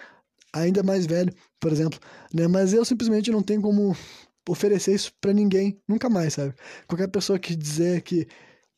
ainda 0.52 0.82
mais 0.82 1.06
velho, 1.06 1.32
por 1.58 1.72
exemplo, 1.72 1.98
né? 2.32 2.46
Mas 2.46 2.74
eu 2.74 2.84
simplesmente 2.84 3.30
não 3.30 3.42
tenho 3.42 3.62
como 3.62 3.96
oferecer 4.48 4.94
isso 4.94 5.12
para 5.20 5.32
ninguém, 5.32 5.80
nunca 5.88 6.10
mais, 6.10 6.34
sabe? 6.34 6.54
Qualquer 6.86 7.08
pessoa 7.08 7.38
que 7.38 7.56
dizer 7.56 8.02
que 8.02 8.26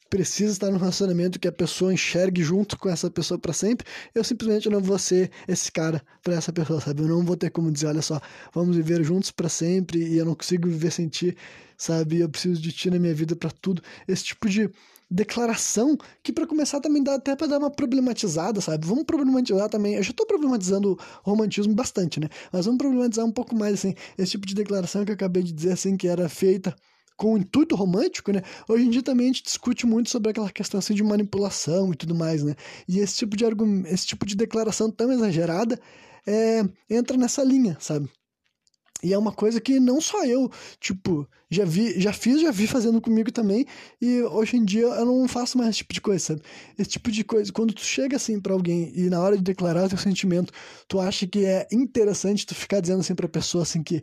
precisa 0.08 0.52
estar 0.52 0.70
num 0.70 0.78
relacionamento 0.78 1.38
que 1.40 1.48
a 1.48 1.52
pessoa 1.52 1.92
enxergue 1.92 2.42
junto 2.42 2.78
com 2.78 2.88
essa 2.88 3.10
pessoa 3.10 3.38
para 3.38 3.52
sempre, 3.52 3.86
eu 4.14 4.22
simplesmente 4.22 4.68
não 4.68 4.80
vou 4.80 4.98
ser 4.98 5.30
esse 5.48 5.72
cara 5.72 6.02
para 6.22 6.34
essa 6.34 6.52
pessoa, 6.52 6.80
sabe? 6.80 7.02
Eu 7.02 7.08
não 7.08 7.24
vou 7.24 7.36
ter 7.36 7.50
como 7.50 7.70
dizer, 7.70 7.86
olha 7.86 8.02
só, 8.02 8.20
vamos 8.52 8.76
viver 8.76 9.02
juntos 9.02 9.30
para 9.30 9.48
sempre 9.48 9.98
e 9.98 10.18
eu 10.18 10.24
não 10.24 10.34
consigo 10.34 10.68
viver 10.68 10.92
sem 10.92 11.08
ti, 11.08 11.36
sabe? 11.76 12.20
Eu 12.20 12.28
preciso 12.28 12.60
de 12.60 12.72
ti 12.72 12.90
na 12.90 12.98
minha 12.98 13.14
vida 13.14 13.34
para 13.34 13.50
tudo. 13.50 13.82
Esse 14.06 14.24
tipo 14.24 14.48
de 14.48 14.70
declaração 15.10 15.96
que 16.22 16.32
para 16.32 16.46
começar 16.46 16.80
também 16.80 17.02
dá 17.02 17.14
até 17.14 17.36
para 17.36 17.46
dar 17.46 17.58
uma 17.58 17.70
problematizada, 17.70 18.60
sabe? 18.60 18.86
Vamos 18.86 19.04
problematizar 19.04 19.68
também. 19.68 19.94
Eu 19.94 20.02
já 20.02 20.12
tô 20.12 20.26
problematizando 20.26 20.92
o 21.24 21.30
romantismo 21.30 21.74
bastante, 21.74 22.20
né? 22.20 22.28
Mas 22.52 22.66
vamos 22.66 22.78
problematizar 22.78 23.24
um 23.24 23.32
pouco 23.32 23.54
mais 23.54 23.74
assim, 23.74 23.94
esse 24.18 24.32
tipo 24.32 24.46
de 24.46 24.54
declaração 24.54 25.04
que 25.04 25.10
eu 25.10 25.14
acabei 25.14 25.42
de 25.42 25.52
dizer 25.52 25.72
assim 25.72 25.96
que 25.96 26.08
era 26.08 26.28
feita 26.28 26.74
com 27.16 27.34
o 27.34 27.38
intuito 27.38 27.76
romântico, 27.76 28.32
né? 28.32 28.42
Hoje 28.68 28.84
em 28.86 28.90
dia 28.90 29.02
também 29.02 29.26
a 29.26 29.32
gente 29.32 29.42
discute 29.42 29.86
muito 29.86 30.10
sobre 30.10 30.30
aquela 30.30 30.50
questão 30.50 30.78
assim, 30.78 30.94
de 30.94 31.02
manipulação 31.02 31.92
e 31.92 31.96
tudo 31.96 32.14
mais, 32.14 32.42
né? 32.42 32.54
E 32.88 32.98
esse 32.98 33.16
tipo 33.16 33.36
de 33.36 33.44
esse 33.86 34.06
tipo 34.06 34.26
de 34.26 34.34
declaração 34.34 34.90
tão 34.90 35.12
exagerada 35.12 35.80
é, 36.26 36.62
entra 36.88 37.16
nessa 37.16 37.42
linha, 37.44 37.76
sabe? 37.80 38.08
E 39.02 39.12
é 39.12 39.18
uma 39.18 39.32
coisa 39.32 39.60
que 39.60 39.78
não 39.78 40.00
só 40.00 40.24
eu, 40.24 40.50
tipo, 40.80 41.28
já 41.50 41.64
vi, 41.66 42.00
já 42.00 42.10
fiz, 42.10 42.40
já 42.40 42.50
vi 42.50 42.66
fazendo 42.66 43.02
comigo 43.02 43.30
também, 43.30 43.66
e 44.00 44.22
hoje 44.22 44.56
em 44.56 44.64
dia 44.64 44.86
eu 44.86 45.04
não 45.04 45.28
faço 45.28 45.58
mais 45.58 45.70
esse 45.70 45.78
tipo 45.78 45.92
de 45.92 46.00
coisa, 46.00 46.24
sabe? 46.24 46.42
Esse 46.78 46.90
tipo 46.90 47.10
de 47.10 47.22
coisa, 47.22 47.52
quando 47.52 47.74
tu 47.74 47.82
chega 47.82 48.16
assim 48.16 48.40
para 48.40 48.54
alguém 48.54 48.90
e 48.96 49.10
na 49.10 49.20
hora 49.20 49.36
de 49.36 49.42
declarar 49.42 49.90
teu 49.90 49.98
sentimento, 49.98 50.52
tu 50.88 50.98
acha 51.00 51.26
que 51.26 51.44
é 51.44 51.68
interessante 51.70 52.46
tu 52.46 52.54
ficar 52.54 52.80
dizendo 52.80 53.00
assim 53.00 53.14
pra 53.14 53.28
pessoa 53.28 53.62
assim 53.62 53.82
que 53.82 54.02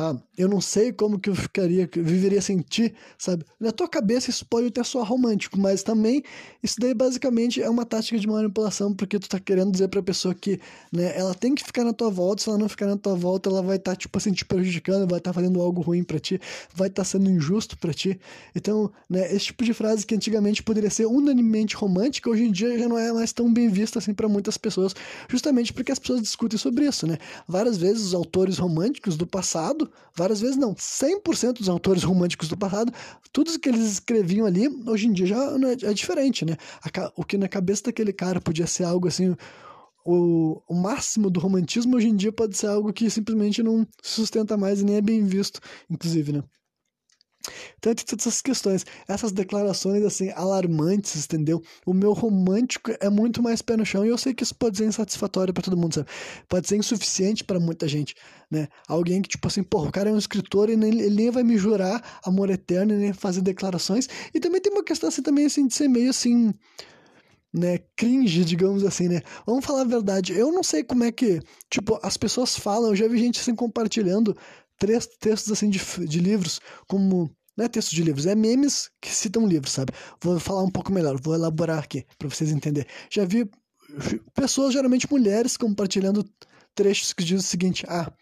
ah, 0.00 0.16
eu 0.36 0.48
não 0.48 0.60
sei 0.60 0.92
como 0.92 1.18
que 1.18 1.28
eu 1.28 1.34
ficaria, 1.34 1.90
viveria 1.92 2.40
sem 2.40 2.60
ti, 2.60 2.94
sabe? 3.18 3.44
Na 3.58 3.72
tua 3.72 3.88
cabeça 3.88 4.30
isso 4.30 4.46
pode 4.46 4.68
até 4.68 4.84
soar 4.84 5.04
romântico, 5.04 5.58
mas 5.58 5.82
também 5.82 6.22
isso 6.62 6.76
daí 6.78 6.94
basicamente 6.94 7.60
é 7.60 7.68
uma 7.68 7.84
tática 7.84 8.16
de 8.16 8.28
manipulação, 8.28 8.94
porque 8.94 9.18
tu 9.18 9.28
tá 9.28 9.40
querendo 9.40 9.72
dizer 9.72 9.88
pra 9.88 10.00
pessoa 10.00 10.32
que, 10.32 10.60
né, 10.92 11.18
ela 11.18 11.34
tem 11.34 11.52
que 11.52 11.64
ficar 11.64 11.82
na 11.82 11.92
tua 11.92 12.10
volta, 12.10 12.44
se 12.44 12.48
ela 12.48 12.56
não 12.56 12.68
ficar 12.68 12.86
na 12.86 12.96
tua 12.96 13.16
volta, 13.16 13.50
ela 13.50 13.60
vai 13.60 13.74
estar, 13.74 13.90
tá, 13.90 13.96
tipo 13.96 14.16
assim, 14.16 14.30
te 14.30 14.44
prejudicando, 14.44 15.00
vai 15.10 15.18
estar 15.18 15.30
tá 15.30 15.34
fazendo 15.34 15.60
algo 15.60 15.80
ruim 15.82 16.04
para 16.04 16.20
ti, 16.20 16.40
vai 16.72 16.86
estar 16.86 17.02
tá 17.02 17.04
sendo 17.04 17.28
injusto 17.28 17.76
para 17.76 17.92
ti. 17.92 18.20
Então, 18.54 18.92
né, 19.10 19.34
esse 19.34 19.46
tipo 19.46 19.64
de 19.64 19.74
frase 19.74 20.06
que 20.06 20.14
antigamente 20.14 20.62
poderia 20.62 20.90
ser 20.90 21.06
unanimemente 21.06 21.74
romântica, 21.74 22.30
hoje 22.30 22.44
em 22.44 22.52
dia 22.52 22.78
já 22.78 22.88
não 22.88 22.96
é 22.96 23.12
mais 23.12 23.32
tão 23.32 23.52
bem 23.52 23.68
vista 23.68 23.98
assim 23.98 24.14
para 24.14 24.28
muitas 24.28 24.56
pessoas, 24.56 24.94
justamente 25.28 25.72
porque 25.72 25.90
as 25.90 25.98
pessoas 25.98 26.22
discutem 26.22 26.56
sobre 26.56 26.86
isso, 26.86 27.04
né? 27.04 27.18
Várias 27.48 27.76
vezes 27.76 28.04
os 28.04 28.14
autores 28.14 28.58
românticos 28.58 29.16
do 29.16 29.26
passado 29.26 29.87
várias 30.14 30.40
vezes 30.40 30.56
não, 30.56 30.74
100% 30.74 31.54
dos 31.54 31.68
autores 31.68 32.02
românticos 32.02 32.48
do 32.48 32.56
passado, 32.56 32.92
tudo 33.32 33.58
que 33.58 33.68
eles 33.68 33.92
escreviam 33.92 34.46
ali, 34.46 34.68
hoje 34.86 35.06
em 35.06 35.12
dia 35.12 35.26
já 35.26 35.36
é, 35.36 35.90
é 35.90 35.94
diferente, 35.94 36.44
né? 36.44 36.56
O 37.16 37.24
que 37.24 37.38
na 37.38 37.48
cabeça 37.48 37.84
daquele 37.84 38.12
cara 38.12 38.40
podia 38.40 38.66
ser 38.66 38.84
algo 38.84 39.08
assim, 39.08 39.36
o, 40.04 40.62
o 40.68 40.74
máximo 40.74 41.30
do 41.30 41.40
romantismo, 41.40 41.96
hoje 41.96 42.08
em 42.08 42.16
dia 42.16 42.32
pode 42.32 42.56
ser 42.56 42.68
algo 42.68 42.92
que 42.92 43.10
simplesmente 43.10 43.62
não 43.62 43.86
se 44.02 44.12
sustenta 44.14 44.56
mais 44.56 44.80
e 44.80 44.84
nem 44.84 44.96
é 44.96 45.00
bem 45.00 45.24
visto, 45.24 45.60
inclusive, 45.90 46.32
né? 46.32 46.42
Então, 47.78 47.94
tem 47.94 48.04
todas 48.04 48.26
essas 48.26 48.42
questões, 48.42 48.84
essas 49.06 49.32
declarações 49.32 50.04
assim, 50.04 50.30
alarmantes, 50.30 51.24
entendeu? 51.24 51.62
O 51.86 51.92
meu 51.92 52.12
romântico 52.12 52.92
é 53.00 53.08
muito 53.08 53.42
mais 53.42 53.62
pé 53.62 53.76
no 53.76 53.84
chão 53.84 54.04
e 54.04 54.08
eu 54.08 54.18
sei 54.18 54.34
que 54.34 54.42
isso 54.42 54.54
pode 54.54 54.78
ser 54.78 54.84
insatisfatório 54.84 55.52
para 55.52 55.62
todo 55.62 55.76
mundo, 55.76 55.94
sabe? 55.94 56.08
Pode 56.48 56.68
ser 56.68 56.76
insuficiente 56.76 57.44
para 57.44 57.60
muita 57.60 57.86
gente, 57.88 58.14
né? 58.50 58.68
Alguém 58.86 59.22
que, 59.22 59.28
tipo 59.28 59.46
assim, 59.48 59.62
porra, 59.62 59.88
o 59.88 59.92
cara 59.92 60.10
é 60.10 60.12
um 60.12 60.18
escritor 60.18 60.70
e 60.70 60.76
nem, 60.76 60.90
ele 60.90 61.14
nem 61.14 61.30
vai 61.30 61.42
me 61.42 61.56
jurar 61.56 62.02
amor 62.24 62.50
eterno 62.50 62.94
nem 62.94 63.12
fazer 63.12 63.40
declarações. 63.42 64.08
E 64.34 64.40
também 64.40 64.60
tem 64.60 64.72
uma 64.72 64.84
questão 64.84 65.08
assim, 65.08 65.22
também, 65.22 65.46
assim, 65.46 65.66
de 65.66 65.74
ser 65.74 65.88
meio 65.88 66.10
assim 66.10 66.52
né, 67.52 67.78
cringe, 67.96 68.44
digamos 68.44 68.84
assim, 68.84 69.08
né? 69.08 69.22
Vamos 69.46 69.64
falar 69.64 69.82
a 69.82 69.84
verdade. 69.84 70.32
Eu 70.32 70.52
não 70.52 70.62
sei 70.62 70.84
como 70.84 71.04
é 71.04 71.12
que, 71.12 71.40
tipo, 71.70 71.98
as 72.02 72.16
pessoas 72.16 72.56
falam, 72.56 72.90
eu 72.90 72.96
já 72.96 73.08
vi 73.08 73.18
gente 73.18 73.40
assim 73.40 73.54
compartilhando 73.54 74.36
três 74.78 75.06
textos 75.06 75.52
assim 75.52 75.68
de, 75.68 75.80
de 76.06 76.20
livros 76.20 76.60
como 76.86 77.30
não 77.58 77.64
é 77.64 77.68
texto 77.68 77.90
de 77.90 78.04
livros, 78.04 78.24
é 78.24 78.36
memes 78.36 78.88
que 79.00 79.12
citam 79.12 79.44
livros, 79.44 79.72
sabe? 79.72 79.92
Vou 80.22 80.38
falar 80.38 80.62
um 80.62 80.70
pouco 80.70 80.92
melhor, 80.92 81.20
vou 81.20 81.34
elaborar 81.34 81.80
aqui 81.80 82.06
para 82.16 82.28
vocês 82.28 82.52
entenderem. 82.52 82.88
Já 83.10 83.24
vi 83.24 83.50
pessoas, 84.32 84.72
geralmente 84.72 85.10
mulheres, 85.10 85.56
compartilhando 85.56 86.24
trechos 86.72 87.12
que 87.12 87.24
dizem 87.24 87.38
o 87.38 87.42
seguinte: 87.42 87.84
ah, 87.88 88.12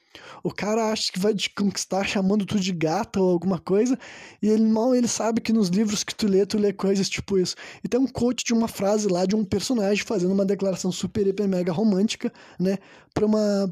o 0.43 0.51
cara 0.51 0.91
acha 0.91 1.13
que 1.13 1.19
vai 1.19 1.35
te 1.35 1.51
conquistar 1.51 2.05
chamando 2.05 2.47
tu 2.47 2.59
de 2.59 2.73
gata 2.73 3.21
ou 3.21 3.31
alguma 3.31 3.59
coisa, 3.59 3.99
e 4.41 4.49
ele 4.49 4.65
mal 4.65 4.95
ele 4.95 5.07
sabe 5.07 5.43
que 5.43 5.53
nos 5.53 5.69
livros 5.69 6.03
que 6.03 6.15
tu 6.15 6.27
lê, 6.27 6.47
tu 6.47 6.57
lê 6.57 6.73
coisas 6.73 7.07
tipo 7.07 7.39
isso. 7.39 7.57
E 7.85 7.89
tem 7.89 8.01
um 8.01 8.07
coach 8.07 8.43
de 8.43 8.55
uma 8.55 8.69
frase 8.69 9.07
lá 9.07 9.27
de 9.27 9.37
um 9.37 9.45
personagem 9.45 10.03
fazendo 10.03 10.33
uma 10.33 10.47
declaração 10.47 10.91
super, 10.91 11.27
hiper, 11.27 11.47
mega 11.47 11.73
romântica, 11.73 12.33
né, 12.59 12.79
pra 13.13 13.27
uma 13.27 13.71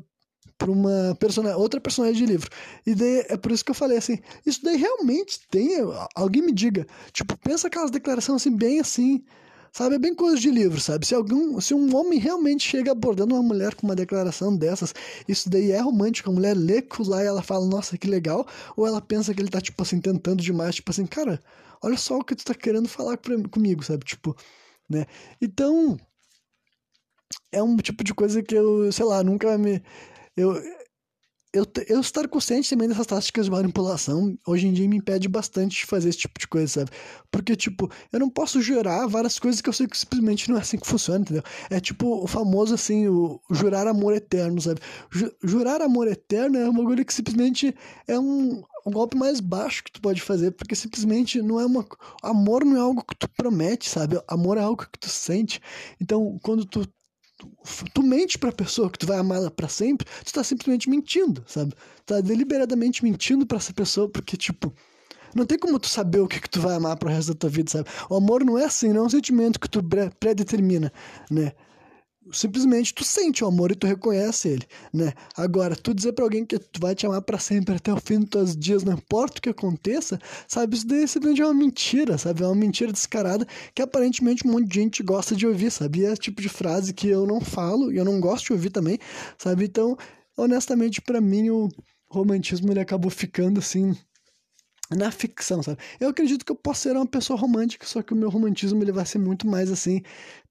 para 0.58 0.70
uma 0.70 1.16
personagem, 1.18 1.58
outra 1.58 1.80
personagem 1.80 2.16
de 2.16 2.26
livro. 2.26 2.50
E 2.86 2.94
daí 2.94 3.26
é 3.28 3.36
por 3.36 3.52
isso 3.52 3.64
que 3.64 3.70
eu 3.70 3.74
falei 3.74 3.98
assim, 3.98 4.18
isso 4.46 4.62
daí 4.62 4.76
realmente 4.76 5.40
tem, 5.50 5.70
alguém 6.14 6.42
me 6.42 6.52
diga, 6.52 6.86
tipo, 7.12 7.36
pensa 7.38 7.68
aquelas 7.68 7.90
declarações 7.90 8.42
assim 8.42 8.56
bem 8.56 8.80
assim, 8.80 9.24
sabe, 9.72 9.96
é 9.96 9.98
bem 9.98 10.14
coisa 10.14 10.38
de 10.38 10.50
livro, 10.50 10.80
sabe? 10.80 11.06
Se 11.06 11.14
algum, 11.14 11.60
se 11.60 11.74
um 11.74 11.94
homem 11.96 12.18
realmente 12.18 12.68
chega 12.68 12.92
abordando 12.92 13.34
uma 13.34 13.42
mulher 13.42 13.74
com 13.74 13.86
uma 13.86 13.96
declaração 13.96 14.56
dessas, 14.56 14.94
isso 15.28 15.50
daí 15.50 15.72
é 15.72 15.80
romântico, 15.80 16.30
a 16.30 16.32
mulher 16.32 16.56
lê 16.56 16.82
lá 17.00 17.22
e 17.22 17.26
ela 17.26 17.42
fala, 17.42 17.66
nossa, 17.66 17.98
que 17.98 18.06
legal, 18.06 18.46
ou 18.76 18.86
ela 18.86 19.00
pensa 19.00 19.34
que 19.34 19.40
ele 19.40 19.50
tá 19.50 19.60
tipo 19.60 19.82
assim 19.82 20.00
tentando 20.00 20.42
demais, 20.42 20.76
tipo 20.76 20.90
assim, 20.90 21.06
cara, 21.06 21.42
olha 21.82 21.96
só 21.96 22.18
o 22.18 22.24
que 22.24 22.34
tu 22.34 22.44
tá 22.44 22.54
querendo 22.54 22.88
falar 22.88 23.18
comigo, 23.50 23.82
sabe? 23.82 24.04
Tipo, 24.04 24.36
né? 24.88 25.06
Então, 25.40 25.98
é 27.52 27.62
um 27.62 27.76
tipo 27.76 28.04
de 28.04 28.14
coisa 28.14 28.42
que 28.42 28.54
eu, 28.54 28.90
sei 28.92 29.04
lá, 29.04 29.22
nunca 29.22 29.56
me. 29.58 29.82
Eu, 30.36 30.54
eu, 31.52 31.64
eu 31.86 32.00
estar 32.00 32.26
consciente 32.28 32.68
também 32.68 32.88
dessas 32.88 33.06
táticas 33.06 33.44
de 33.46 33.50
manipulação, 33.50 34.36
hoje 34.46 34.66
em 34.66 34.72
dia 34.72 34.88
me 34.88 34.96
impede 34.96 35.28
bastante 35.28 35.76
de 35.76 35.86
fazer 35.86 36.08
esse 36.08 36.18
tipo 36.18 36.38
de 36.40 36.48
coisa, 36.48 36.80
sabe? 36.80 36.90
Porque, 37.30 37.54
tipo, 37.54 37.88
eu 38.12 38.18
não 38.18 38.28
posso 38.28 38.60
jurar 38.60 39.06
várias 39.06 39.38
coisas 39.38 39.60
que 39.60 39.68
eu 39.68 39.72
sei 39.72 39.86
que 39.86 39.96
simplesmente 39.96 40.50
não 40.50 40.56
é 40.58 40.60
assim 40.60 40.76
que 40.78 40.86
funciona, 40.86 41.20
entendeu? 41.20 41.44
É 41.70 41.78
tipo 41.78 42.24
o 42.24 42.26
famoso, 42.26 42.74
assim, 42.74 43.06
o 43.06 43.40
jurar 43.52 43.86
amor 43.86 44.14
eterno, 44.14 44.60
sabe? 44.60 44.80
Jurar 45.44 45.80
amor 45.80 46.08
eterno 46.08 46.58
é 46.58 46.68
um 46.68 46.74
bagulho 46.74 47.04
que 47.04 47.14
simplesmente 47.14 47.72
é 48.08 48.18
um, 48.18 48.62
um 48.84 48.90
golpe 48.90 49.16
mais 49.16 49.38
baixo 49.38 49.84
que 49.84 49.92
tu 49.92 50.00
pode 50.00 50.20
fazer, 50.20 50.50
porque 50.52 50.74
simplesmente 50.74 51.40
não 51.40 51.60
é 51.60 51.66
uma. 51.66 51.86
Amor 52.22 52.64
não 52.64 52.76
é 52.76 52.80
algo 52.80 53.04
que 53.04 53.14
tu 53.14 53.28
promete, 53.28 53.88
sabe? 53.88 54.20
Amor 54.26 54.58
é 54.58 54.60
algo 54.62 54.84
que 54.90 54.98
tu 54.98 55.08
sente. 55.08 55.60
Então, 56.00 56.36
quando 56.42 56.64
tu 56.64 56.82
tu 57.92 58.02
mente 58.02 58.38
pra 58.38 58.52
pessoa 58.52 58.90
que 58.90 58.98
tu 58.98 59.06
vai 59.06 59.18
amar 59.18 59.38
ela 59.38 59.50
pra 59.50 59.68
sempre, 59.68 60.06
tu 60.24 60.32
tá 60.32 60.44
simplesmente 60.44 60.88
mentindo, 60.88 61.44
sabe? 61.46 61.74
Tá 62.06 62.20
deliberadamente 62.20 63.02
mentindo 63.02 63.46
pra 63.46 63.58
essa 63.58 63.72
pessoa, 63.72 64.08
porque, 64.08 64.36
tipo, 64.36 64.72
não 65.34 65.44
tem 65.44 65.58
como 65.58 65.78
tu 65.78 65.88
saber 65.88 66.20
o 66.20 66.28
que, 66.28 66.40
que 66.40 66.48
tu 66.48 66.60
vai 66.60 66.76
amar 66.76 66.96
pro 66.96 67.08
resto 67.08 67.32
da 67.32 67.38
tua 67.38 67.50
vida, 67.50 67.70
sabe? 67.70 67.88
O 68.08 68.16
amor 68.16 68.44
não 68.44 68.58
é 68.58 68.64
assim, 68.64 68.92
não 68.92 69.02
é 69.02 69.06
um 69.06 69.10
sentimento 69.10 69.58
que 69.58 69.68
tu 69.68 69.82
predetermina, 70.18 70.92
né? 71.30 71.52
Simplesmente 72.32 72.94
tu 72.94 73.04
sente 73.04 73.44
o 73.44 73.46
amor 73.46 73.70
e 73.70 73.74
tu 73.74 73.86
reconhece 73.86 74.48
ele, 74.48 74.66
né? 74.92 75.12
Agora, 75.36 75.76
tu 75.76 75.92
dizer 75.92 76.12
para 76.12 76.24
alguém 76.24 76.44
que 76.44 76.58
tu 76.58 76.80
vai 76.80 76.94
te 76.94 77.06
amar 77.06 77.22
para 77.22 77.38
sempre 77.38 77.74
até 77.74 77.92
o 77.92 78.00
fim 78.00 78.20
dos 78.20 78.28
teus 78.30 78.56
dias, 78.56 78.82
não 78.82 78.94
importa 78.94 79.38
o 79.38 79.42
que 79.42 79.48
aconteça, 79.48 80.18
sabe? 80.48 80.76
Isso 80.76 80.86
daí 81.20 81.40
é 81.40 81.44
uma 81.44 81.54
mentira, 81.54 82.16
sabe? 82.16 82.42
É 82.42 82.46
uma 82.46 82.54
mentira 82.54 82.92
descarada 82.92 83.46
que 83.74 83.82
aparentemente 83.82 84.46
um 84.46 84.52
monte 84.52 84.68
de 84.68 84.80
gente 84.80 85.02
gosta 85.02 85.36
de 85.36 85.46
ouvir, 85.46 85.70
sabe? 85.70 86.04
É 86.04 86.12
o 86.12 86.16
tipo 86.16 86.40
de 86.40 86.48
frase 86.48 86.94
que 86.94 87.08
eu 87.08 87.26
não 87.26 87.40
falo 87.40 87.92
e 87.92 87.96
eu 87.96 88.04
não 88.04 88.20
gosto 88.20 88.46
de 88.46 88.52
ouvir 88.52 88.70
também, 88.70 88.98
sabe? 89.38 89.64
Então, 89.64 89.96
honestamente, 90.36 91.00
para 91.00 91.20
mim 91.20 91.50
o 91.50 91.68
romantismo 92.08 92.72
ele 92.72 92.80
acabou 92.80 93.10
ficando 93.10 93.58
assim 93.58 93.94
na 94.90 95.10
ficção, 95.10 95.62
sabe? 95.62 95.78
Eu 95.98 96.10
acredito 96.10 96.44
que 96.44 96.52
eu 96.52 96.56
posso 96.56 96.82
ser 96.82 96.96
uma 96.96 97.06
pessoa 97.06 97.38
romântica, 97.38 97.86
só 97.86 98.02
que 98.02 98.12
o 98.12 98.16
meu 98.16 98.28
romantismo 98.28 98.82
ele 98.82 98.92
vai 98.92 99.04
ser 99.06 99.18
muito 99.18 99.46
mais 99.46 99.70
assim 99.70 100.02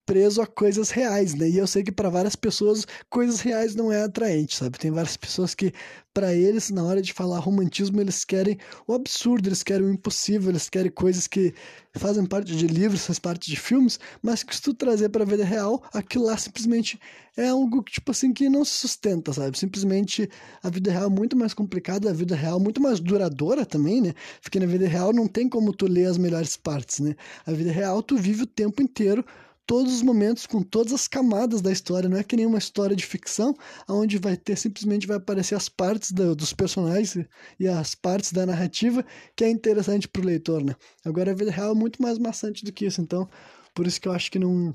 preso 0.06 0.42
a 0.42 0.48
coisas 0.48 0.90
reais, 0.90 1.34
né? 1.34 1.50
E 1.50 1.58
eu 1.58 1.68
sei 1.68 1.84
que 1.84 1.92
para 1.92 2.10
várias 2.10 2.36
pessoas 2.36 2.86
coisas 3.10 3.40
reais 3.40 3.76
não 3.76 3.92
é 3.92 4.04
atraente, 4.04 4.56
sabe? 4.56 4.78
Tem 4.78 4.92
várias 4.92 5.16
pessoas 5.16 5.56
que 5.56 5.72
para 6.14 6.34
eles 6.34 6.70
na 6.70 6.84
hora 6.84 7.02
de 7.02 7.14
falar 7.14 7.40
romantismo 7.40 8.00
eles 8.00 8.24
querem 8.26 8.58
o 8.88 8.94
absurdo, 8.94 9.48
eles 9.48 9.64
querem 9.64 9.88
o 9.88 9.92
impossível, 9.92 10.50
eles 10.50 10.70
querem 10.70 10.92
coisas 10.92 11.26
que 11.26 11.54
fazem 11.96 12.26
parte 12.26 12.56
de 12.56 12.68
livros, 12.68 13.06
fazem 13.06 13.22
parte 13.22 13.50
de 13.50 13.56
filmes, 13.56 14.00
mas 14.22 14.44
que 14.44 14.56
se 14.56 14.62
tu 14.62 14.74
trazer 14.74 15.10
para 15.10 15.24
a 15.24 15.28
vida 15.28 15.46
real, 15.46 15.82
aquilo 15.94 16.26
lá 16.26 16.38
simplesmente 16.38 17.00
é 17.36 17.48
algo 17.48 17.82
que 17.82 17.94
tipo 17.94 18.12
assim 18.12 18.34
que 18.34 18.50
não 18.50 18.64
se 18.66 18.74
sustenta, 18.74 19.32
sabe? 19.34 19.58
Simplesmente 19.58 20.30
a 20.62 20.70
vida 20.70 20.92
real 20.92 21.06
é 21.06 21.10
muito 21.10 21.38
mais 21.38 21.54
complicada, 21.54 22.10
a 22.10 22.14
vida 22.14 22.36
real 22.36 22.60
é 22.60 22.64
muito 22.64 22.82
mais 22.82 23.00
duradoura 23.00 23.66
também, 23.66 24.02
né? 24.02 24.14
Porque 24.42 24.60
na 24.60 24.66
vida 24.66 24.88
real 24.88 25.14
não 25.14 25.28
tem 25.28 25.48
como 25.48 25.74
tu 25.74 25.88
ler 25.88 26.06
as 26.08 26.18
melhores 26.18 26.58
partes, 26.58 27.00
né? 27.00 27.16
A 27.46 27.52
vida 27.52 27.72
real 27.72 28.04
tu 28.04 28.18
vive 28.18 28.44
o 28.44 28.48
tempo 28.48 28.82
inteiro 28.82 29.26
todos 29.66 29.94
os 29.94 30.02
momentos, 30.02 30.46
com 30.46 30.62
todas 30.62 30.94
as 30.94 31.08
camadas 31.08 31.62
da 31.62 31.72
história. 31.72 32.10
Não 32.10 32.18
é 32.18 32.24
que 32.24 32.36
nem 32.36 32.46
uma 32.46 32.58
história 32.58 32.96
de 32.96 33.06
ficção, 33.06 33.56
onde 33.88 34.18
vai 34.18 34.36
ter 34.38 34.58
simplesmente 34.58 35.08
vai 35.08 35.18
aparecer 35.18 35.56
as 35.56 35.70
partes 35.70 36.12
do, 36.12 36.36
dos 36.36 36.54
personagens 36.54 37.28
e 37.60 37.68
as 37.68 37.96
partes 37.96 38.32
da 38.32 38.46
narrativa 38.46 39.06
que 39.36 39.44
é 39.44 39.50
interessante 39.50 40.08
para 40.08 40.22
o 40.22 40.26
leitor, 40.26 40.64
né? 40.64 40.76
Agora 41.06 41.32
a 41.32 41.36
vida 41.36 41.52
real 41.52 41.72
é 41.72 41.76
muito 41.76 42.02
mais 42.02 42.18
maçante 42.18 42.64
do 42.64 42.72
que 42.72 42.86
isso, 42.86 43.02
então 43.02 43.30
por 43.74 43.88
isso 43.88 44.00
que 44.00 44.08
eu 44.08 44.12
acho 44.12 44.32
que 44.32 44.40
não, 44.40 44.74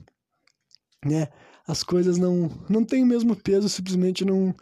né? 1.04 1.28
As 1.66 1.82
coisas 1.82 2.18
não 2.18 2.48
não 2.68 2.84
têm 2.84 3.02
o 3.02 3.06
mesmo 3.06 3.36
peso, 3.36 3.68
simplesmente 3.68 4.24
não 4.24 4.54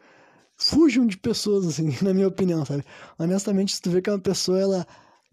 fujam 0.57 1.07
de 1.07 1.17
pessoas 1.17 1.67
assim, 1.67 1.95
na 2.03 2.13
minha 2.15 2.29
opinião, 2.29 2.65
sabe? 2.65 2.85
Honestamente, 3.19 3.75
se 3.75 3.81
tu 3.81 3.91
vê 3.91 4.03
que 4.03 4.11
uma 4.11 4.19
pessoa 4.19 4.59
ela 4.59 4.87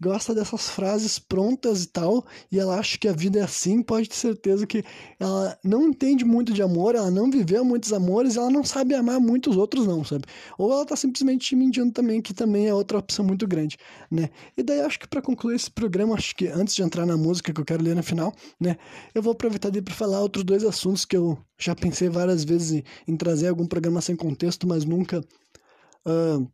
gosta 0.04 0.34
dessas 0.34 0.68
frases 0.68 1.18
prontas 1.18 1.84
e 1.84 1.88
tal, 1.88 2.26
e 2.52 2.58
ela 2.58 2.78
acha 2.78 2.98
que 2.98 3.08
a 3.08 3.12
vida 3.12 3.38
é 3.38 3.42
assim, 3.42 3.82
pode 3.82 4.08
ter 4.08 4.16
certeza 4.16 4.66
que 4.66 4.84
ela 5.18 5.58
não 5.64 5.88
entende 5.88 6.26
muito 6.26 6.52
de 6.52 6.62
amor, 6.62 6.94
ela 6.94 7.10
não 7.10 7.30
viveu 7.30 7.64
muitos 7.64 7.90
amores, 7.90 8.36
ela 8.36 8.50
não 8.50 8.62
sabe 8.62 8.94
amar 8.94 9.18
muitos 9.18 9.56
outros 9.56 9.86
não, 9.86 10.04
sabe? 10.04 10.24
Ou 10.58 10.70
ela 10.70 10.84
tá 10.84 10.94
simplesmente 10.94 11.56
mentindo 11.56 11.90
também, 11.90 12.20
que 12.20 12.34
também 12.34 12.66
é 12.66 12.74
outra 12.74 12.98
opção 12.98 13.24
muito 13.24 13.46
grande, 13.46 13.78
né? 14.10 14.28
E 14.56 14.62
daí 14.62 14.80
acho 14.80 15.00
que 15.00 15.08
para 15.08 15.22
concluir 15.22 15.56
esse 15.56 15.70
programa, 15.70 16.14
acho 16.14 16.36
que 16.36 16.48
antes 16.48 16.74
de 16.74 16.82
entrar 16.82 17.06
na 17.06 17.16
música 17.16 17.52
que 17.52 17.60
eu 17.60 17.64
quero 17.64 17.82
ler 17.82 17.96
no 17.96 18.02
final, 18.02 18.30
né, 18.60 18.76
eu 19.14 19.22
vou 19.22 19.32
aproveitar 19.32 19.72
para 19.72 19.94
falar 19.94 20.20
outros 20.20 20.44
dois 20.44 20.64
assuntos 20.64 21.04
que 21.06 21.16
eu 21.16 21.38
já 21.58 21.74
pensei 21.74 22.08
várias 22.10 22.44
vezes 22.44 22.72
em, 22.72 22.84
em 23.08 23.16
trazer 23.16 23.48
algum 23.48 23.66
programa 23.66 24.00
sem 24.02 24.14
contexto, 24.14 24.66
mas 24.66 24.84
nunca 24.84 25.20
uh, 26.06 26.48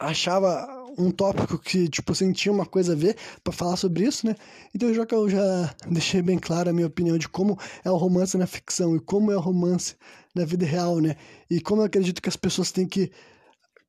achava 0.00 0.66
um 0.98 1.10
tópico 1.10 1.58
que, 1.58 1.88
tipo 1.88 2.12
tinha 2.32 2.52
uma 2.52 2.66
coisa 2.66 2.92
a 2.92 2.96
ver 2.96 3.16
para 3.44 3.52
falar 3.52 3.76
sobre 3.76 4.04
isso, 4.04 4.26
né? 4.26 4.34
Então, 4.74 4.92
já 4.92 5.06
que 5.06 5.14
eu 5.14 5.28
já 5.28 5.74
deixei 5.88 6.22
bem 6.22 6.38
clara 6.38 6.70
a 6.70 6.72
minha 6.72 6.86
opinião 6.86 7.18
de 7.18 7.28
como 7.28 7.58
é 7.84 7.90
o 7.90 7.96
romance 7.96 8.36
na 8.36 8.46
ficção 8.46 8.96
e 8.96 9.00
como 9.00 9.30
é 9.30 9.36
o 9.36 9.40
romance 9.40 9.94
na 10.34 10.44
vida 10.44 10.64
real, 10.64 10.98
né? 10.98 11.16
E 11.50 11.60
como 11.60 11.82
eu 11.82 11.86
acredito 11.86 12.22
que 12.22 12.28
as 12.28 12.36
pessoas 12.36 12.72
têm 12.72 12.86
que 12.86 13.10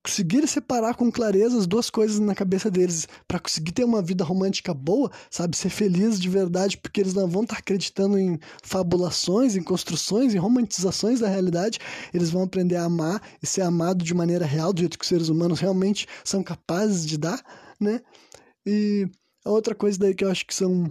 conseguir 0.04 0.48
separar 0.48 0.96
com 0.96 1.12
clareza 1.12 1.58
as 1.58 1.68
duas 1.68 1.90
coisas 1.90 2.20
na 2.20 2.34
cabeça 2.34 2.72
deles 2.72 3.08
para 3.28 3.40
conseguir 3.40 3.72
ter 3.72 3.84
uma 3.84 4.02
vida 4.02 4.24
romântica 4.24 4.74
boa, 4.74 5.12
sabe, 5.30 5.56
ser 5.56 5.70
feliz 5.70 6.20
de 6.20 6.28
verdade, 6.28 6.78
porque 6.78 7.00
eles 7.00 7.14
não 7.14 7.28
vão 7.28 7.44
estar 7.44 7.56
tá 7.56 7.60
acreditando 7.60 8.18
em 8.18 8.40
fabulações, 8.64 9.56
em 9.56 9.64
construções, 9.64 10.34
em 10.34 10.40
romantizações 10.40 11.20
da 11.20 11.28
realidade, 11.28 11.80
eles 12.14 12.30
vão 12.30 12.44
aprender 12.44 12.78
a 12.78 12.86
amar 12.86 13.22
e 13.42 13.46
ser 13.46 13.62
amado 13.62 14.04
de 14.04 14.14
maneira 14.14 14.46
real, 14.46 14.74
do 14.74 14.80
jeito 14.80 14.98
que 14.98 15.04
os 15.04 15.10
seres 15.10 15.30
humanos 15.30 15.60
realmente 15.60 16.08
são 16.24 16.42
capazes 16.44 17.06
de 17.06 17.18
dar, 17.18 17.42
né? 17.80 18.02
E 18.66 19.08
a 19.46 19.50
outra 19.50 19.76
coisa 19.76 20.00
daí 20.00 20.14
que 20.14 20.24
eu 20.24 20.32
acho 20.32 20.46
que 20.46 20.54
são 20.54 20.90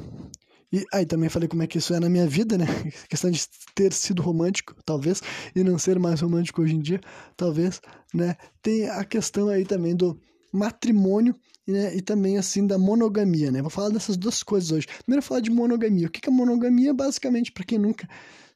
e 0.73 0.79
aí 0.93 1.03
ah, 1.03 1.07
também 1.07 1.29
falei 1.29 1.49
como 1.49 1.63
é 1.63 1.67
que 1.67 1.79
isso 1.79 1.93
é 1.93 1.99
na 1.99 2.09
minha 2.09 2.27
vida, 2.27 2.57
né? 2.57 2.67
A 3.05 3.07
questão 3.09 3.31
de 3.31 3.45
ter 3.75 3.93
sido 3.93 4.23
romântico, 4.23 4.75
talvez, 4.85 5.21
e 5.55 5.65
não 5.65 5.79
ser 5.79 5.99
mais 5.99 6.21
romântico 6.21 6.63
hoje 6.63 6.77
em 6.77 6.81
dia, 6.81 7.01
talvez, 7.37 7.81
né? 8.15 8.37
Tem 8.63 8.89
a 8.89 9.05
questão 9.05 9.49
aí 9.49 9.65
também 9.65 9.97
do 9.97 10.21
matrimônio 10.53 11.35
né? 11.67 11.95
e 11.95 12.01
também 12.01 12.39
assim 12.39 12.67
da 12.67 12.79
monogamia, 12.79 13.51
né? 13.51 13.61
Vou 13.61 13.71
falar 13.71 13.91
dessas 13.91 14.17
duas 14.17 14.43
coisas 14.43 14.71
hoje. 14.71 14.87
Primeiro 15.05 15.25
falar 15.25 15.41
de 15.41 15.51
monogamia. 15.51 16.07
O 16.07 16.11
que 16.11 16.29
é 16.29 16.33
monogamia? 16.33 16.95
Basicamente, 16.95 17.53
para 17.53 17.65
quem 17.65 17.79
nunca 17.79 18.09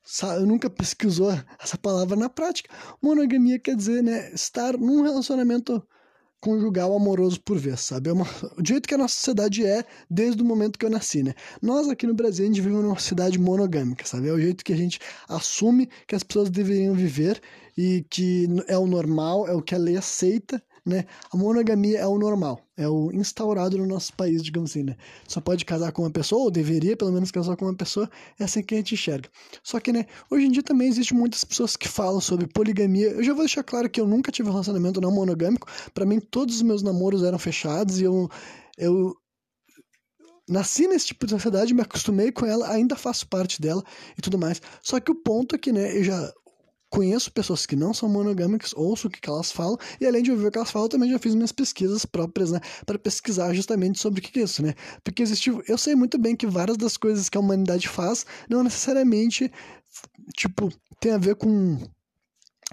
sabe, 0.04 0.44
nunca 0.44 0.68
pesquisou 0.68 1.32
essa 1.58 1.78
palavra 1.78 2.14
na 2.14 2.28
prática, 2.28 2.68
monogamia 3.00 3.58
quer 3.58 3.74
dizer, 3.74 4.02
né, 4.02 4.32
estar 4.34 4.76
num 4.76 5.02
relacionamento 5.02 5.82
conjugal 6.44 6.94
amoroso 6.94 7.40
por 7.40 7.56
vez, 7.56 7.80
sabe? 7.80 8.10
É 8.10 8.12
uma, 8.12 8.26
o 8.58 8.66
jeito 8.66 8.86
que 8.86 8.94
a 8.94 8.98
nossa 8.98 9.14
sociedade 9.14 9.64
é 9.64 9.82
desde 10.10 10.42
o 10.42 10.44
momento 10.44 10.78
que 10.78 10.84
eu 10.84 10.90
nasci, 10.90 11.22
né? 11.22 11.32
Nós 11.62 11.88
aqui 11.88 12.06
no 12.06 12.12
Brasil, 12.12 12.44
a 12.44 12.48
gente 12.48 12.60
vive 12.60 12.74
numa 12.74 12.98
sociedade 12.98 13.38
monogâmica, 13.38 14.04
sabe? 14.06 14.28
É 14.28 14.32
o 14.32 14.38
jeito 14.38 14.62
que 14.62 14.72
a 14.74 14.76
gente 14.76 14.98
assume 15.26 15.88
que 16.06 16.14
as 16.14 16.22
pessoas 16.22 16.50
deveriam 16.50 16.94
viver 16.94 17.40
e 17.78 18.04
que 18.10 18.46
é 18.68 18.76
o 18.76 18.86
normal, 18.86 19.48
é 19.48 19.54
o 19.54 19.62
que 19.62 19.74
a 19.74 19.78
lei 19.78 19.96
aceita 19.96 20.62
né? 20.86 21.06
A 21.32 21.36
monogamia 21.36 21.98
é 21.98 22.06
o 22.06 22.18
normal, 22.18 22.60
é 22.76 22.86
o 22.86 23.10
instaurado 23.12 23.78
no 23.78 23.86
nosso 23.86 24.12
país, 24.12 24.42
digamos 24.42 24.70
assim, 24.70 24.82
né? 24.82 24.96
Só 25.26 25.40
pode 25.40 25.64
casar 25.64 25.92
com 25.92 26.02
uma 26.02 26.10
pessoa, 26.10 26.42
ou 26.42 26.50
deveria 26.50 26.96
pelo 26.96 27.10
menos 27.10 27.30
casar 27.30 27.56
com 27.56 27.64
uma 27.64 27.74
pessoa, 27.74 28.10
é 28.38 28.44
assim 28.44 28.62
que 28.62 28.74
a 28.74 28.78
gente 28.78 28.94
enxerga. 28.94 29.30
Só 29.62 29.80
que, 29.80 29.92
né, 29.92 30.06
hoje 30.30 30.46
em 30.46 30.50
dia 30.50 30.62
também 30.62 30.88
existem 30.88 31.16
muitas 31.16 31.42
pessoas 31.42 31.76
que 31.76 31.88
falam 31.88 32.20
sobre 32.20 32.46
poligamia. 32.46 33.08
Eu 33.08 33.24
já 33.24 33.32
vou 33.32 33.44
deixar 33.44 33.62
claro 33.62 33.88
que 33.88 34.00
eu 34.00 34.06
nunca 34.06 34.30
tive 34.30 34.48
um 34.48 34.52
relacionamento 34.52 35.00
não 35.00 35.10
monogâmico. 35.10 35.66
Para 35.94 36.04
mim, 36.04 36.20
todos 36.20 36.56
os 36.56 36.62
meus 36.62 36.82
namoros 36.82 37.22
eram 37.22 37.38
fechados 37.38 38.00
e 38.00 38.04
eu, 38.04 38.28
eu 38.76 39.14
nasci 40.46 40.86
nesse 40.86 41.06
tipo 41.06 41.24
de 41.24 41.32
sociedade, 41.32 41.72
me 41.72 41.80
acostumei 41.80 42.30
com 42.30 42.44
ela, 42.44 42.70
ainda 42.70 42.94
faço 42.94 43.26
parte 43.26 43.60
dela 43.60 43.82
e 44.18 44.20
tudo 44.20 44.38
mais. 44.38 44.60
Só 44.82 45.00
que 45.00 45.10
o 45.10 45.14
ponto 45.14 45.54
é 45.54 45.58
que, 45.58 45.72
né, 45.72 45.96
eu 45.96 46.04
já 46.04 46.32
conheço 46.94 47.32
pessoas 47.32 47.66
que 47.66 47.74
não 47.74 47.92
são 47.92 48.08
monogâmicas, 48.08 48.72
ouço 48.76 49.08
o 49.08 49.10
que 49.10 49.28
elas 49.28 49.50
falam, 49.50 49.76
e 50.00 50.06
além 50.06 50.22
de 50.22 50.30
ouvir 50.30 50.46
o 50.46 50.50
que 50.50 50.58
elas 50.58 50.70
falam, 50.70 50.88
também 50.88 51.10
já 51.10 51.18
fiz 51.18 51.34
minhas 51.34 51.50
pesquisas 51.50 52.06
próprias, 52.06 52.52
né, 52.52 52.60
para 52.86 52.96
pesquisar 52.96 53.52
justamente 53.52 53.98
sobre 53.98 54.20
o 54.20 54.22
que 54.22 54.38
é 54.38 54.44
isso, 54.44 54.62
né? 54.62 54.74
Porque 55.02 55.20
existe, 55.20 55.50
eu 55.66 55.76
sei 55.76 55.96
muito 55.96 56.16
bem 56.16 56.36
que 56.36 56.46
várias 56.46 56.76
das 56.76 56.96
coisas 56.96 57.28
que 57.28 57.36
a 57.36 57.40
humanidade 57.40 57.88
faz 57.88 58.24
não 58.48 58.62
necessariamente, 58.62 59.50
tipo, 60.36 60.72
tem 61.00 61.10
a 61.12 61.18
ver 61.18 61.34
com 61.34 61.78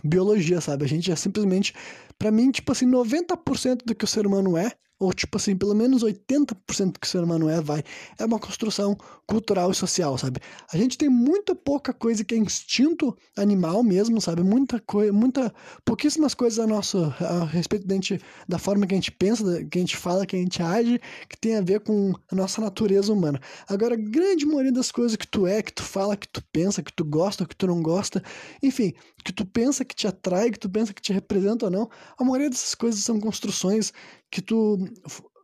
biologia, 0.04 0.62
sabe? 0.62 0.86
A 0.86 0.88
gente 0.88 1.12
é 1.12 1.16
simplesmente 1.16 1.74
Para 2.22 2.30
mim, 2.30 2.52
tipo 2.52 2.72
assim, 2.72 2.86
90% 2.86 3.84
do 3.84 3.96
que 3.96 4.06
o 4.06 4.08
ser 4.08 4.28
humano 4.28 4.56
é 4.56 4.72
ou 5.02 5.12
tipo 5.12 5.36
assim, 5.36 5.56
pelo 5.56 5.74
menos 5.74 6.04
80% 6.04 7.00
que 7.00 7.08
o 7.08 7.10
ser 7.10 7.24
humano 7.24 7.50
é, 7.50 7.60
vai, 7.60 7.84
é 8.20 8.24
uma 8.24 8.38
construção 8.38 8.96
cultural 9.26 9.72
e 9.72 9.74
social, 9.74 10.16
sabe? 10.16 10.40
A 10.72 10.78
gente 10.78 10.96
tem 10.96 11.10
muita 11.10 11.56
pouca 11.56 11.92
coisa 11.92 12.24
que 12.24 12.36
é 12.36 12.38
instinto 12.38 13.18
animal 13.36 13.82
mesmo, 13.82 14.22
sabe? 14.22 14.44
Muita 14.44 14.80
coisa, 14.80 15.12
muita, 15.12 15.52
pouquíssimas 15.84 16.36
coisas 16.36 16.60
a 16.60 16.68
nosso, 16.68 17.12
a 17.20 17.46
respeito 17.46 17.88
da, 17.88 17.96
gente, 17.96 18.22
da 18.48 18.60
forma 18.60 18.86
que 18.86 18.94
a 18.94 18.98
gente 18.98 19.12
pensa, 19.12 19.66
que 19.66 19.80
a 19.80 19.82
gente 19.82 19.98
fala, 19.98 20.24
que 20.24 20.36
a 20.36 20.40
gente 20.40 20.62
age, 20.62 21.02
que 21.28 21.38
tem 21.38 21.56
a 21.56 21.62
ver 21.62 21.80
com 21.80 22.14
a 22.32 22.36
nossa 22.36 22.62
natureza 22.62 23.12
humana. 23.12 23.42
Agora, 23.68 23.96
a 23.96 23.98
grande 23.98 24.46
maioria 24.46 24.72
das 24.72 24.92
coisas 24.92 25.16
que 25.16 25.28
tu 25.28 25.48
é, 25.48 25.64
que 25.64 25.74
tu 25.74 25.82
fala, 25.82 26.16
que 26.16 26.28
tu 26.28 26.44
pensa, 26.52 26.84
que 26.84 26.94
tu 26.94 27.04
gosta, 27.04 27.44
que 27.44 27.56
tu 27.56 27.66
não 27.66 27.82
gosta, 27.82 28.22
enfim, 28.62 28.94
que 29.26 29.34
tu 29.34 29.46
pensa 29.46 29.84
que 29.84 29.96
te 29.96 30.08
atrai, 30.08 30.52
que 30.52 30.60
tu 30.60 30.70
pensa 30.70 30.94
que 30.94 31.02
te 31.02 31.12
representa 31.12 31.66
ou 31.66 31.72
não, 31.72 31.90
a 32.20 32.24
maioria 32.24 32.52
dessas 32.52 32.76
coisas 32.76 33.04
são 33.04 33.20
construções 33.20 33.92
que 34.32 34.42
tu 34.42 34.80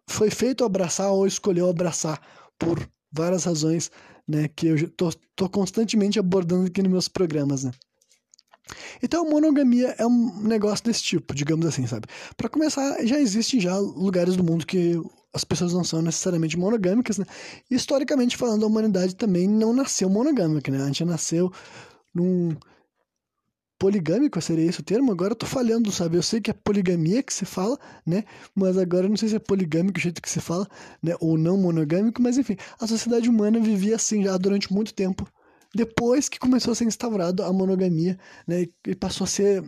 foi 0.09 0.29
feito 0.29 0.63
abraçar 0.63 1.11
ou 1.11 1.27
escolheu 1.27 1.69
abraçar 1.69 2.21
por 2.57 2.89
várias 3.11 3.43
razões, 3.43 3.91
né, 4.27 4.47
que 4.47 4.67
eu 4.67 4.89
tô, 4.91 5.11
tô 5.35 5.49
constantemente 5.49 6.17
abordando 6.19 6.67
aqui 6.67 6.81
nos 6.81 6.91
meus 6.91 7.07
programas, 7.07 7.63
né. 7.63 7.71
Então, 9.01 9.29
monogamia 9.29 9.95
é 9.97 10.05
um 10.05 10.41
negócio 10.41 10.83
desse 10.83 11.01
tipo, 11.01 11.33
digamos 11.33 11.65
assim, 11.65 11.87
sabe? 11.87 12.07
Para 12.35 12.49
começar, 12.49 13.05
já 13.05 13.19
existem 13.19 13.59
já 13.61 13.77
lugares 13.77 14.35
do 14.35 14.43
mundo 14.43 14.65
que 14.65 14.99
as 15.33 15.43
pessoas 15.43 15.73
não 15.73 15.83
são 15.83 16.01
necessariamente 16.01 16.57
monogâmicas, 16.57 17.17
né? 17.17 17.25
Historicamente 17.69 18.35
falando, 18.35 18.63
a 18.63 18.67
humanidade 18.67 19.15
também 19.15 19.47
não 19.47 19.71
nasceu 19.71 20.09
monogâmica, 20.09 20.71
né? 20.71 20.81
A 20.81 20.87
gente 20.87 21.05
nasceu 21.05 21.51
num 22.13 22.55
poligâmico, 23.77 24.41
seria 24.41 24.65
esse 24.65 24.79
o 24.79 24.83
termo? 24.83 25.11
Agora 25.11 25.31
eu 25.31 25.35
tô 25.35 25.45
falhando, 25.45 25.91
sabe? 25.91 26.17
Eu 26.17 26.23
sei 26.23 26.41
que 26.41 26.49
é 26.49 26.53
poligamia 26.53 27.21
que 27.21 27.33
se 27.33 27.45
fala, 27.45 27.77
né? 28.05 28.23
Mas 28.55 28.77
agora 28.77 29.05
eu 29.05 29.09
não 29.09 29.17
sei 29.17 29.29
se 29.29 29.35
é 29.35 29.39
poligâmico 29.39 29.97
o 29.97 30.01
jeito 30.01 30.21
que 30.21 30.29
se 30.29 30.39
fala, 30.39 30.67
né? 31.01 31.15
Ou 31.19 31.37
não 31.37 31.57
monogâmico, 31.57 32.21
mas 32.21 32.37
enfim, 32.37 32.57
a 32.79 32.87
sociedade 32.87 33.29
humana 33.29 33.59
vivia 33.59 33.95
assim 33.95 34.23
já 34.23 34.35
durante 34.37 34.71
muito 34.73 34.93
tempo. 34.93 35.27
Depois 35.75 36.27
que 36.29 36.39
começou 36.39 36.71
a 36.71 36.75
ser 36.75 36.85
instaurado 36.85 37.43
a 37.43 37.53
monogamia, 37.53 38.17
né? 38.47 38.65
E 38.85 38.95
passou 38.95 39.25
a 39.25 39.27
ser 39.27 39.63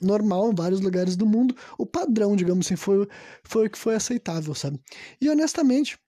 normal 0.00 0.52
em 0.52 0.54
vários 0.54 0.80
lugares 0.80 1.16
do 1.16 1.26
mundo, 1.26 1.56
o 1.76 1.84
padrão, 1.84 2.36
digamos 2.36 2.66
assim, 2.66 2.76
foi, 2.76 3.08
foi 3.42 3.66
o 3.66 3.70
que 3.70 3.78
foi 3.78 3.96
aceitável, 3.96 4.54
sabe? 4.54 4.80
E 5.20 5.28
honestamente, 5.28 5.98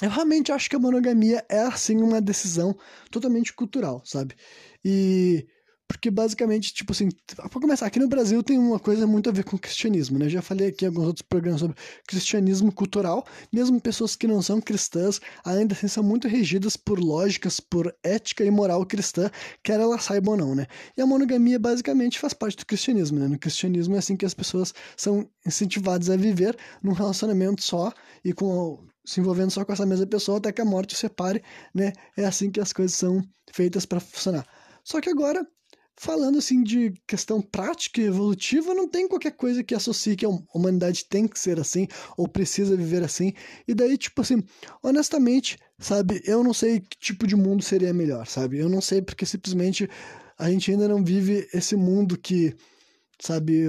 eu 0.00 0.10
realmente 0.10 0.52
acho 0.52 0.70
que 0.70 0.76
a 0.76 0.78
monogamia 0.78 1.44
é, 1.48 1.60
assim, 1.60 1.96
uma 2.00 2.20
decisão 2.20 2.76
totalmente 3.10 3.52
cultural, 3.52 4.00
sabe? 4.04 4.36
E 4.84 5.44
porque 5.88 6.10
basicamente, 6.10 6.72
tipo 6.74 6.92
assim, 6.92 7.08
para 7.34 7.48
começar, 7.48 7.86
aqui 7.86 7.98
no 7.98 8.06
Brasil 8.06 8.42
tem 8.42 8.58
uma 8.58 8.78
coisa 8.78 9.06
muito 9.06 9.30
a 9.30 9.32
ver 9.32 9.42
com 9.42 9.56
o 9.56 9.58
cristianismo, 9.58 10.18
né? 10.18 10.28
Já 10.28 10.42
falei 10.42 10.68
aqui 10.68 10.84
em 10.84 10.88
alguns 10.88 11.06
outros 11.06 11.22
programas 11.22 11.60
sobre 11.60 11.76
cristianismo 12.06 12.70
cultural, 12.70 13.26
mesmo 13.50 13.80
pessoas 13.80 14.14
que 14.14 14.26
não 14.26 14.42
são 14.42 14.60
cristãs 14.60 15.18
ainda 15.42 15.74
assim 15.74 15.88
são 15.88 16.04
muito 16.04 16.28
regidas 16.28 16.76
por 16.76 17.00
lógicas, 17.00 17.58
por 17.58 17.92
ética 18.04 18.44
e 18.44 18.50
moral 18.50 18.84
cristã, 18.84 19.30
quer 19.64 19.80
elas 19.80 20.04
saibam 20.04 20.32
ou 20.32 20.38
não, 20.38 20.54
né? 20.54 20.66
E 20.94 21.00
a 21.00 21.06
monogamia 21.06 21.58
basicamente 21.58 22.18
faz 22.18 22.34
parte 22.34 22.58
do 22.58 22.66
cristianismo, 22.66 23.18
né? 23.18 23.26
No 23.26 23.38
cristianismo 23.38 23.94
é 23.96 23.98
assim 23.98 24.16
que 24.16 24.26
as 24.26 24.34
pessoas 24.34 24.74
são 24.94 25.26
incentivadas 25.46 26.10
a 26.10 26.16
viver 26.16 26.54
num 26.82 26.92
relacionamento 26.92 27.62
só 27.62 27.90
e 28.22 28.34
com 28.34 28.86
se 29.06 29.20
envolvendo 29.20 29.50
só 29.50 29.64
com 29.64 29.72
essa 29.72 29.86
mesma 29.86 30.06
pessoa 30.06 30.36
até 30.36 30.52
que 30.52 30.60
a 30.60 30.66
morte 30.66 30.94
o 30.94 30.98
separe, 30.98 31.42
né? 31.74 31.94
É 32.14 32.26
assim 32.26 32.50
que 32.50 32.60
as 32.60 32.74
coisas 32.74 32.94
são 32.94 33.22
feitas 33.50 33.86
para 33.86 34.00
funcionar. 34.00 34.46
Só 34.84 35.00
que 35.00 35.08
agora 35.08 35.46
falando 35.98 36.38
assim 36.38 36.62
de 36.62 36.94
questão 37.06 37.40
prática 37.40 38.00
e 38.00 38.04
evolutiva, 38.04 38.72
não 38.72 38.88
tem 38.88 39.08
qualquer 39.08 39.32
coisa 39.32 39.64
que 39.64 39.74
associe 39.74 40.16
que 40.16 40.24
a 40.24 40.28
humanidade 40.54 41.04
tem 41.04 41.26
que 41.26 41.38
ser 41.38 41.58
assim 41.58 41.88
ou 42.16 42.28
precisa 42.28 42.76
viver 42.76 43.02
assim. 43.02 43.32
E 43.66 43.74
daí, 43.74 43.98
tipo 43.98 44.20
assim, 44.20 44.42
honestamente, 44.82 45.58
sabe, 45.78 46.22
eu 46.24 46.44
não 46.44 46.54
sei 46.54 46.80
que 46.80 46.96
tipo 46.98 47.26
de 47.26 47.34
mundo 47.34 47.62
seria 47.62 47.92
melhor, 47.92 48.26
sabe? 48.26 48.58
Eu 48.58 48.68
não 48.68 48.80
sei 48.80 49.02
porque 49.02 49.26
simplesmente 49.26 49.88
a 50.38 50.48
gente 50.48 50.70
ainda 50.70 50.86
não 50.86 51.02
vive 51.02 51.48
esse 51.52 51.74
mundo 51.74 52.16
que, 52.16 52.54
sabe, 53.20 53.68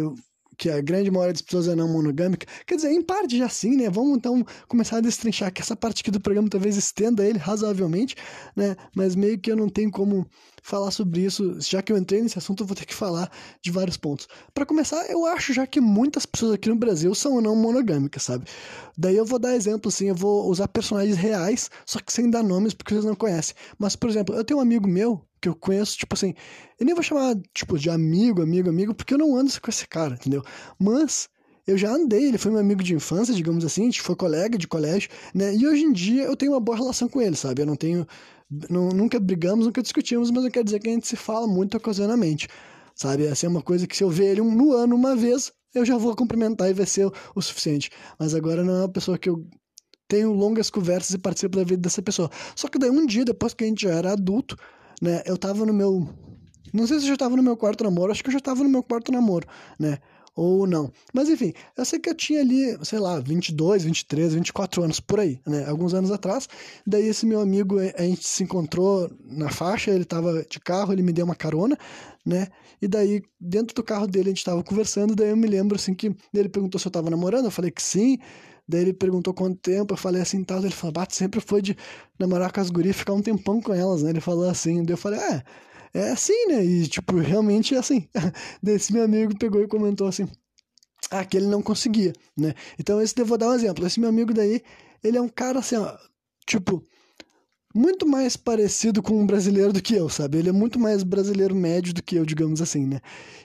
que 0.56 0.70
a 0.70 0.82
grande 0.82 1.10
maioria 1.10 1.34
das 1.34 1.42
pessoas 1.42 1.68
é 1.68 1.74
não 1.74 1.88
monogâmica. 1.88 2.46
Quer 2.68 2.76
dizer, 2.76 2.92
em 2.92 3.02
parte 3.02 3.38
já 3.38 3.50
sim, 3.50 3.76
né? 3.76 3.90
Vamos 3.90 4.18
então 4.18 4.46
começar 4.68 4.98
a 4.98 5.02
destrinchar 5.02 5.52
que 5.52 5.62
essa 5.62 5.76
parte 5.76 6.02
aqui 6.02 6.12
do 6.12 6.20
programa 6.20 6.50
talvez 6.50 6.78
estenda 6.78 7.26
ele 7.26 7.40
razoavelmente, 7.40 8.16
né? 8.56 8.76
Mas 8.94 9.16
meio 9.16 9.40
que 9.40 9.52
eu 9.52 9.56
não 9.56 9.68
tenho 9.68 9.90
como 9.90 10.28
falar 10.62 10.92
sobre 10.92 11.22
isso, 11.22 11.60
já 11.62 11.82
que 11.82 11.92
eu 11.92 11.98
entrei 11.98 12.22
nesse 12.22 12.38
assunto, 12.38 12.64
eu 12.64 12.68
vou 12.68 12.76
ter 12.76 12.86
que 12.86 12.96
falar 12.96 13.32
de 13.62 13.72
vários 13.72 13.98
pontos. 13.98 14.28
Para 14.54 14.66
começar, 14.66 15.10
eu 15.10 15.26
acho 15.26 15.54
já 15.54 15.66
que 15.66 15.80
muitas 15.82 16.26
pessoas 16.26 16.54
aqui 16.54 16.70
no 16.70 16.76
Brasil 16.76 17.14
são 17.16 17.42
não 17.42 17.56
monogâmicas, 17.56 18.24
sabe? 18.24 18.46
Daí 18.98 19.16
eu 19.16 19.26
vou 19.26 19.40
dar 19.40 19.56
exemplo, 19.56 19.90
assim, 19.90 20.08
eu 20.10 20.16
vou 20.16 20.50
usar 20.50 20.68
personagens 20.68 21.18
reais, 21.18 21.70
só 21.86 22.00
que 22.00 22.12
sem 22.12 22.30
dar 22.30 22.44
nomes 22.44 22.74
porque 22.74 22.94
vocês 22.94 23.06
não 23.06 23.16
conhecem. 23.16 23.56
Mas, 23.78 23.96
por 23.96 24.10
exemplo, 24.10 24.36
eu 24.36 24.44
tenho 24.44 24.60
um 24.60 24.64
amigo 24.64 24.88
meu 24.88 25.22
que 25.42 25.48
eu 25.48 25.56
conheço, 25.56 25.98
tipo 25.98 26.16
assim, 26.16 26.34
eu 26.80 26.86
nem 26.86 26.94
vou 26.94 27.04
chamar, 27.04 27.36
tipo, 27.54 27.78
de 27.80 27.90
amigo, 27.90 28.42
amigo, 28.42 28.70
amigo, 28.70 28.94
porque 28.94 29.14
eu 29.14 29.18
não 29.18 29.36
ando 29.36 29.50
com 29.62 29.70
esse 29.70 29.88
cara, 29.88 30.16
entendeu? 30.16 30.44
Mas 30.78 31.30
eu 31.70 31.78
já 31.78 31.92
andei, 31.92 32.26
ele 32.26 32.38
foi 32.38 32.52
meu 32.52 32.60
amigo 32.60 32.84
de 32.84 32.96
infância, 32.96 33.34
digamos 33.34 33.64
assim, 33.64 33.84
a 33.84 33.86
gente 33.86 34.02
foi 34.02 34.16
colega 34.16 34.58
de 34.58 34.68
colégio, 34.68 35.10
né? 35.34 35.56
E 35.56 35.68
hoje 35.68 35.84
em 35.84 35.94
dia 35.94 36.24
eu 36.24 36.36
tenho 36.36 36.54
uma 36.54 36.60
boa 36.60 36.78
relação 36.78 37.08
com 37.08 37.22
ele, 37.22 37.36
sabe? 37.36 37.62
Eu 37.62 37.66
não 37.66 37.76
tenho. 37.76 38.08
Não, 38.70 38.90
nunca 38.90 39.20
brigamos, 39.20 39.66
nunca 39.66 39.82
discutimos, 39.82 40.32
mas 40.32 40.44
eu 40.44 40.52
quero 40.52 40.66
dizer 40.66 40.80
que 40.80 40.90
a 40.90 40.92
gente 40.92 41.08
se 41.08 41.16
fala 41.16 41.46
muito 41.48 41.78
ocasionalmente, 41.78 42.48
sabe? 42.96 43.26
Essa 43.28 43.46
é 43.46 43.50
uma 43.50 43.62
coisa 43.62 43.86
que 43.86 43.96
se 43.96 44.04
eu 44.04 44.10
ver 44.10 44.32
ele 44.32 44.42
no 44.42 44.74
ano 44.74 44.96
uma 44.96 45.16
vez, 45.16 45.52
eu 45.74 45.86
já 45.86 45.98
vou 45.98 46.16
cumprimentar 46.16 46.70
e 46.70 46.74
vai 46.74 46.86
ser 46.86 47.12
o 47.36 47.42
suficiente. 47.42 47.92
Mas 48.18 48.34
agora 48.34 48.64
não 48.64 48.74
é 48.74 48.80
uma 48.80 48.90
pessoa 48.90 49.20
que 49.20 49.30
eu 49.30 49.46
tenho 50.08 50.34
longas 50.34 50.72
conversas 50.72 51.12
e 51.14 51.20
participo 51.20 51.58
da 51.58 51.64
vida 51.64 51.82
dessa 51.82 52.02
pessoa. 52.02 52.30
Só 52.56 52.68
que 52.68 52.80
daí 52.80 52.90
um 52.90 53.06
dia, 53.06 53.24
depois 53.24 53.54
que 53.54 53.64
a 53.64 53.68
gente 53.68 53.84
já 53.84 53.92
era 53.92 54.14
adulto, 54.14 54.58
né? 55.02 55.22
Eu 55.26 55.38
tava 55.38 55.66
no 55.66 55.74
meu. 55.74 56.10
Não 56.74 56.88
sei 56.88 57.00
se 57.00 57.06
eu 57.06 57.10
já 57.10 57.18
tava 57.18 57.36
no 57.36 57.44
meu 57.44 57.56
quarto 57.56 57.84
namoro, 57.84 58.12
acho 58.12 58.24
que 58.24 58.30
eu 58.30 58.34
já 58.34 58.40
tava 58.40 58.64
no 58.64 58.70
meu 58.70 58.82
quarto 58.84 59.12
namoro, 59.12 59.48
né? 59.80 60.00
Ou 60.36 60.66
não. 60.66 60.92
Mas 61.14 61.30
enfim, 61.30 61.54
eu 61.78 61.86
sei 61.86 62.00
que 62.00 62.10
eu 62.10 62.16
tinha 62.16 62.40
ali, 62.40 62.78
sei 62.84 63.00
lá, 63.00 63.20
22, 63.20 63.84
23, 63.84 64.34
24 64.36 64.84
anos 64.84 65.00
por 65.00 65.20
aí, 65.20 65.40
né? 65.46 65.66
Alguns 65.68 65.94
anos 65.94 66.12
atrás. 66.12 66.48
Daí 66.86 67.08
esse 67.08 67.26
meu 67.26 67.42
amigo, 67.42 67.78
a 67.80 68.02
gente 68.04 68.28
se 68.28 68.44
encontrou 68.44 69.12
na 69.26 69.50
faixa, 69.50 69.92
ele 69.92 70.06
tava 70.06 70.46
de 70.50 70.60
carro, 70.60 70.94
ele 70.94 71.02
me 71.02 71.12
deu 71.12 71.26
uma 71.26 71.36
carona, 71.36 71.78
né? 72.26 72.48
E 72.82 72.88
daí, 72.88 73.22
dentro 73.40 73.76
do 73.76 73.84
carro 73.84 74.08
dele, 74.08 74.30
a 74.30 74.34
gente 74.34 74.46
tava 74.46 74.64
conversando, 74.64 75.16
daí 75.16 75.30
eu 75.30 75.38
me 75.38 75.48
lembro 75.48 75.76
assim 75.76 75.94
que 75.94 76.16
ele 76.34 76.50
perguntou 76.50 76.80
se 76.80 76.88
eu 76.88 76.92
tava 76.92 77.10
namorando, 77.10 77.46
eu 77.46 77.52
falei 77.52 77.72
que 77.72 77.84
sim. 77.84 78.18
Daí 78.70 78.82
ele 78.82 78.94
perguntou 78.94 79.34
quanto 79.34 79.58
tempo, 79.58 79.94
eu 79.94 79.98
falei 79.98 80.22
assim, 80.22 80.44
tal. 80.44 80.60
Ele 80.60 80.70
falou, 80.70 80.94
bate, 80.94 81.16
sempre 81.16 81.40
foi 81.42 81.60
de 81.60 81.76
namorar 82.20 82.52
com 82.52 82.62
as 82.62 82.70
gurias 82.70 82.96
ficar 82.96 83.14
um 83.14 83.22
tempão 83.22 83.60
com 83.60 83.74
elas, 83.74 84.04
né? 84.04 84.12
Ele 84.12 84.22
falou 84.22 84.48
assim, 84.48 84.84
daí 84.84 84.94
eu 84.94 84.98
falei, 84.98 85.20
é, 85.20 85.44
é 85.94 86.12
assim, 86.12 86.48
né? 86.48 86.64
E, 86.64 86.88
tipo, 86.88 87.18
realmente 87.18 87.76
é 87.76 87.78
assim. 87.78 88.08
daí 88.62 88.76
esse 88.76 88.94
meu 88.94 89.04
amigo 89.04 89.38
pegou 89.38 89.62
e 89.62 89.68
comentou 89.68 90.08
assim, 90.08 90.28
ah, 91.12 91.26
que 91.26 91.38
ele 91.38 91.48
não 91.48 91.62
conseguia, 91.62 92.14
né? 92.38 92.54
Então, 92.78 93.02
esse 93.02 93.14
eu 93.20 93.26
vou 93.26 93.38
dar 93.38 93.50
um 93.50 93.54
exemplo. 93.54 93.86
Esse 93.86 94.00
meu 94.00 94.10
amigo 94.10 94.34
daí, 94.34 94.62
ele 95.04 95.18
é 95.18 95.22
um 95.22 95.30
cara 95.30 95.60
assim, 95.60 95.76
ó, 95.76 95.98
tipo, 96.46 96.86
muito 97.74 98.08
mais 98.08 98.36
parecido 98.36 99.02
com 99.02 99.20
um 99.20 99.28
brasileiro 99.28 99.72
do 99.72 99.82
que 99.82 99.94
eu, 99.94 100.10
sabe? 100.10 100.40
Ele 100.40 100.50
é 100.50 100.52
muito 100.52 100.80
mais 100.80 101.04
brasileiro 101.04 101.56
médio 101.56 101.94
do 101.94 102.02
que 102.02 102.16
eu, 102.16 102.26
digamos 102.26 102.62
assim, 102.62 102.86
né? 102.86 103.00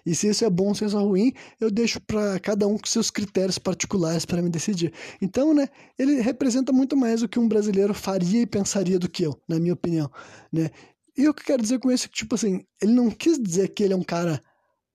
E 0.04 0.14
se 0.14 0.28
isso 0.28 0.44
é 0.44 0.50
bom, 0.50 0.74
se 0.74 0.84
isso 0.84 0.96
é 0.96 1.00
ruim, 1.00 1.32
eu 1.60 1.70
deixo 1.70 2.00
para 2.00 2.38
cada 2.40 2.66
um 2.66 2.78
com 2.78 2.86
seus 2.86 3.10
critérios 3.10 3.58
particulares 3.58 4.24
para 4.24 4.40
me 4.40 4.48
decidir. 4.48 4.92
Então, 5.20 5.52
né, 5.52 5.68
ele 5.98 6.20
representa 6.20 6.72
muito 6.72 6.96
mais 6.96 7.22
o 7.22 7.28
que 7.28 7.38
um 7.38 7.46
brasileiro 7.46 7.92
faria 7.92 8.40
e 8.40 8.46
pensaria 8.46 8.98
do 8.98 9.08
que 9.08 9.24
eu, 9.24 9.38
na 9.46 9.58
minha 9.60 9.74
opinião, 9.74 10.10
né? 10.50 10.70
E 11.16 11.28
o 11.28 11.34
que 11.34 11.42
eu 11.42 11.46
quero 11.46 11.62
dizer 11.62 11.78
com 11.78 11.90
isso 11.90 12.06
é 12.06 12.08
que, 12.08 12.14
tipo 12.14 12.34
assim, 12.34 12.64
ele 12.82 12.92
não 12.92 13.10
quis 13.10 13.38
dizer 13.38 13.68
que 13.68 13.82
ele 13.82 13.94
é 13.94 13.96
um 13.96 14.02
cara 14.02 14.40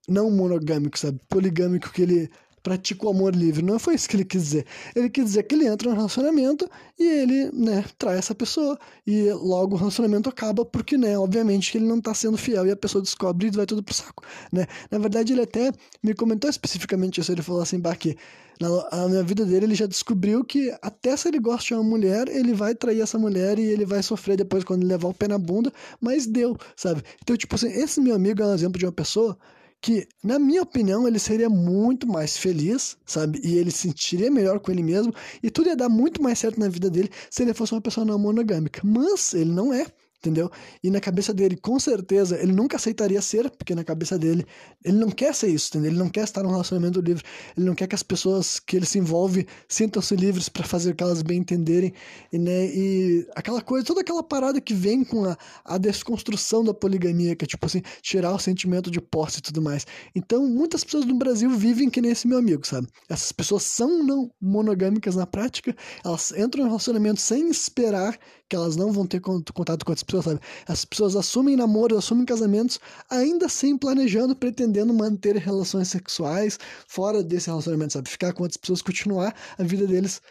não 0.08 0.30
monogâmico, 0.30 0.98
sabe? 0.98 1.20
Poligâmico, 1.30 1.92
que 1.92 2.02
ele 2.02 2.30
pratica 2.62 3.06
o 3.06 3.10
amor 3.10 3.36
livre. 3.36 3.64
Não 3.64 3.80
foi 3.80 3.96
isso 3.96 4.08
que 4.08 4.16
ele 4.16 4.26
quis 4.26 4.44
dizer. 4.44 4.66
Ele 4.96 5.10
quis 5.10 5.26
dizer 5.26 5.44
que 5.44 5.56
ele 5.56 5.68
entra 5.68 5.90
no 5.90 5.96
relacionamento 5.96 6.70
e 6.98 7.04
ele, 7.04 7.52
né, 7.54 7.84
trai 7.98 8.18
essa 8.18 8.36
pessoa. 8.36 8.78
E 9.06 9.32
logo 9.32 9.76
o 9.76 9.78
relacionamento 9.78 10.30
acaba 10.30 10.66
porque, 10.66 10.98
né, 10.98 11.18
obviamente 11.18 11.72
que 11.72 11.78
ele 11.78 11.88
não 11.88 12.00
tá 12.02 12.14
sendo 12.14 12.38
fiel 12.38 12.66
e 12.68 12.72
a 12.72 12.76
pessoa 12.76 13.02
descobre 13.02 13.48
e 13.48 13.52
vai 13.52 13.66
tudo 13.66 13.84
pro 13.84 13.94
saco, 13.94 14.24
né. 14.52 14.66
Na 14.92 14.98
verdade, 14.98 15.34
ele 15.34 15.42
até 15.42 15.72
me 16.04 16.14
comentou 16.14 16.50
especificamente 16.50 17.20
isso. 17.22 17.32
Ele 17.32 17.42
falou 17.42 17.62
assim, 17.62 17.80
bah, 17.80 17.96
que 17.96 18.18
na, 18.60 19.08
na 19.08 19.22
vida 19.22 19.46
dele 19.46 19.68
ele 19.68 19.76
já 19.76 19.86
descobriu 19.86 20.44
que 20.44 20.76
até 20.82 21.16
se 21.16 21.30
ele 21.30 21.40
gosta 21.40 21.68
de 21.68 21.74
uma 21.76 21.84
mulher, 21.84 22.28
ele 22.28 22.54
vai 22.54 22.76
trair 22.76 23.02
essa 23.02 23.18
mulher 23.18 23.58
e 23.58 23.64
ele 23.64 23.86
vai 23.86 24.04
sofrer 24.04 24.36
depois 24.36 24.66
quando 24.66 24.82
ele 24.82 24.90
levar 24.92 25.08
o 25.08 25.14
pé 25.14 25.28
na 25.28 25.38
bunda, 25.38 25.72
mas 26.02 26.28
deu, 26.28 26.58
sabe? 26.76 27.02
Então, 27.24 27.38
tipo 27.38 27.56
assim, 27.56 27.68
esse 27.68 28.02
meu 28.02 28.16
amigo 28.16 28.42
é 28.42 28.46
um 28.46 28.54
exemplo 28.54 28.78
de 28.78 28.86
uma 28.86 28.92
pessoa 28.92 29.38
que, 29.82 30.08
na 30.24 30.38
minha 30.38 30.62
opinião, 30.62 31.08
ele 31.08 31.20
seria 31.20 31.50
muito 31.50 32.08
mais 32.08 32.38
feliz, 32.38 32.98
sabe? 33.06 33.40
E 33.44 33.58
ele 33.58 33.72
se 33.72 33.80
sentiria 33.80 34.30
melhor 34.30 34.60
com 34.60 34.72
ele 34.72 34.84
mesmo, 34.84 35.14
e 35.42 35.50
tudo 35.50 35.70
ia 35.70 35.76
dar 35.76 35.90
muito 35.90 36.22
mais 36.22 36.40
certo 36.40 36.60
na 36.60 36.68
vida 36.68 36.90
dele 36.90 37.10
se 37.30 37.44
ele 37.44 37.54
fosse 37.54 37.74
uma 37.74 37.82
pessoa 37.82 38.06
não 38.06 38.20
monogâmica. 38.20 38.82
Mas 38.84 39.34
ele 39.34 39.52
não 39.52 39.74
é, 39.74 39.86
entendeu? 40.20 40.52
E 40.84 40.90
na 40.92 41.00
cabeça 41.00 41.34
dele, 41.34 41.56
com 41.56 41.80
certeza, 41.80 42.38
ele 42.42 42.52
nunca 42.52 42.76
aceitaria 42.76 43.22
ser, 43.22 43.50
porque 43.50 43.74
na 43.74 43.84
cabeça 43.84 44.18
dele, 44.18 44.46
ele 44.84 44.98
não 44.98 45.10
quer 45.10 45.34
ser 45.34 45.48
isso, 45.48 45.70
entendeu? 45.70 45.92
Ele 45.92 46.00
não 46.00 46.10
quer 46.10 46.26
estar 46.26 46.44
num 46.44 46.52
relacionamento 46.52 47.00
livre, 47.00 47.24
ele 47.58 47.66
não 47.66 47.74
quer 47.74 47.88
que 47.88 47.96
as 47.96 48.04
pessoas 48.04 48.60
que 48.60 48.76
ele 48.76 48.86
se 48.86 49.00
envolve 49.00 49.48
sintam-se 49.68 50.16
livres 50.16 50.50
para 50.50 50.66
fazer 50.66 50.92
o 50.92 50.96
que 50.96 51.04
elas 51.04 51.22
bem 51.22 51.40
entenderem, 51.40 51.94
e, 52.32 52.38
né, 52.38 52.66
e 52.66 53.28
aquela 53.36 53.62
coisa, 53.62 53.86
toda 53.86 54.02
aquela 54.02 54.22
parada 54.22 54.60
que 54.60 54.74
vem 54.74 55.04
com 55.04 55.24
a, 55.26 55.38
a 55.64 55.78
desconstrução 55.78 56.64
da 56.64 56.74
poligamia, 56.74 57.36
que 57.36 57.46
é 57.46 57.48
tipo 57.48 57.66
assim, 57.66 57.82
tirar 58.02 58.34
o 58.34 58.40
sentimento 58.40 58.92
de 58.92 59.00
posse 59.00 59.40
e 59.40 59.42
tudo 59.42 59.62
mais. 59.62 59.88
Então, 60.14 60.46
muitas 60.46 60.84
pessoas 60.84 61.06
no 61.06 61.18
Brasil 61.18 61.50
vivem 61.50 61.90
que 61.90 62.02
nem 62.02 62.12
esse 62.12 62.28
meu 62.28 62.38
amigo, 62.38 62.68
sabe? 62.68 62.88
Essas 63.10 63.32
pessoas 63.32 63.64
são 63.64 64.04
não 64.04 64.30
monogâmicas 64.42 65.16
na 65.16 65.26
prática, 65.26 65.76
elas 66.04 66.32
entram 66.32 66.66
em 66.66 66.68
relacionamento 66.68 67.22
sem 67.22 67.50
esperar 67.50 68.18
que 68.50 68.56
elas 68.56 68.76
não 68.76 68.92
vão 68.92 69.06
ter 69.06 69.22
contato 69.22 69.86
com 69.86 69.92
outras 69.92 70.04
pessoas, 70.10 70.26
sabe? 70.26 70.40
As 70.68 70.86
pessoas 70.86 71.16
assumem 71.16 71.56
namoros, 71.56 71.98
assumem 71.98 72.26
casamentos, 72.26 72.80
ainda 73.10 73.48
sem 73.48 73.78
planejando, 73.78 74.36
pretendendo 74.36 74.94
manter 74.94 75.36
relações 75.38 75.88
sexuais 75.88 76.60
fora 76.88 77.24
desse 77.24 77.48
relacionamento, 77.48 77.94
sabe? 77.94 78.10
Ficar 78.10 78.34
com 78.34 78.44
outras 78.44 78.58
pessoas, 78.58 78.82
continuar 78.82 79.34
a 79.58 79.64
vida 79.64 79.88
deles 79.88 80.22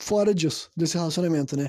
fora 0.00 0.34
disso, 0.34 0.70
desse 0.76 0.96
relacionamento, 0.96 1.56
né? 1.56 1.68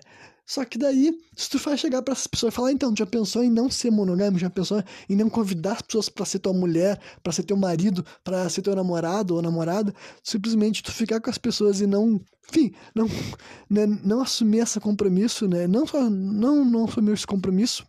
Só 0.50 0.66
que 0.66 0.80
daí, 0.80 1.16
se 1.38 1.48
tu 1.48 1.60
vai 1.60 1.78
chegar 1.78 2.02
para 2.02 2.12
essas 2.12 2.26
pessoas 2.26 2.52
e 2.52 2.56
falar, 2.56 2.72
então, 2.72 2.92
já 2.98 3.06
pensou 3.06 3.44
em 3.44 3.52
não 3.52 3.70
ser 3.70 3.92
monogâmico, 3.92 4.40
já 4.40 4.50
pensou 4.50 4.84
em 5.08 5.16
não 5.16 5.30
convidar 5.30 5.74
as 5.74 5.84
pessoas 5.84 6.10
para 6.10 6.26
ser 6.26 6.40
tua 6.40 6.52
mulher, 6.52 7.00
para 7.22 7.32
ser 7.32 7.44
teu 7.44 7.56
marido, 7.56 8.04
para 8.24 8.50
ser 8.50 8.64
teu 8.64 8.76
namorado 8.76 9.36
ou 9.36 9.44
namorada, 9.44 9.94
simplesmente 10.24 10.82
tu 10.82 10.92
ficar 10.92 11.22
com 11.22 11.30
as 11.30 11.38
pessoas 11.38 11.82
e 11.82 11.86
não, 11.86 12.20
enfim, 12.50 12.74
não, 12.96 13.06
né, 13.70 13.86
não 14.04 14.22
assumir 14.22 14.64
esse 14.64 14.80
compromisso, 14.80 15.48
né? 15.48 15.68
Não 15.68 15.86
só 15.86 16.10
não, 16.10 16.66
não 16.66 16.86
assumir 16.86 17.14
esse 17.14 17.28
compromisso, 17.28 17.86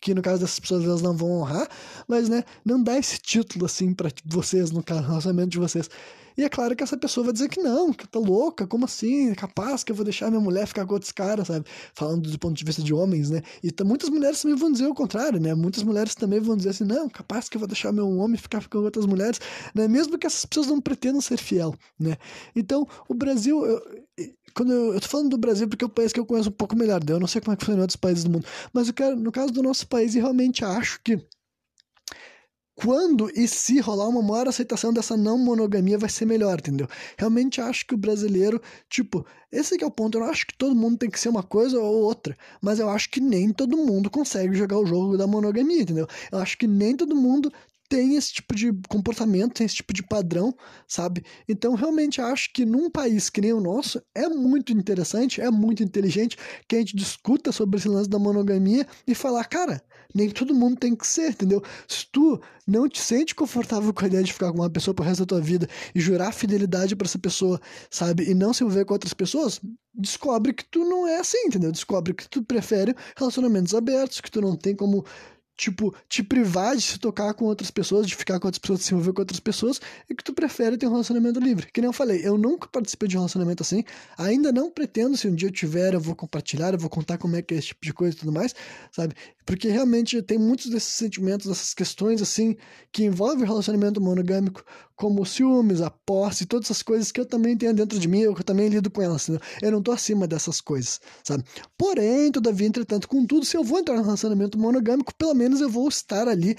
que 0.00 0.14
no 0.14 0.22
caso 0.22 0.40
dessas 0.40 0.60
pessoas 0.60 0.84
elas 0.84 1.02
não 1.02 1.16
vão 1.16 1.40
honrar, 1.40 1.68
mas 2.06 2.28
né, 2.28 2.44
não 2.64 2.80
dá 2.80 2.96
esse 2.96 3.18
título 3.18 3.66
assim 3.66 3.92
para 3.92 4.12
vocês 4.24 4.70
no 4.70 4.80
relacionamento 4.86 5.50
de 5.50 5.58
vocês. 5.58 5.90
E 6.36 6.44
é 6.44 6.48
claro 6.48 6.76
que 6.76 6.82
essa 6.82 6.96
pessoa 6.96 7.24
vai 7.24 7.32
dizer 7.32 7.48
que 7.48 7.60
não, 7.60 7.92
que 7.92 8.06
tá 8.06 8.18
louca, 8.18 8.66
como 8.66 8.84
assim? 8.84 9.30
É 9.30 9.34
capaz 9.34 9.82
que 9.82 9.90
eu 9.90 9.96
vou 9.96 10.04
deixar 10.04 10.30
minha 10.30 10.40
mulher 10.40 10.66
ficar 10.66 10.84
com 10.84 10.94
outros 10.94 11.12
caras, 11.12 11.46
sabe? 11.48 11.66
Falando 11.94 12.30
do 12.30 12.38
ponto 12.38 12.54
de 12.54 12.64
vista 12.64 12.82
de 12.82 12.92
homens, 12.92 13.30
né? 13.30 13.42
E 13.62 13.72
muitas 13.84 14.08
mulheres 14.10 14.42
também 14.42 14.56
vão 14.56 14.70
dizer 14.70 14.86
o 14.86 14.94
contrário, 14.94 15.40
né? 15.40 15.54
Muitas 15.54 15.82
mulheres 15.82 16.14
também 16.14 16.40
vão 16.40 16.56
dizer 16.56 16.70
assim, 16.70 16.84
não, 16.84 17.08
capaz 17.08 17.48
que 17.48 17.56
eu 17.56 17.58
vou 17.60 17.68
deixar 17.68 17.92
meu 17.92 18.08
homem 18.18 18.36
ficar 18.36 18.66
com 18.68 18.78
outras 18.78 19.06
mulheres, 19.06 19.40
né? 19.74 19.88
Mesmo 19.88 20.18
que 20.18 20.26
essas 20.26 20.44
pessoas 20.44 20.66
não 20.66 20.80
pretendam 20.80 21.20
ser 21.20 21.38
fiel, 21.38 21.74
né? 21.98 22.16
Então, 22.54 22.86
o 23.08 23.14
Brasil, 23.14 23.64
eu, 23.64 23.82
quando 24.54 24.72
eu, 24.72 24.94
eu 24.94 25.00
tô 25.00 25.08
falando 25.08 25.30
do 25.30 25.38
Brasil 25.38 25.68
porque 25.68 25.84
é 25.84 25.86
o 25.86 25.90
país 25.90 26.12
que 26.12 26.20
eu 26.20 26.26
conheço 26.26 26.48
um 26.48 26.52
pouco 26.52 26.76
melhor, 26.76 27.02
né? 27.04 27.12
eu 27.12 27.20
não 27.20 27.26
sei 27.26 27.40
como 27.40 27.52
é 27.52 27.56
que 27.56 27.64
funciona 27.64 27.80
em 27.80 27.82
outros 27.82 27.96
países 27.96 28.24
do 28.24 28.30
mundo, 28.30 28.46
mas 28.72 28.88
eu 28.88 28.94
quero, 28.94 29.16
no 29.16 29.32
caso 29.32 29.52
do 29.52 29.62
nosso 29.62 29.86
país, 29.86 30.14
eu 30.14 30.22
realmente 30.22 30.64
acho 30.64 31.00
que 31.02 31.18
quando 32.76 33.30
e 33.34 33.48
se 33.48 33.80
rolar 33.80 34.06
uma 34.08 34.22
maior 34.22 34.48
aceitação 34.48 34.92
dessa 34.92 35.16
não 35.16 35.38
monogamia 35.38 35.98
vai 35.98 36.10
ser 36.10 36.26
melhor, 36.26 36.58
entendeu? 36.58 36.86
Realmente 37.16 37.60
acho 37.60 37.86
que 37.86 37.94
o 37.94 37.98
brasileiro, 37.98 38.60
tipo, 38.88 39.26
esse 39.50 39.82
é 39.82 39.86
o 39.86 39.90
ponto, 39.90 40.18
eu 40.18 40.22
não 40.22 40.30
acho 40.30 40.46
que 40.46 40.54
todo 40.56 40.76
mundo 40.76 40.98
tem 40.98 41.10
que 41.10 41.18
ser 41.18 41.30
uma 41.30 41.42
coisa 41.42 41.80
ou 41.80 42.02
outra, 42.04 42.36
mas 42.60 42.78
eu 42.78 42.90
acho 42.90 43.10
que 43.10 43.18
nem 43.18 43.50
todo 43.50 43.78
mundo 43.78 44.10
consegue 44.10 44.54
jogar 44.54 44.78
o 44.78 44.86
jogo 44.86 45.16
da 45.16 45.26
monogamia, 45.26 45.80
entendeu? 45.82 46.06
Eu 46.30 46.38
acho 46.38 46.58
que 46.58 46.66
nem 46.66 46.94
todo 46.94 47.16
mundo 47.16 47.50
tem 47.88 48.16
esse 48.16 48.34
tipo 48.34 48.54
de 48.54 48.72
comportamento, 48.88 49.54
tem 49.54 49.66
esse 49.66 49.76
tipo 49.76 49.92
de 49.92 50.02
padrão, 50.02 50.54
sabe? 50.86 51.24
Então, 51.48 51.74
realmente 51.74 52.20
acho 52.20 52.52
que 52.52 52.64
num 52.64 52.90
país 52.90 53.30
que 53.30 53.40
nem 53.40 53.52
o 53.52 53.60
nosso, 53.60 54.02
é 54.14 54.28
muito 54.28 54.72
interessante, 54.72 55.40
é 55.40 55.50
muito 55.50 55.82
inteligente 55.82 56.36
que 56.68 56.76
a 56.76 56.78
gente 56.78 56.96
discuta 56.96 57.52
sobre 57.52 57.78
esse 57.78 57.88
lance 57.88 58.08
da 58.08 58.18
monogamia 58.18 58.86
e 59.06 59.14
falar, 59.14 59.44
cara, 59.44 59.82
nem 60.14 60.30
todo 60.30 60.54
mundo 60.54 60.78
tem 60.78 60.94
que 60.94 61.06
ser, 61.06 61.30
entendeu? 61.30 61.62
Se 61.86 62.06
tu 62.10 62.40
não 62.66 62.88
te 62.88 63.00
sente 63.00 63.34
confortável 63.34 63.92
com 63.92 64.04
a 64.04 64.08
ideia 64.08 64.24
de 64.24 64.32
ficar 64.32 64.50
com 64.50 64.58
uma 64.58 64.70
pessoa 64.70 64.94
pro 64.94 65.04
resto 65.04 65.20
da 65.20 65.26
tua 65.26 65.40
vida 65.40 65.68
e 65.94 66.00
jurar 66.00 66.32
fidelidade 66.32 66.96
para 66.96 67.06
essa 67.06 67.18
pessoa, 67.18 67.60
sabe? 67.90 68.28
E 68.28 68.34
não 68.34 68.52
se 68.52 68.64
envolver 68.64 68.84
com 68.84 68.94
outras 68.94 69.12
pessoas, 69.12 69.60
descobre 69.94 70.52
que 70.52 70.64
tu 70.64 70.80
não 70.80 71.06
é 71.06 71.18
assim, 71.18 71.38
entendeu? 71.46 71.72
Descobre 71.72 72.14
que 72.14 72.28
tu 72.28 72.42
prefere 72.42 72.94
relacionamentos 73.16 73.74
abertos, 73.74 74.20
que 74.20 74.30
tu 74.30 74.40
não 74.40 74.56
tem 74.56 74.74
como 74.74 75.04
tipo, 75.56 75.94
te 76.08 76.22
privar 76.22 76.76
de 76.76 76.82
se 76.82 76.98
tocar 76.98 77.32
com 77.34 77.46
outras 77.46 77.70
pessoas, 77.70 78.06
de 78.06 78.14
ficar 78.14 78.38
com 78.38 78.46
outras 78.46 78.58
pessoas, 78.58 78.80
de 78.80 78.84
se 78.84 78.94
envolver 78.94 79.12
com 79.12 79.22
outras 79.22 79.40
pessoas, 79.40 79.80
e 80.08 80.14
que 80.14 80.22
tu 80.22 80.32
prefere 80.34 80.76
ter 80.76 80.86
um 80.86 80.90
relacionamento 80.90 81.40
livre. 81.40 81.68
Que 81.72 81.80
nem 81.80 81.88
eu 81.88 81.92
falei, 81.92 82.20
eu 82.22 82.36
nunca 82.36 82.68
participei 82.68 83.08
de 83.08 83.16
um 83.16 83.20
relacionamento 83.20 83.62
assim, 83.62 83.82
ainda 84.18 84.52
não 84.52 84.70
pretendo, 84.70 85.16
se 85.16 85.26
um 85.26 85.34
dia 85.34 85.48
eu 85.48 85.52
tiver, 85.52 85.94
eu 85.94 86.00
vou 86.00 86.14
compartilhar, 86.14 86.74
eu 86.74 86.78
vou 86.78 86.90
contar 86.90 87.16
como 87.16 87.36
é 87.36 87.42
que 87.42 87.54
é 87.54 87.58
esse 87.58 87.68
tipo 87.68 87.84
de 87.84 87.92
coisa 87.92 88.14
e 88.14 88.18
tudo 88.18 88.32
mais, 88.32 88.54
sabe? 88.92 89.14
Porque 89.46 89.68
realmente 89.68 90.20
tem 90.22 90.38
muitos 90.38 90.68
desses 90.68 90.92
sentimentos, 90.92 91.46
dessas 91.46 91.72
questões 91.72 92.20
assim, 92.20 92.56
que 92.92 93.04
envolvem 93.04 93.44
o 93.44 93.46
relacionamento 93.46 94.00
monogâmico, 94.00 94.64
como 94.96 95.24
ciúmes, 95.26 95.82
a 95.82 95.90
posse, 95.90 96.46
todas 96.46 96.66
essas 96.66 96.82
coisas 96.82 97.12
que 97.12 97.20
eu 97.20 97.26
também 97.26 97.56
tenho 97.56 97.74
dentro 97.74 97.98
de 97.98 98.08
mim, 98.08 98.20
eu 98.20 98.34
também 98.42 98.68
lido 98.68 98.90
com 98.90 99.02
elas, 99.02 99.28
entendeu? 99.28 99.46
eu 99.62 99.70
não 99.70 99.82
tô 99.82 99.92
acima 99.92 100.26
dessas 100.26 100.60
coisas, 100.60 101.00
sabe? 101.22 101.44
Porém, 101.76 102.32
todavia, 102.32 102.66
entretanto, 102.66 103.06
contudo, 103.06 103.44
se 103.44 103.56
eu 103.56 103.62
vou 103.62 103.78
entrar 103.78 103.96
num 103.96 104.02
relacionamento 104.02 104.58
monogâmico, 104.58 105.14
pelo 105.14 105.34
menos 105.34 105.60
eu 105.60 105.68
vou 105.68 105.88
estar 105.88 106.26
ali 106.26 106.56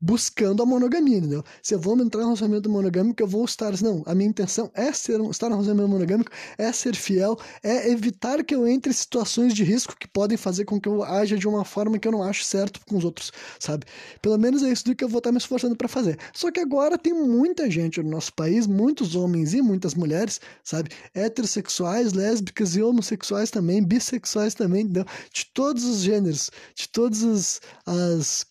buscando 0.00 0.62
a 0.62 0.66
monogamia, 0.66 1.18
entendeu? 1.18 1.44
Se 1.62 1.74
eu 1.74 1.78
vou 1.78 1.98
entrar 1.98 2.20
no 2.20 2.26
relacionamento 2.26 2.70
monogâmico, 2.70 3.22
eu 3.22 3.26
vou 3.26 3.44
estar. 3.44 3.72
Não, 3.82 4.02
a 4.06 4.14
minha 4.14 4.28
intenção 4.28 4.70
é 4.74 4.92
ser, 4.92 5.20
estar 5.30 5.48
no 5.48 5.56
relacionamento 5.56 5.88
monogâmico, 5.88 6.30
é 6.56 6.72
ser 6.72 6.94
fiel, 6.94 7.36
é 7.62 7.90
evitar 7.90 8.44
que 8.44 8.54
eu 8.54 8.66
entre 8.66 8.90
em 8.90 8.94
situações 8.94 9.52
de 9.54 9.64
risco 9.64 9.96
que 9.98 10.06
podem 10.06 10.36
fazer 10.36 10.64
com 10.64 10.80
que 10.80 10.88
eu 10.88 11.02
haja 11.02 11.36
de 11.36 11.48
uma 11.48 11.64
forma 11.64 11.98
que 11.98 12.06
eu 12.06 12.12
não 12.12 12.22
acho 12.22 12.44
certo 12.44 12.80
com 12.86 12.96
os 12.96 13.04
outros, 13.04 13.32
sabe? 13.58 13.86
Pelo 14.22 14.38
menos 14.38 14.62
é 14.62 14.70
isso 14.70 14.84
do 14.84 14.94
que 14.94 15.02
eu 15.02 15.08
vou 15.08 15.18
estar 15.18 15.32
me 15.32 15.38
esforçando 15.38 15.74
para 15.76 15.88
fazer. 15.88 16.18
Só 16.32 16.50
que 16.50 16.60
agora 16.60 16.96
tem 16.96 17.12
muita 17.12 17.70
gente 17.70 18.02
no 18.02 18.10
nosso 18.10 18.32
país, 18.32 18.66
muitos 18.66 19.14
homens 19.16 19.54
e 19.54 19.60
muitas 19.60 19.94
mulheres, 19.94 20.40
sabe? 20.62 20.90
Heterossexuais, 21.14 22.12
lésbicas 22.12 22.76
e 22.76 22.82
homossexuais 22.82 23.50
também, 23.50 23.82
bissexuais 23.82 24.54
também, 24.54 24.82
entendeu? 24.82 25.04
De 25.32 25.46
todos 25.52 25.84
os 25.84 26.00
gêneros, 26.00 26.50
de 26.74 26.88
todas 26.88 27.60
as, 27.86 28.46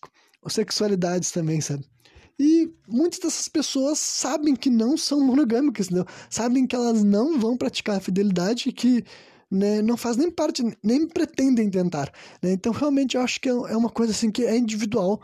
sexualidades 0.46 1.30
também, 1.30 1.60
sabe? 1.60 1.84
E 2.38 2.72
muitas 2.86 3.18
dessas 3.18 3.48
pessoas 3.48 3.98
sabem 3.98 4.54
que 4.54 4.70
não 4.70 4.96
são 4.96 5.20
monogâmicas, 5.20 5.86
entendeu? 5.86 6.06
Sabem 6.30 6.66
que 6.66 6.76
elas 6.76 7.02
não 7.02 7.38
vão 7.38 7.56
praticar 7.56 7.96
a 7.96 8.00
fidelidade 8.00 8.68
e 8.68 8.72
que 8.72 9.04
né, 9.50 9.82
não 9.82 9.96
faz 9.96 10.16
nem 10.16 10.30
parte, 10.30 10.62
nem 10.82 11.06
pretendem 11.08 11.68
tentar. 11.68 12.12
Né? 12.40 12.52
Então, 12.52 12.72
realmente, 12.72 13.16
eu 13.16 13.22
acho 13.22 13.40
que 13.40 13.48
é, 13.48 13.52
é 13.52 13.76
uma 13.76 13.90
coisa 13.90 14.12
assim 14.12 14.30
que 14.30 14.44
é 14.44 14.56
individual 14.56 15.20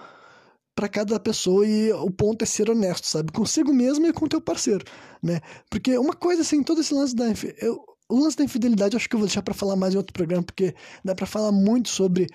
para 0.75 0.89
cada 0.89 1.21
pessoa 1.21 1.65
e 1.65 1.93
o 1.93 2.11
ponto 2.11 2.43
é 2.43 2.47
ser 2.47 2.69
honesto, 2.69 3.07
sabe? 3.07 3.31
Consigo 3.31 3.73
mesmo 3.73 4.07
e 4.07 4.13
com 4.13 4.27
teu 4.27 4.41
parceiro, 4.41 4.85
né? 5.23 5.41
Porque 5.71 5.97
uma 5.97 6.15
coisa 6.15 6.43
assim, 6.43 6.65
todo 6.65 6.81
esse 6.81 6.93
lance 6.93 7.15
da... 7.15 7.27
Eu, 7.61 7.81
o 8.09 8.19
lance 8.19 8.37
da 8.37 8.45
infidelidade 8.45 8.97
acho 8.97 9.09
que 9.09 9.15
eu 9.15 9.21
vou 9.21 9.27
deixar 9.27 9.43
para 9.43 9.55
falar 9.55 9.77
mais 9.77 9.95
em 9.95 9.97
outro 9.97 10.13
programa, 10.13 10.43
porque 10.43 10.75
dá 11.05 11.15
para 11.15 11.27
falar 11.27 11.53
muito 11.53 11.89
sobre 11.89 12.27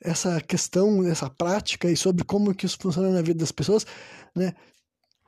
essa 0.00 0.40
questão, 0.40 1.06
essa 1.06 1.30
prática 1.30 1.90
e 1.90 1.96
sobre 1.96 2.24
como 2.24 2.54
que 2.54 2.66
isso 2.66 2.78
funciona 2.80 3.10
na 3.10 3.22
vida 3.22 3.38
das 3.40 3.52
pessoas, 3.52 3.86
né? 4.34 4.54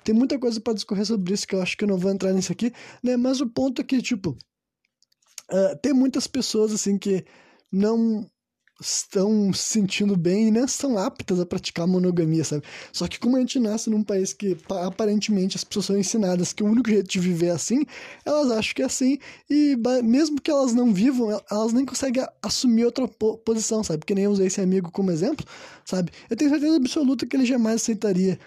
Tem 0.04 0.14
muita 0.14 0.38
coisa 0.38 0.60
para 0.60 0.74
discorrer 0.74 1.04
sobre 1.04 1.34
isso 1.34 1.46
que 1.46 1.54
eu 1.54 1.62
acho 1.62 1.76
que 1.76 1.84
eu 1.84 1.88
não 1.88 1.98
vou 1.98 2.10
entrar 2.10 2.32
nisso 2.32 2.52
aqui, 2.52 2.72
né? 3.02 3.16
Mas 3.16 3.40
o 3.40 3.48
ponto 3.48 3.82
é 3.82 3.84
que, 3.84 4.00
tipo, 4.00 4.30
uh, 5.50 5.76
tem 5.82 5.92
muitas 5.92 6.26
pessoas, 6.26 6.72
assim, 6.72 6.96
que 6.96 7.24
não 7.70 8.28
estão 8.80 9.52
se 9.52 9.62
sentindo 9.62 10.16
bem 10.16 10.48
e 10.48 10.50
não 10.50 10.64
estão 10.64 10.96
aptas 10.96 11.40
a 11.40 11.46
praticar 11.46 11.86
monogamia, 11.86 12.44
sabe? 12.44 12.62
Só 12.92 13.08
que 13.08 13.18
como 13.18 13.36
a 13.36 13.40
gente 13.40 13.58
nasce 13.58 13.90
num 13.90 14.02
país 14.02 14.32
que 14.32 14.56
aparentemente 14.84 15.56
as 15.56 15.64
pessoas 15.64 15.86
são 15.86 15.98
ensinadas 15.98 16.52
que 16.52 16.62
o 16.62 16.66
único 16.66 16.88
jeito 16.88 17.08
de 17.08 17.18
viver 17.18 17.46
é 17.46 17.50
assim, 17.50 17.84
elas 18.24 18.50
acham 18.50 18.74
que 18.74 18.82
é 18.82 18.84
assim 18.84 19.18
e 19.50 19.76
mesmo 20.04 20.40
que 20.40 20.50
elas 20.50 20.72
não 20.72 20.94
vivam, 20.94 21.40
elas 21.50 21.72
nem 21.72 21.84
conseguem 21.84 22.24
assumir 22.42 22.84
outra 22.84 23.08
posição, 23.08 23.82
sabe? 23.82 24.04
Que 24.04 24.14
nem 24.14 24.24
eu 24.24 24.30
usei 24.30 24.46
esse 24.46 24.60
amigo 24.60 24.90
como 24.92 25.10
exemplo, 25.10 25.44
sabe? 25.84 26.12
Eu 26.30 26.36
tenho 26.36 26.50
certeza 26.50 26.76
absoluta 26.76 27.26
que 27.26 27.36
ele 27.36 27.46
jamais 27.46 27.76
aceitaria 27.76 28.38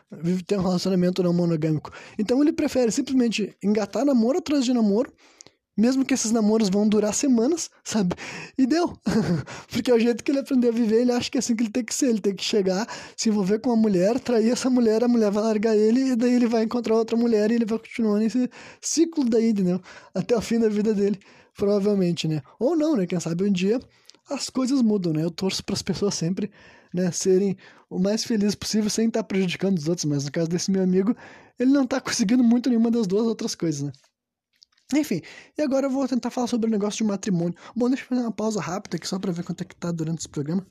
ter 0.47 0.57
um 0.57 0.63
relacionamento 0.63 1.21
não 1.21 1.33
monogâmico. 1.33 1.91
Então 2.17 2.41
ele 2.41 2.53
prefere 2.53 2.91
simplesmente 2.91 3.55
engatar 3.61 4.05
namoro 4.05 4.37
atrás 4.37 4.63
de 4.63 4.73
namoro 4.73 5.11
mesmo 5.77 6.05
que 6.05 6.13
esses 6.13 6.31
namoros 6.31 6.69
vão 6.69 6.87
durar 6.87 7.13
semanas, 7.13 7.69
sabe? 7.83 8.15
E 8.57 8.65
deu. 8.65 8.93
Porque 9.71 9.89
é 9.91 9.93
o 9.93 9.99
jeito 9.99 10.23
que 10.23 10.31
ele 10.31 10.39
aprendeu 10.39 10.71
a 10.71 10.73
viver, 10.73 11.01
ele 11.01 11.11
acha 11.11 11.29
que 11.29 11.37
é 11.37 11.39
assim 11.39 11.55
que 11.55 11.63
ele 11.63 11.71
tem 11.71 11.83
que 11.83 11.93
ser. 11.93 12.09
Ele 12.09 12.21
tem 12.21 12.35
que 12.35 12.43
chegar, 12.43 12.87
se 13.15 13.29
envolver 13.29 13.59
com 13.59 13.69
uma 13.69 13.75
mulher, 13.75 14.19
trair 14.19 14.51
essa 14.51 14.69
mulher, 14.69 15.03
a 15.03 15.07
mulher 15.07 15.31
vai 15.31 15.43
largar 15.43 15.75
ele, 15.75 16.11
e 16.11 16.15
daí 16.15 16.33
ele 16.33 16.47
vai 16.47 16.63
encontrar 16.63 16.95
outra 16.95 17.15
mulher 17.17 17.51
e 17.51 17.55
ele 17.55 17.65
vai 17.65 17.79
continuar 17.79 18.19
nesse 18.19 18.49
ciclo 18.81 19.23
daí, 19.23 19.49
entendeu? 19.49 19.81
Até 20.13 20.35
o 20.35 20.41
fim 20.41 20.59
da 20.59 20.69
vida 20.69 20.93
dele, 20.93 21.19
provavelmente, 21.55 22.27
né? 22.27 22.41
Ou 22.59 22.75
não, 22.75 22.95
né? 22.95 23.05
Quem 23.05 23.19
sabe 23.19 23.43
um 23.43 23.51
dia 23.51 23.79
as 24.29 24.49
coisas 24.49 24.81
mudam, 24.81 25.13
né? 25.13 25.23
Eu 25.23 25.31
torço 25.31 25.63
para 25.63 25.75
as 25.75 25.81
pessoas 25.81 26.15
sempre, 26.15 26.51
né, 26.93 27.11
serem 27.11 27.57
o 27.89 27.99
mais 27.99 28.23
felizes 28.23 28.55
possível 28.55 28.89
sem 28.89 29.07
estar 29.07 29.23
prejudicando 29.23 29.77
os 29.77 29.87
outros, 29.87 30.05
mas 30.05 30.25
no 30.25 30.31
caso 30.31 30.47
desse 30.47 30.71
meu 30.71 30.83
amigo, 30.83 31.15
ele 31.59 31.71
não 31.71 31.83
está 31.83 31.99
conseguindo 31.99 32.43
muito 32.43 32.69
nenhuma 32.69 32.89
das 32.89 33.07
duas 33.07 33.25
outras 33.27 33.55
coisas, 33.55 33.81
né? 33.81 33.91
Enfim, 34.93 35.21
e 35.57 35.61
agora 35.61 35.87
eu 35.87 35.89
vou 35.89 36.07
tentar 36.07 36.29
falar 36.29 36.47
sobre 36.47 36.67
o 36.67 36.71
negócio 36.71 36.97
de 36.97 37.03
matrimônio. 37.03 37.55
Bom, 37.75 37.87
deixa 37.87 38.03
eu 38.03 38.07
fazer 38.07 38.21
uma 38.21 38.31
pausa 38.31 38.59
rápida 38.59 38.97
aqui 38.97 39.07
só 39.07 39.17
para 39.17 39.31
ver 39.31 39.43
quanto 39.43 39.61
é 39.61 39.65
que 39.65 39.75
tá 39.75 39.91
durante 39.91 40.19
esse 40.19 40.29
programa. 40.29 40.65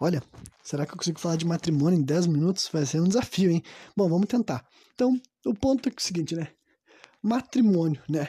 Olha, 0.00 0.22
será 0.62 0.84
que 0.84 0.92
eu 0.92 0.96
consigo 0.96 1.20
falar 1.20 1.36
de 1.36 1.46
matrimônio 1.46 1.98
em 1.98 2.02
10 2.02 2.26
minutos? 2.26 2.68
Vai 2.72 2.84
ser 2.84 3.00
um 3.00 3.08
desafio, 3.08 3.50
hein? 3.50 3.62
Bom, 3.96 4.08
vamos 4.08 4.26
tentar. 4.26 4.66
Então, 4.94 5.20
o 5.46 5.54
ponto 5.54 5.88
é 5.88 5.92
o 5.96 6.02
seguinte, 6.02 6.34
né? 6.34 6.48
Matrimônio, 7.22 8.02
né? 8.08 8.28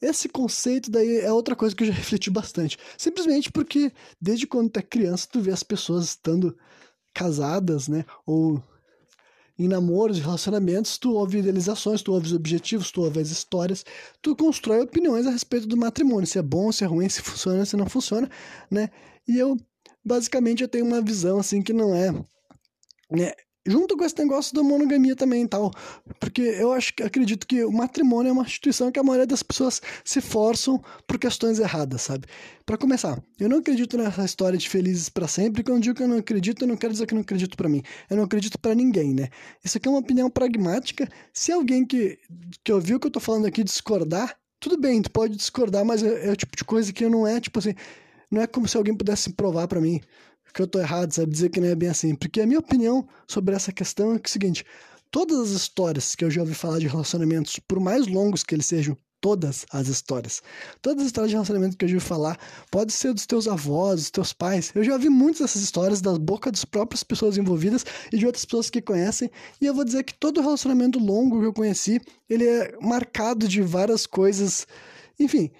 Esse 0.00 0.28
conceito 0.28 0.90
daí 0.90 1.20
é 1.20 1.32
outra 1.32 1.56
coisa 1.56 1.74
que 1.74 1.82
eu 1.82 1.88
já 1.88 1.94
refleti 1.94 2.30
bastante. 2.30 2.76
Simplesmente 2.98 3.50
porque 3.50 3.90
desde 4.20 4.46
quando 4.46 4.70
tu 4.70 4.78
é 4.78 4.82
criança, 4.82 5.26
tu 5.30 5.40
vê 5.40 5.50
as 5.50 5.62
pessoas 5.62 6.04
estando 6.04 6.56
casadas, 7.14 7.88
né? 7.88 8.04
Ou 8.26 8.62
em 9.58 9.68
namoros, 9.68 10.18
relacionamentos, 10.18 10.98
tu 10.98 11.14
ouve 11.14 11.38
idealizações, 11.38 12.02
tu 12.02 12.12
ouve 12.12 12.26
os 12.26 12.32
objetivos, 12.32 12.90
tu 12.90 13.02
ouve 13.02 13.20
as 13.20 13.30
histórias, 13.30 13.84
tu 14.20 14.36
constrói 14.36 14.80
opiniões 14.82 15.26
a 15.26 15.30
respeito 15.30 15.66
do 15.66 15.76
matrimônio, 15.76 16.26
se 16.26 16.38
é 16.38 16.42
bom, 16.42 16.70
se 16.70 16.84
é 16.84 16.86
ruim, 16.86 17.08
se 17.08 17.22
funciona, 17.22 17.64
se 17.64 17.76
não 17.76 17.86
funciona, 17.86 18.28
né? 18.70 18.90
E 19.26 19.38
eu, 19.38 19.56
basicamente, 20.04 20.62
eu 20.62 20.68
tenho 20.68 20.84
uma 20.84 21.00
visão, 21.00 21.38
assim, 21.38 21.62
que 21.62 21.72
não 21.72 21.94
é... 21.94 22.12
Né? 23.10 23.32
Junto 23.66 23.96
com 23.96 24.04
esse 24.04 24.16
negócio 24.18 24.54
da 24.54 24.62
monogamia 24.62 25.16
também 25.16 25.42
e 25.42 25.48
tal. 25.48 25.70
Porque 26.20 26.42
eu 26.42 26.72
acho 26.72 26.94
que 26.94 27.02
acredito 27.02 27.46
que 27.46 27.64
o 27.64 27.72
matrimônio 27.72 28.30
é 28.30 28.32
uma 28.32 28.42
instituição 28.42 28.90
que 28.90 28.98
a 28.98 29.02
maioria 29.02 29.26
das 29.26 29.42
pessoas 29.42 29.80
se 30.04 30.20
forçam 30.20 30.82
por 31.06 31.18
questões 31.18 31.58
erradas, 31.58 32.02
sabe? 32.02 32.26
Para 32.64 32.76
começar, 32.76 33.22
eu 33.38 33.48
não 33.48 33.58
acredito 33.58 33.96
nessa 33.96 34.24
história 34.24 34.58
de 34.58 34.68
felizes 34.68 35.08
para 35.08 35.28
sempre. 35.28 35.62
Quando 35.62 35.76
eu 35.76 35.82
digo 35.82 35.96
que 35.96 36.02
eu 36.02 36.08
não 36.08 36.18
acredito, 36.18 36.62
eu 36.62 36.68
não 36.68 36.76
quero 36.76 36.92
dizer 36.92 37.06
que 37.06 37.14
eu 37.14 37.16
não 37.16 37.22
acredito 37.22 37.56
para 37.56 37.68
mim. 37.68 37.82
Eu 38.08 38.16
não 38.16 38.24
acredito 38.24 38.58
para 38.58 38.74
ninguém, 38.74 39.14
né? 39.14 39.28
Isso 39.64 39.78
aqui 39.78 39.88
é 39.88 39.90
uma 39.90 40.00
opinião 40.00 40.30
pragmática. 40.30 41.08
Se 41.32 41.52
alguém 41.52 41.84
que, 41.84 42.18
que 42.64 42.72
ouviu 42.72 42.96
o 42.96 43.00
que 43.00 43.06
eu 43.06 43.10
tô 43.10 43.20
falando 43.20 43.46
aqui 43.46 43.62
discordar, 43.62 44.36
tudo 44.58 44.78
bem, 44.78 45.02
tu 45.02 45.10
pode 45.10 45.36
discordar, 45.36 45.84
mas 45.84 46.02
é, 46.02 46.28
é 46.28 46.30
o 46.32 46.36
tipo 46.36 46.56
de 46.56 46.64
coisa 46.64 46.92
que 46.92 47.08
não 47.08 47.26
é, 47.26 47.40
tipo 47.40 47.58
assim, 47.58 47.74
não 48.30 48.42
é 48.42 48.46
como 48.46 48.66
se 48.66 48.76
alguém 48.76 48.96
pudesse 48.96 49.32
provar 49.32 49.68
para 49.68 49.80
mim 49.80 50.00
que 50.56 50.62
eu 50.62 50.66
tô 50.66 50.80
errado, 50.80 51.12
sabe? 51.12 51.30
Dizer 51.30 51.50
que 51.50 51.60
não 51.60 51.68
é 51.68 51.74
bem 51.74 51.90
assim. 51.90 52.14
Porque 52.14 52.40
a 52.40 52.46
minha 52.46 52.58
opinião 52.58 53.06
sobre 53.28 53.54
essa 53.54 53.70
questão 53.70 54.14
é, 54.14 54.18
que 54.18 54.26
é 54.26 54.30
o 54.30 54.32
seguinte: 54.32 54.64
todas 55.10 55.38
as 55.38 55.50
histórias 55.50 56.14
que 56.14 56.24
eu 56.24 56.30
já 56.30 56.40
ouvi 56.40 56.54
falar 56.54 56.78
de 56.78 56.88
relacionamentos, 56.88 57.58
por 57.58 57.78
mais 57.78 58.06
longos 58.06 58.42
que 58.42 58.54
eles 58.54 58.64
sejam, 58.64 58.96
todas 59.20 59.66
as 59.70 59.88
histórias. 59.88 60.42
Todas 60.80 61.02
as 61.02 61.08
histórias 61.08 61.30
de 61.30 61.36
relacionamento 61.36 61.76
que 61.76 61.84
eu 61.84 61.88
já 61.88 61.96
ouvi 61.96 62.06
falar, 62.06 62.38
pode 62.70 62.92
ser 62.92 63.12
dos 63.12 63.26
teus 63.26 63.46
avós, 63.46 64.00
dos 64.00 64.10
teus 64.10 64.32
pais. 64.32 64.72
Eu 64.74 64.82
já 64.82 64.94
ouvi 64.94 65.10
muitas 65.10 65.42
dessas 65.42 65.60
histórias 65.60 66.00
da 66.00 66.18
boca 66.18 66.50
das 66.50 66.64
próprias 66.64 67.02
pessoas 67.02 67.36
envolvidas 67.36 67.84
e 68.10 68.16
de 68.16 68.24
outras 68.24 68.46
pessoas 68.46 68.70
que 68.70 68.80
conhecem. 68.80 69.30
E 69.60 69.66
eu 69.66 69.74
vou 69.74 69.84
dizer 69.84 70.04
que 70.04 70.14
todo 70.14 70.40
relacionamento 70.40 70.98
longo 70.98 71.40
que 71.40 71.46
eu 71.46 71.52
conheci, 71.52 72.00
ele 72.30 72.46
é 72.46 72.78
marcado 72.80 73.46
de 73.46 73.60
várias 73.60 74.06
coisas, 74.06 74.66
enfim, 75.18 75.50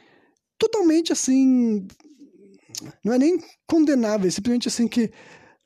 totalmente 0.58 1.12
assim 1.12 1.86
não 3.04 3.12
é 3.12 3.18
nem 3.18 3.38
condenável, 3.66 4.28
é 4.28 4.30
simplesmente 4.30 4.68
assim 4.68 4.88
que 4.88 5.10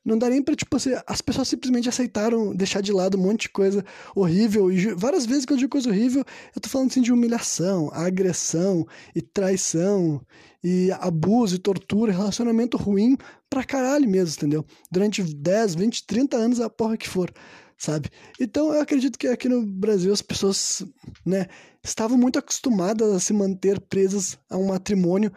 não 0.04 0.16
dá 0.16 0.30
nem 0.30 0.42
pra, 0.42 0.54
tipo 0.54 0.74
assim, 0.76 0.90
as 1.06 1.20
pessoas 1.20 1.48
simplesmente 1.48 1.88
aceitaram 1.88 2.54
deixar 2.54 2.80
de 2.80 2.92
lado 2.92 3.18
um 3.18 3.20
monte 3.20 3.42
de 3.42 3.48
coisa 3.50 3.84
horrível. 4.14 4.72
E 4.72 4.94
várias 4.94 5.26
vezes 5.26 5.44
que 5.44 5.52
eu 5.52 5.56
digo 5.58 5.70
coisa 5.70 5.90
horrível, 5.90 6.24
eu 6.54 6.60
tô 6.60 6.68
falando 6.68 6.90
assim 6.90 7.02
de 7.02 7.12
humilhação, 7.12 7.90
agressão 7.92 8.86
e 9.14 9.20
traição 9.20 10.24
e 10.64 10.90
abuso 10.92 11.56
e 11.56 11.58
tortura, 11.58 12.12
relacionamento 12.12 12.76
ruim 12.76 13.16
pra 13.48 13.62
caralho 13.62 14.08
mesmo, 14.08 14.34
entendeu? 14.36 14.64
Durante 14.90 15.22
10, 15.22 15.74
20, 15.74 16.06
30 16.06 16.36
anos, 16.36 16.60
a 16.60 16.70
porra 16.70 16.96
que 16.96 17.08
for, 17.08 17.30
sabe? 17.76 18.08
Então 18.40 18.72
eu 18.72 18.80
acredito 18.80 19.18
que 19.18 19.28
aqui 19.28 19.48
no 19.50 19.66
Brasil 19.66 20.12
as 20.12 20.22
pessoas, 20.22 20.82
né, 21.26 21.46
estavam 21.84 22.16
muito 22.16 22.38
acostumadas 22.38 23.12
a 23.12 23.20
se 23.20 23.34
manter 23.34 23.78
presas 23.80 24.38
a 24.48 24.56
um 24.56 24.68
matrimônio 24.68 25.30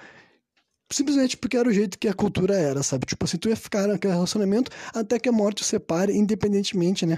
simplesmente 0.94 1.38
porque 1.38 1.58
era 1.58 1.68
o 1.68 1.74
jeito 1.74 1.98
que 1.98 2.08
a 2.08 2.14
cultura 2.14 2.56
era, 2.56 2.84
sabe? 2.84 3.06
Tipo 3.06 3.26
assim, 3.26 3.38
tu 3.38 3.50
ia 3.50 3.56
ficar 3.56 3.88
naquele 3.88 4.14
relacionamento 4.14 4.72
até 4.94 5.20
que 5.20 5.30
a 5.30 5.32
morte 5.32 5.62
o 5.62 5.66
separe, 5.66 6.16
independentemente, 6.16 7.06
né? 7.06 7.18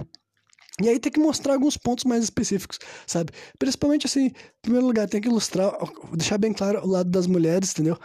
E 0.81 0.89
aí 0.89 0.99
tem 0.99 1.11
que 1.11 1.19
mostrar 1.19 1.53
alguns 1.53 1.77
pontos 1.77 2.03
mais 2.03 2.23
específicos, 2.23 2.79
sabe? 3.07 3.31
Principalmente 3.57 4.05
assim, 4.07 4.25
em 4.25 4.33
primeiro 4.61 4.85
lugar, 4.85 5.07
tem 5.07 5.21
que 5.21 5.27
ilustrar, 5.29 5.73
deixar 6.13 6.37
bem 6.37 6.51
claro 6.51 6.81
o 6.83 6.87
lado 6.87 7.09
das 7.09 7.27
mulheres, 7.27 7.71
entendeu? 7.71 7.97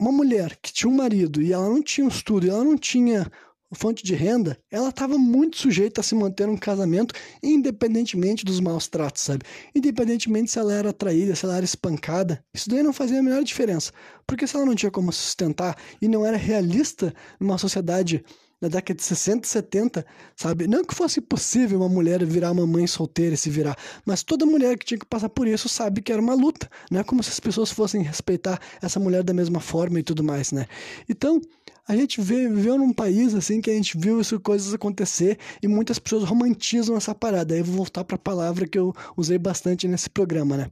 Uma 0.00 0.10
mulher 0.10 0.58
que 0.60 0.72
tinha 0.72 0.90
um 0.90 0.96
marido 0.96 1.40
e 1.40 1.52
ela 1.52 1.68
não 1.68 1.80
tinha 1.80 2.04
um 2.04 2.08
estudo, 2.08 2.50
ela 2.50 2.64
não 2.64 2.76
tinha 2.76 3.30
fonte 3.74 4.04
de 4.04 4.14
renda, 4.14 4.58
ela 4.70 4.88
estava 4.88 5.18
muito 5.18 5.56
sujeita 5.56 6.00
a 6.00 6.04
se 6.04 6.14
manter 6.14 6.48
um 6.48 6.56
casamento, 6.56 7.14
independentemente 7.42 8.44
dos 8.44 8.60
maus 8.60 8.88
tratos, 8.88 9.22
sabe? 9.22 9.44
Independentemente 9.74 10.50
se 10.50 10.58
ela 10.58 10.72
era 10.72 10.92
traída, 10.92 11.34
se 11.34 11.44
ela 11.44 11.56
era 11.56 11.64
espancada, 11.64 12.44
isso 12.52 12.68
daí 12.68 12.82
não 12.82 12.92
fazia 12.92 13.18
a 13.18 13.22
menor 13.22 13.42
diferença. 13.42 13.92
Porque 14.26 14.46
se 14.46 14.56
ela 14.56 14.64
não 14.64 14.74
tinha 14.74 14.90
como 14.90 15.12
sustentar 15.12 15.76
e 16.00 16.08
não 16.08 16.24
era 16.24 16.36
realista 16.36 17.14
numa 17.38 17.58
sociedade 17.58 18.24
na 18.64 18.68
década 18.68 18.94
de 18.94 19.02
60 19.02 19.46
e 19.46 19.50
70, 19.50 20.06
sabe? 20.34 20.66
Não 20.66 20.82
que 20.82 20.94
fosse 20.94 21.20
possível 21.20 21.78
uma 21.80 21.88
mulher 21.88 22.24
virar 22.24 22.50
uma 22.50 22.66
mãe 22.66 22.86
solteira 22.86 23.34
e 23.34 23.36
se 23.36 23.50
virar, 23.50 23.76
mas 24.06 24.22
toda 24.22 24.46
mulher 24.46 24.78
que 24.78 24.86
tinha 24.86 24.98
que 24.98 25.04
passar 25.04 25.28
por 25.28 25.46
isso 25.46 25.68
sabe 25.68 26.00
que 26.00 26.10
era 26.10 26.20
uma 26.20 26.34
luta, 26.34 26.68
não 26.90 27.00
é 27.00 27.04
como 27.04 27.22
se 27.22 27.30
as 27.30 27.40
pessoas 27.40 27.70
fossem 27.70 28.02
respeitar 28.02 28.58
essa 28.80 28.98
mulher 28.98 29.22
da 29.22 29.34
mesma 29.34 29.60
forma 29.60 30.00
e 30.00 30.02
tudo 30.02 30.24
mais, 30.24 30.50
né? 30.50 30.66
Então, 31.08 31.42
a 31.86 31.94
gente 31.94 32.20
viveu 32.20 32.78
num 32.78 32.92
país 32.92 33.34
assim 33.34 33.60
que 33.60 33.70
a 33.70 33.74
gente 33.74 33.96
viu 33.98 34.20
essas 34.20 34.38
coisas 34.40 34.72
acontecer 34.72 35.38
e 35.62 35.68
muitas 35.68 35.98
pessoas 35.98 36.24
romantizam 36.24 36.96
essa 36.96 37.14
parada. 37.14 37.54
Aí 37.54 37.60
eu 37.60 37.64
vou 37.64 37.76
voltar 37.76 38.04
para 38.04 38.16
a 38.16 38.18
palavra 38.18 38.66
que 38.66 38.78
eu 38.78 38.94
usei 39.16 39.38
bastante 39.38 39.86
nesse 39.86 40.08
programa, 40.08 40.56
né? 40.56 40.70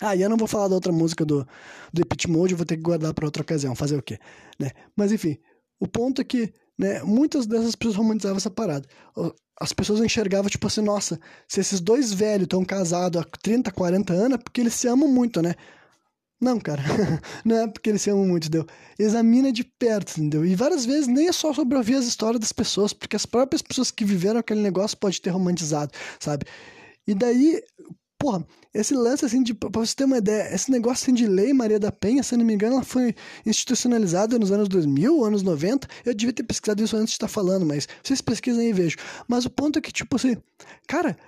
Ah, 0.00 0.16
e 0.16 0.22
eu 0.22 0.30
não 0.30 0.38
vou 0.38 0.48
falar 0.48 0.68
da 0.68 0.74
outra 0.74 0.92
música 0.92 1.26
do, 1.26 1.46
do 1.92 2.00
Epit 2.00 2.28
Mode, 2.28 2.52
eu 2.52 2.56
vou 2.56 2.64
ter 2.64 2.76
que 2.76 2.82
guardar 2.82 3.12
para 3.12 3.26
outra 3.26 3.42
ocasião, 3.42 3.74
fazer 3.74 3.98
o 3.98 4.02
quê? 4.02 4.18
Né? 4.58 4.70
Mas 4.96 5.12
enfim, 5.12 5.36
o 5.78 5.86
ponto 5.86 6.22
é 6.22 6.24
que 6.24 6.54
né, 6.78 7.02
muitas 7.02 7.46
dessas 7.46 7.74
pessoas 7.74 7.96
romantizavam 7.96 8.38
essa 8.38 8.50
parada. 8.50 8.88
As 9.60 9.74
pessoas 9.74 10.00
enxergavam, 10.00 10.48
tipo 10.48 10.66
assim, 10.66 10.80
nossa, 10.80 11.20
se 11.46 11.60
esses 11.60 11.80
dois 11.80 12.14
velhos 12.14 12.44
estão 12.44 12.64
casados 12.64 13.20
há 13.20 13.24
30, 13.42 13.70
40 13.70 14.12
anos, 14.14 14.38
é 14.38 14.42
porque 14.42 14.62
eles 14.62 14.72
se 14.72 14.88
amam 14.88 15.06
muito, 15.06 15.42
né? 15.42 15.54
Não, 16.40 16.58
cara, 16.58 16.82
não 17.44 17.56
é 17.56 17.68
porque 17.68 17.90
eles 17.90 18.00
se 18.00 18.10
amam 18.10 18.26
muito, 18.26 18.48
entendeu? 18.48 18.66
Examina 18.98 19.52
de 19.52 19.62
perto, 19.62 20.12
entendeu? 20.12 20.44
E 20.44 20.54
várias 20.54 20.86
vezes 20.86 21.06
nem 21.06 21.28
é 21.28 21.32
só 21.32 21.52
sobre 21.52 21.76
ouvir 21.76 21.96
as 21.96 22.06
histórias 22.06 22.40
das 22.40 22.52
pessoas, 22.52 22.94
porque 22.94 23.14
as 23.14 23.26
próprias 23.26 23.60
pessoas 23.60 23.90
que 23.90 24.04
viveram 24.04 24.40
aquele 24.40 24.62
negócio 24.62 24.96
podem 24.96 25.20
ter 25.20 25.30
romantizado, 25.30 25.92
sabe? 26.18 26.46
E 27.06 27.14
daí, 27.14 27.62
porra, 28.18 28.46
esse 28.72 28.94
lance 28.94 29.24
assim, 29.24 29.42
de, 29.42 29.52
pra 29.52 29.68
você 29.68 29.94
ter 29.94 30.04
uma 30.04 30.16
ideia, 30.16 30.54
esse 30.54 30.70
negócio 30.70 31.04
assim 31.04 31.12
de 31.12 31.26
lei 31.26 31.52
Maria 31.52 31.78
da 31.78 31.92
Penha, 31.92 32.22
se 32.22 32.34
não 32.36 32.44
me 32.44 32.54
engano, 32.54 32.76
ela 32.76 32.84
foi 32.84 33.14
institucionalizada 33.44 34.38
nos 34.38 34.50
anos 34.50 34.68
2000, 34.68 35.22
anos 35.24 35.42
90. 35.42 35.88
Eu 36.06 36.14
devia 36.14 36.32
ter 36.32 36.44
pesquisado 36.44 36.82
isso 36.82 36.96
antes 36.96 37.08
de 37.08 37.16
estar 37.16 37.28
falando, 37.28 37.66
mas 37.66 37.86
vocês 38.02 38.22
pesquisem 38.22 38.70
e 38.70 38.72
vejam. 38.72 38.98
Mas 39.28 39.44
o 39.44 39.50
ponto 39.50 39.78
é 39.78 39.82
que, 39.82 39.92
tipo 39.92 40.16
assim, 40.16 40.36
cara, 40.86 41.18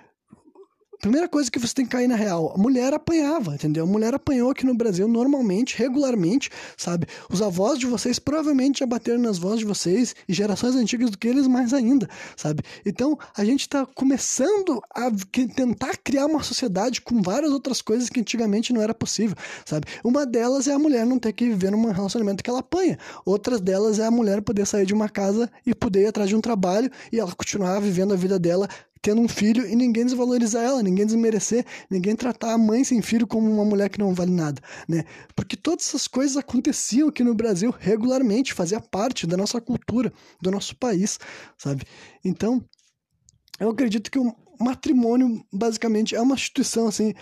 Primeira 1.03 1.27
coisa 1.27 1.51
que 1.51 1.59
você 1.59 1.73
tem 1.73 1.83
que 1.83 1.91
cair 1.91 2.07
na 2.07 2.15
real, 2.15 2.53
a 2.55 2.57
mulher 2.57 2.93
apanhava, 2.93 3.55
entendeu? 3.55 3.83
A 3.83 3.85
mulher 3.85 4.15
apanhou 4.15 4.49
aqui 4.49 4.65
no 4.65 4.73
Brasil 4.73 5.05
normalmente, 5.05 5.77
regularmente, 5.77 6.49
sabe? 6.77 7.07
Os 7.29 7.41
avós 7.41 7.77
de 7.77 7.85
vocês 7.85 8.19
provavelmente 8.19 8.79
já 8.79 8.85
bateram 8.85 9.19
nas 9.19 9.37
vozes 9.37 9.59
de 9.59 9.65
vocês 9.65 10.15
e 10.29 10.33
gerações 10.33 10.75
antigas 10.75 11.11
do 11.11 11.17
que 11.17 11.27
eles 11.27 11.45
mais 11.45 11.73
ainda, 11.73 12.09
sabe? 12.37 12.63
Então, 12.85 13.19
a 13.35 13.43
gente 13.43 13.59
está 13.59 13.85
começando 13.85 14.81
a 14.95 15.11
tentar 15.53 15.97
criar 16.01 16.25
uma 16.25 16.41
sociedade 16.41 17.01
com 17.01 17.21
várias 17.21 17.51
outras 17.51 17.81
coisas 17.81 18.09
que 18.09 18.21
antigamente 18.21 18.71
não 18.71 18.81
era 18.81 18.93
possível, 18.93 19.35
sabe? 19.65 19.85
Uma 20.05 20.25
delas 20.25 20.69
é 20.69 20.71
a 20.71 20.79
mulher 20.79 21.05
não 21.05 21.19
ter 21.19 21.33
que 21.33 21.49
viver 21.49 21.71
num 21.71 21.83
relacionamento 21.91 22.41
que 22.41 22.49
ela 22.49 22.59
apanha. 22.59 22.97
Outras 23.25 23.59
delas 23.59 23.99
é 23.99 24.05
a 24.05 24.11
mulher 24.11 24.41
poder 24.41 24.65
sair 24.65 24.85
de 24.85 24.93
uma 24.93 25.09
casa 25.09 25.51
e 25.65 25.75
poder 25.75 26.03
ir 26.03 26.07
atrás 26.07 26.29
de 26.29 26.35
um 26.37 26.39
trabalho 26.39 26.89
e 27.11 27.19
ela 27.19 27.33
continuar 27.33 27.81
vivendo 27.81 28.13
a 28.13 28.15
vida 28.15 28.39
dela 28.39 28.69
tendo 29.03 29.21
um 29.21 29.27
filho 29.27 29.67
e 29.67 29.75
ninguém 29.75 30.05
desvalorizar 30.05 30.63
ela, 30.63 30.81
ninguém 30.81 31.05
desmerecer, 31.05 31.65
ninguém 31.89 32.15
tratar 32.15 32.53
a 32.53 32.57
mãe 32.57 32.85
sem 32.85 33.01
filho 33.01 33.27
como 33.27 33.51
uma 33.51 33.65
mulher 33.65 33.89
que 33.89 33.99
não 33.99 34.13
vale 34.13 34.31
nada, 34.31 34.61
né? 34.87 35.03
Porque 35.35 35.57
todas 35.57 35.85
essas 35.85 36.07
coisas 36.07 36.37
aconteciam 36.37 37.09
aqui 37.09 37.21
no 37.21 37.35
Brasil 37.35 37.75
regularmente, 37.77 38.53
fazia 38.53 38.79
parte 38.79 39.27
da 39.27 39.35
nossa 39.35 39.59
cultura, 39.59 40.11
do 40.41 40.49
nosso 40.49 40.73
país, 40.77 41.19
sabe? 41.57 41.83
Então, 42.23 42.63
eu 43.59 43.69
acredito 43.69 44.09
que 44.09 44.17
o 44.17 44.33
matrimônio 44.57 45.45
basicamente 45.51 46.15
é 46.15 46.21
uma 46.21 46.35
instituição 46.35 46.87
assim 46.87 47.13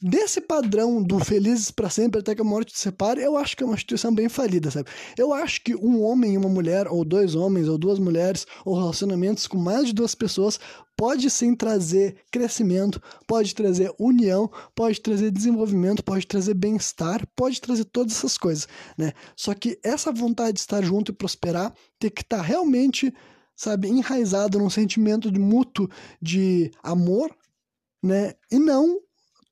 desse 0.00 0.40
padrão 0.40 1.02
do 1.02 1.18
felizes 1.18 1.70
para 1.70 1.90
sempre 1.90 2.20
até 2.20 2.34
que 2.34 2.40
a 2.40 2.44
morte 2.44 2.72
te 2.72 2.78
separe, 2.78 3.22
eu 3.22 3.36
acho 3.36 3.56
que 3.56 3.62
é 3.62 3.66
uma 3.66 3.74
instituição 3.74 4.14
bem 4.14 4.28
falida, 4.28 4.70
sabe? 4.70 4.88
Eu 5.16 5.32
acho 5.32 5.62
que 5.62 5.74
um 5.74 6.02
homem 6.02 6.34
e 6.34 6.38
uma 6.38 6.48
mulher, 6.48 6.88
ou 6.88 7.04
dois 7.04 7.34
homens, 7.34 7.68
ou 7.68 7.76
duas 7.76 7.98
mulheres, 7.98 8.46
ou 8.64 8.76
relacionamentos 8.78 9.46
com 9.46 9.58
mais 9.58 9.86
de 9.86 9.92
duas 9.92 10.14
pessoas, 10.14 10.58
pode 10.96 11.30
sim 11.30 11.54
trazer 11.54 12.16
crescimento, 12.30 13.00
pode 13.26 13.54
trazer 13.54 13.92
união, 13.98 14.50
pode 14.74 15.00
trazer 15.00 15.30
desenvolvimento, 15.30 16.02
pode 16.02 16.26
trazer 16.26 16.54
bem-estar, 16.54 17.26
pode 17.36 17.60
trazer 17.60 17.84
todas 17.84 18.14
essas 18.14 18.36
coisas, 18.36 18.68
né? 18.96 19.12
Só 19.36 19.54
que 19.54 19.78
essa 19.82 20.12
vontade 20.12 20.54
de 20.54 20.60
estar 20.60 20.82
junto 20.82 21.12
e 21.12 21.14
prosperar 21.14 21.72
tem 21.98 22.10
que 22.10 22.22
estar 22.22 22.38
tá 22.38 22.42
realmente, 22.42 23.14
sabe, 23.56 23.88
enraizado 23.88 24.58
num 24.58 24.70
sentimento 24.70 25.30
de 25.30 25.38
mútuo 25.38 25.88
de 26.20 26.70
amor, 26.82 27.34
né? 28.02 28.34
E 28.50 28.58
não 28.58 29.00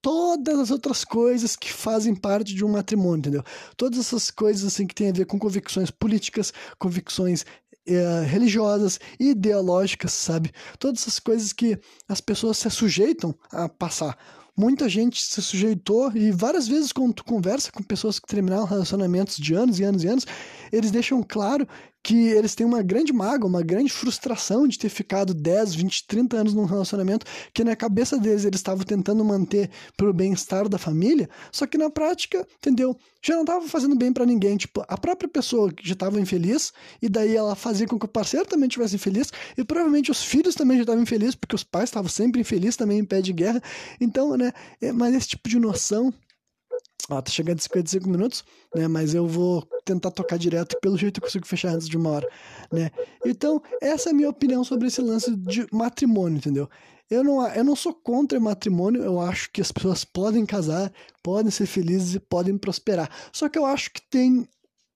todas 0.09 0.59
as 0.59 0.71
outras 0.71 1.05
coisas 1.05 1.55
que 1.55 1.71
fazem 1.71 2.15
parte 2.15 2.55
de 2.55 2.65
um 2.65 2.71
matrimônio, 2.71 3.19
entendeu? 3.19 3.45
Todas 3.77 3.99
essas 3.99 4.31
coisas 4.31 4.65
assim 4.65 4.87
que 4.87 4.95
tem 4.95 5.11
a 5.11 5.13
ver 5.13 5.27
com 5.27 5.39
convicções 5.39 5.91
políticas, 5.91 6.51
convicções 6.79 7.45
é, 7.87 8.23
religiosas, 8.23 8.99
ideológicas, 9.21 10.13
sabe? 10.13 10.51
Todas 10.79 11.03
essas 11.03 11.19
coisas 11.19 11.53
que 11.53 11.79
as 12.09 12.23
pessoas 12.23 12.57
se 12.57 12.71
sujeitam 12.71 13.35
a 13.53 13.69
passar. 13.69 14.17
Muita 14.57 14.89
gente 14.89 15.21
se 15.21 15.43
sujeitou 15.43 16.11
e 16.17 16.31
várias 16.31 16.67
vezes 16.67 16.91
quando 16.91 17.13
tu 17.13 17.25
conversa 17.25 17.71
com 17.71 17.83
pessoas 17.83 18.19
que 18.19 18.27
terminaram 18.27 18.65
relacionamentos 18.65 19.37
de 19.37 19.53
anos 19.53 19.79
e 19.79 19.85
anos 19.85 20.05
e 20.05 20.09
anos, 20.09 20.27
eles 20.73 20.91
deixam 20.91 21.23
claro 21.23 21.69
que 22.03 22.29
eles 22.29 22.55
têm 22.55 22.67
uma 22.67 22.83
grande 22.83 23.13
mágoa, 23.13 23.49
uma 23.49 23.63
grande 23.63 23.93
frustração 23.93 24.67
de 24.67 24.79
ter 24.79 24.89
ficado 24.89 25.35
10, 25.35 25.75
20, 25.75 26.07
30 26.07 26.37
anos 26.37 26.55
num 26.55 26.65
relacionamento 26.65 27.27
que 27.53 27.65
na 27.65 27.77
cabeça 27.77 28.19
deles 28.19 28.45
eles 28.45 28.61
estavam 28.61 28.85
tentando 28.85 29.25
manter 29.25 29.71
pro 29.97 30.13
bem-estar 30.13 30.69
da 30.69 30.79
família, 30.79 31.29
só 31.53 31.67
que 31.67 31.77
na 31.77 31.91
prática, 31.91 32.47
entendeu? 32.59 32.97
Já 33.23 33.35
não 33.35 33.43
estava 33.43 33.67
fazendo 33.69 33.97
bem 33.97 34.13
para 34.13 34.25
ninguém, 34.25 34.57
tipo, 34.57 34.85
a 34.87 34.97
própria 34.97 35.29
pessoa 35.29 35.73
já 35.83 35.93
estava 35.93 36.21
infeliz 36.21 36.73
e 37.03 37.09
daí 37.09 37.37
ela 37.37 37.55
fazia 37.55 37.87
com 37.87 37.99
que 37.99 38.07
o 38.07 38.09
parceiro 38.09 38.47
também 38.47 38.69
tivesse 38.69 38.95
infeliz 38.95 39.31
e 39.57 39.65
provavelmente 39.65 40.11
os 40.11 40.23
filhos 40.23 40.55
também 40.55 40.77
já 40.77 40.85
estavam 40.85 41.03
infelizes 41.03 41.35
porque 41.35 41.57
os 41.57 41.65
pais 41.65 41.91
estavam 41.91 42.09
sempre 42.09 42.41
infelizes 42.41 42.77
também 42.77 42.99
em 43.01 43.05
pé 43.05 43.21
de 43.21 43.33
guerra. 43.33 43.61
Então, 44.01 44.37
né, 44.37 44.53
é, 44.81 44.93
mas 44.93 45.15
esse 45.15 45.29
tipo 45.29 45.49
de 45.49 45.59
noção 45.59 46.13
Ó, 47.11 47.23
tá 47.23 47.31
chegando 47.31 47.59
em 47.59 47.63
55 47.63 48.09
minutos, 48.09 48.45
né? 48.75 48.87
Mas 48.87 49.15
eu 49.15 49.27
vou 49.27 49.67
tentar 49.85 50.11
tocar 50.11 50.37
direto, 50.37 50.77
pelo 50.81 50.99
jeito 50.99 51.19
eu 51.19 51.23
consigo 51.23 51.47
fechar 51.47 51.75
antes 51.75 51.89
de 51.89 51.97
uma 51.97 52.11
hora, 52.11 52.29
né? 52.71 52.91
Então, 53.25 53.63
essa 53.81 54.11
é 54.11 54.13
a 54.13 54.15
minha 54.15 54.29
opinião 54.29 54.63
sobre 54.63 54.89
esse 54.89 55.01
lance 55.01 55.35
de 55.35 55.67
matrimônio, 55.73 56.37
entendeu? 56.37 56.69
Eu 57.11 57.25
não, 57.25 57.47
eu 57.49 57.65
não 57.65 57.75
sou 57.75 57.95
contra 57.95 58.39
matrimônio, 58.39 59.03
eu 59.03 59.19
acho 59.19 59.51
que 59.51 59.63
as 59.63 59.73
pessoas 59.73 60.05
podem 60.05 60.45
casar, 60.45 60.93
podem 61.23 61.51
ser 61.51 61.65
felizes 61.65 62.15
e 62.15 62.21
podem 62.21 62.59
prosperar. 62.59 63.11
Só 63.33 63.49
que 63.49 63.59
eu 63.59 63.65
acho 63.65 63.91
que 63.91 64.03
tem 64.11 64.47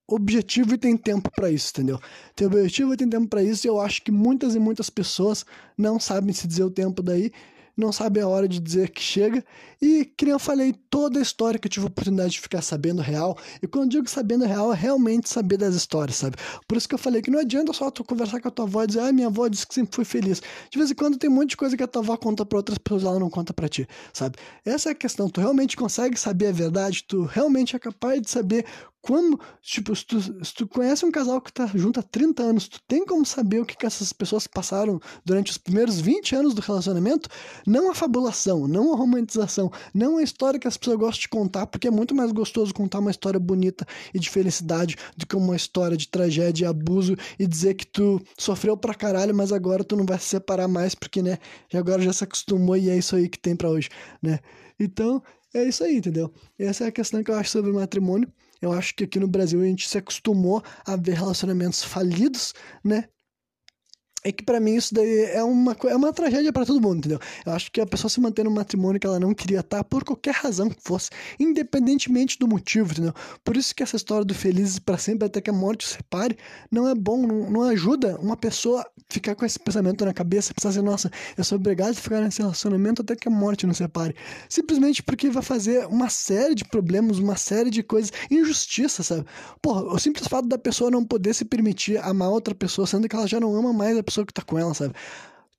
objetivo 0.07 0.75
e 0.75 0.79
tem 0.79 0.95
tempo 0.95 1.31
para 1.35 1.51
isso, 1.51 1.71
entendeu? 1.71 1.99
Tem 2.37 2.47
objetivo 2.47 2.93
e 2.93 2.97
tem 2.99 3.09
tempo 3.09 3.29
para 3.29 3.43
isso, 3.43 3.67
e 3.67 3.69
eu 3.69 3.81
acho 3.81 4.03
que 4.03 4.11
muitas 4.13 4.55
e 4.55 4.59
muitas 4.59 4.91
pessoas 4.91 5.47
não 5.79 5.99
sabem 5.99 6.35
se 6.35 6.47
dizer 6.47 6.65
o 6.65 6.71
tempo 6.71 7.03
daí 7.03 7.33
não 7.77 7.93
sabe 7.93 8.21
a 8.21 8.29
hora 8.29 8.47
de 8.47 8.61
dizer 8.61 8.91
que 8.91 9.03
chega. 9.03 9.45
E, 9.81 10.05
que 10.05 10.25
nem 10.25 10.33
eu 10.33 10.39
falei, 10.39 10.75
toda 10.89 11.19
a 11.19 11.23
história 11.23 11.59
que 11.59 11.67
eu 11.67 11.71
tive 11.71 11.87
a 11.87 11.89
oportunidade 11.89 12.33
de 12.33 12.41
ficar 12.41 12.63
sabendo 12.63 13.03
real. 13.03 13.37
E 13.61 13.67
quando 13.67 13.85
eu 13.85 13.91
digo 13.91 14.09
sabendo 14.09 14.45
real, 14.45 14.73
é 14.73 14.77
realmente 14.77 15.29
saber 15.29 15.57
das 15.57 15.75
histórias, 15.75 16.17
sabe? 16.17 16.37
Por 16.69 16.77
isso 16.77 16.89
que 16.89 16.95
eu 16.95 16.99
falei 16.99 17.21
que 17.21 17.31
não 17.31 17.41
adianta 17.41 17.73
só 17.73 17.91
tu 17.91 18.05
conversar 18.05 18.41
com 18.41 18.49
a 18.49 18.51
tua 18.51 18.65
avó 18.65 18.85
e 18.85 18.87
dizer, 18.87 19.01
ah, 19.01 19.13
minha 19.13 19.27
avó 19.27 19.49
disse 19.49 19.67
que 19.67 19.75
sempre 19.75 19.95
foi 19.95 20.05
feliz. 20.05 20.41
De 20.71 20.79
vez 20.79 20.91
em 20.91 20.95
quando 20.95 21.19
tem 21.19 21.29
um 21.29 21.33
monte 21.35 21.51
de 21.51 21.57
coisa 21.57 21.77
que 21.77 21.83
a 21.83 21.89
tua 21.89 22.03
avó 22.03 22.17
conta 22.17 22.45
pra 22.47 22.59
outras 22.59 22.79
pessoas, 22.79 23.03
ela 23.05 23.19
não 23.19 23.31
conta 23.31 23.53
pra 23.53 23.69
ti, 23.69 23.89
sabe? 24.13 24.37
Essa 24.65 24.91
é 24.91 24.93
a 24.93 24.95
questão. 24.95 25.29
Tu 25.29 25.41
realmente 25.41 25.77
consegue 25.77 26.19
saber 26.19 26.49
a 26.49 26.53
verdade? 26.53 27.05
Tu 27.09 27.25
realmente 27.25 27.75
é 27.75 27.79
capaz 27.79 28.21
de 28.21 28.31
saber 28.31 28.65
como, 29.03 29.39
tipo, 29.61 29.95
se 29.97 30.07
tu, 30.07 30.21
se 30.21 30.55
tu 30.55 30.67
conhece 30.69 31.05
um 31.05 31.11
casal 31.11 31.41
que 31.41 31.53
tá 31.53 31.67
junto 31.75 31.99
há 31.99 32.03
30 32.05 32.41
anos, 32.41 32.69
tu 32.69 32.81
tem 32.87 33.05
como 33.05 33.27
saber 33.27 33.61
o 33.61 33.67
que, 33.67 33.77
que 33.77 33.85
essas 33.85 34.13
pessoas 34.13 34.47
passaram 34.47 35.01
durante 35.25 35.51
os 35.51 35.59
primeiros 35.59 36.01
20 36.01 36.37
anos 36.37 36.55
do 36.55 36.63
relacionamento? 36.63 37.29
Não 37.67 37.91
a 37.91 37.95
fabulação, 37.95 38.69
não 38.69 38.93
a 38.93 38.97
romantização, 38.97 39.73
não 39.93 40.19
a 40.19 40.23
história 40.23 40.59
que 40.59 40.69
as 40.69 40.77
pessoas 40.77 40.97
gostam 40.97 41.21
de 41.23 41.29
contar, 41.29 41.67
porque 41.67 41.89
é 41.89 41.91
muito 41.91 42.15
mais 42.15 42.31
gostoso 42.31 42.73
contar 42.73 43.01
uma 43.01 43.11
história 43.11 43.41
bonita 43.41 43.85
e 44.15 44.21
de 44.21 44.31
felicidade 44.31 44.97
do 45.17 45.27
que 45.27 45.35
uma 45.35 45.57
história 45.57 45.97
de 45.97 46.07
tragédia 46.07 46.65
e 46.65 46.69
abuso 46.69 47.17
e 47.39 47.47
dizer 47.47 47.75
que 47.75 47.87
tu 47.87 48.23
sofreu 48.39 48.77
pra 48.77 48.95
caralho, 48.95 49.35
mas 49.35 49.53
agora 49.53 49.83
tu 49.83 49.97
não 49.97 50.07
vai 50.07 50.19
se 50.19 50.27
separar 50.27 50.69
mais 50.69 50.95
porque, 50.95 51.21
né, 51.21 51.39
agora 51.75 52.01
já 52.01 52.13
se 52.13 52.23
acostumou 52.23 52.77
e 52.77 52.89
é 52.89 52.97
isso 52.97 53.17
aí 53.17 53.29
que 53.29 53.39
tem 53.39 53.57
para 53.57 53.69
hoje, 53.69 53.89
né? 54.23 54.39
Então, 54.79 55.21
é 55.55 55.65
isso 55.65 55.85
aí, 55.85 55.97
entendeu? 55.97 56.33
Essa 56.59 56.85
é 56.85 56.87
a 56.89 56.93
questão 56.93 57.23
que 57.23 57.31
eu 57.31 57.35
acho 57.35 57.51
sobre 57.51 57.71
o 57.71 57.75
matrimônio. 57.75 58.33
Eu 58.63 58.73
acho 58.73 58.95
que 58.95 59.05
aqui 59.05 59.19
no 59.19 59.29
Brasil 59.29 59.61
a 59.61 59.65
gente 59.65 59.89
se 59.89 59.99
acostumou 59.99 60.63
a 60.87 60.97
ver 60.97 61.15
relacionamentos 61.17 61.83
falidos, 61.83 62.55
né? 62.85 63.09
É 64.25 64.31
que 64.31 64.45
para 64.45 64.61
mim 64.61 64.75
isso 64.77 64.95
daí 64.95 65.25
é 65.25 65.43
uma, 65.43 65.77
é 65.85 65.97
uma 65.97 66.13
tragédia 66.13 66.53
para 66.53 66.65
todo 66.65 66.81
mundo, 66.81 66.99
entendeu? 66.99 67.19
Eu 67.45 67.53
acho 67.53 67.71
que 67.73 67.81
a 67.81 67.87
pessoa 67.87 68.09
se 68.09 68.21
manter 68.21 68.45
num 68.45 68.51
matrimônio 68.51 69.01
que 69.01 69.07
ela 69.07 69.19
não 69.19 69.35
queria 69.35 69.61
estar 69.61 69.83
por 69.85 70.05
qualquer 70.05 70.35
razão 70.35 70.69
que 70.69 70.81
fosse, 70.81 71.11
independentemente 71.39 72.39
do 72.39 72.47
motivo, 72.47 72.93
entendeu? 72.93 73.13
Por 73.45 73.57
isso 73.57 73.75
que 73.75 73.83
essa 73.83 73.97
história 73.97 74.25
do 74.25 74.35
felizes 74.35 74.79
para 74.79 74.97
sempre 74.97 75.27
até 75.27 75.41
que 75.41 75.51
a 75.51 75.53
morte 75.53 75.87
se 75.87 75.95
separe 75.95 76.37
não 76.71 76.89
é 76.89 76.95
bom, 76.95 77.27
não, 77.27 77.51
não 77.51 77.63
ajuda 77.63 78.17
uma 78.21 78.37
pessoa 78.37 78.87
ficar 79.11 79.35
com 79.35 79.45
esse 79.45 79.59
pensamento 79.59 80.05
na 80.05 80.15
cabeça, 80.15 80.55
pensar 80.55 80.69
assim, 80.69 80.83
nossa, 80.83 81.11
eu 81.37 81.45
sou 81.45 81.57
obrigado 81.57 81.91
a 81.91 81.95
ficar 81.95 82.21
nesse 82.21 82.41
relacionamento 82.41 83.03
até 83.03 83.17
que 83.17 83.29
a 83.29 83.31
morte 83.31 83.67
nos 83.67 83.77
separe. 83.77 84.15
Simplesmente 84.49 85.03
porque 85.03 85.29
vai 85.31 85.43
fazer 85.43 85.87
uma 85.87 86.09
série 86.09 86.55
de 86.55 86.65
problemas, 86.65 87.19
uma 87.19 87.37
série 87.37 87.71
de 87.71 87.83
coisas, 87.83 88.13
injustiça, 88.31 89.03
sabe? 89.03 89.25
Porra, 89.61 89.83
o 89.83 89.99
simples 89.99 90.29
fato 90.29 90.49
da 90.49 90.59
pessoa 90.59 90.91
não 90.91 91.05
poder 91.05 91.35
se 91.35 91.45
permitir 91.45 91.99
amar 91.99 92.29
outra 92.29 92.55
pessoa, 92.55 92.87
sendo 92.87 93.09
que 93.09 93.17
ela 93.17 93.27
já 93.27 93.41
não 93.41 93.55
ama 93.55 93.73
mais 93.73 93.97
a 93.99 94.03
pessoa 94.03 94.12
que 94.27 94.33
tá 94.33 94.43
com 94.43 94.59
ela, 94.59 94.75
sabe? 94.75 94.95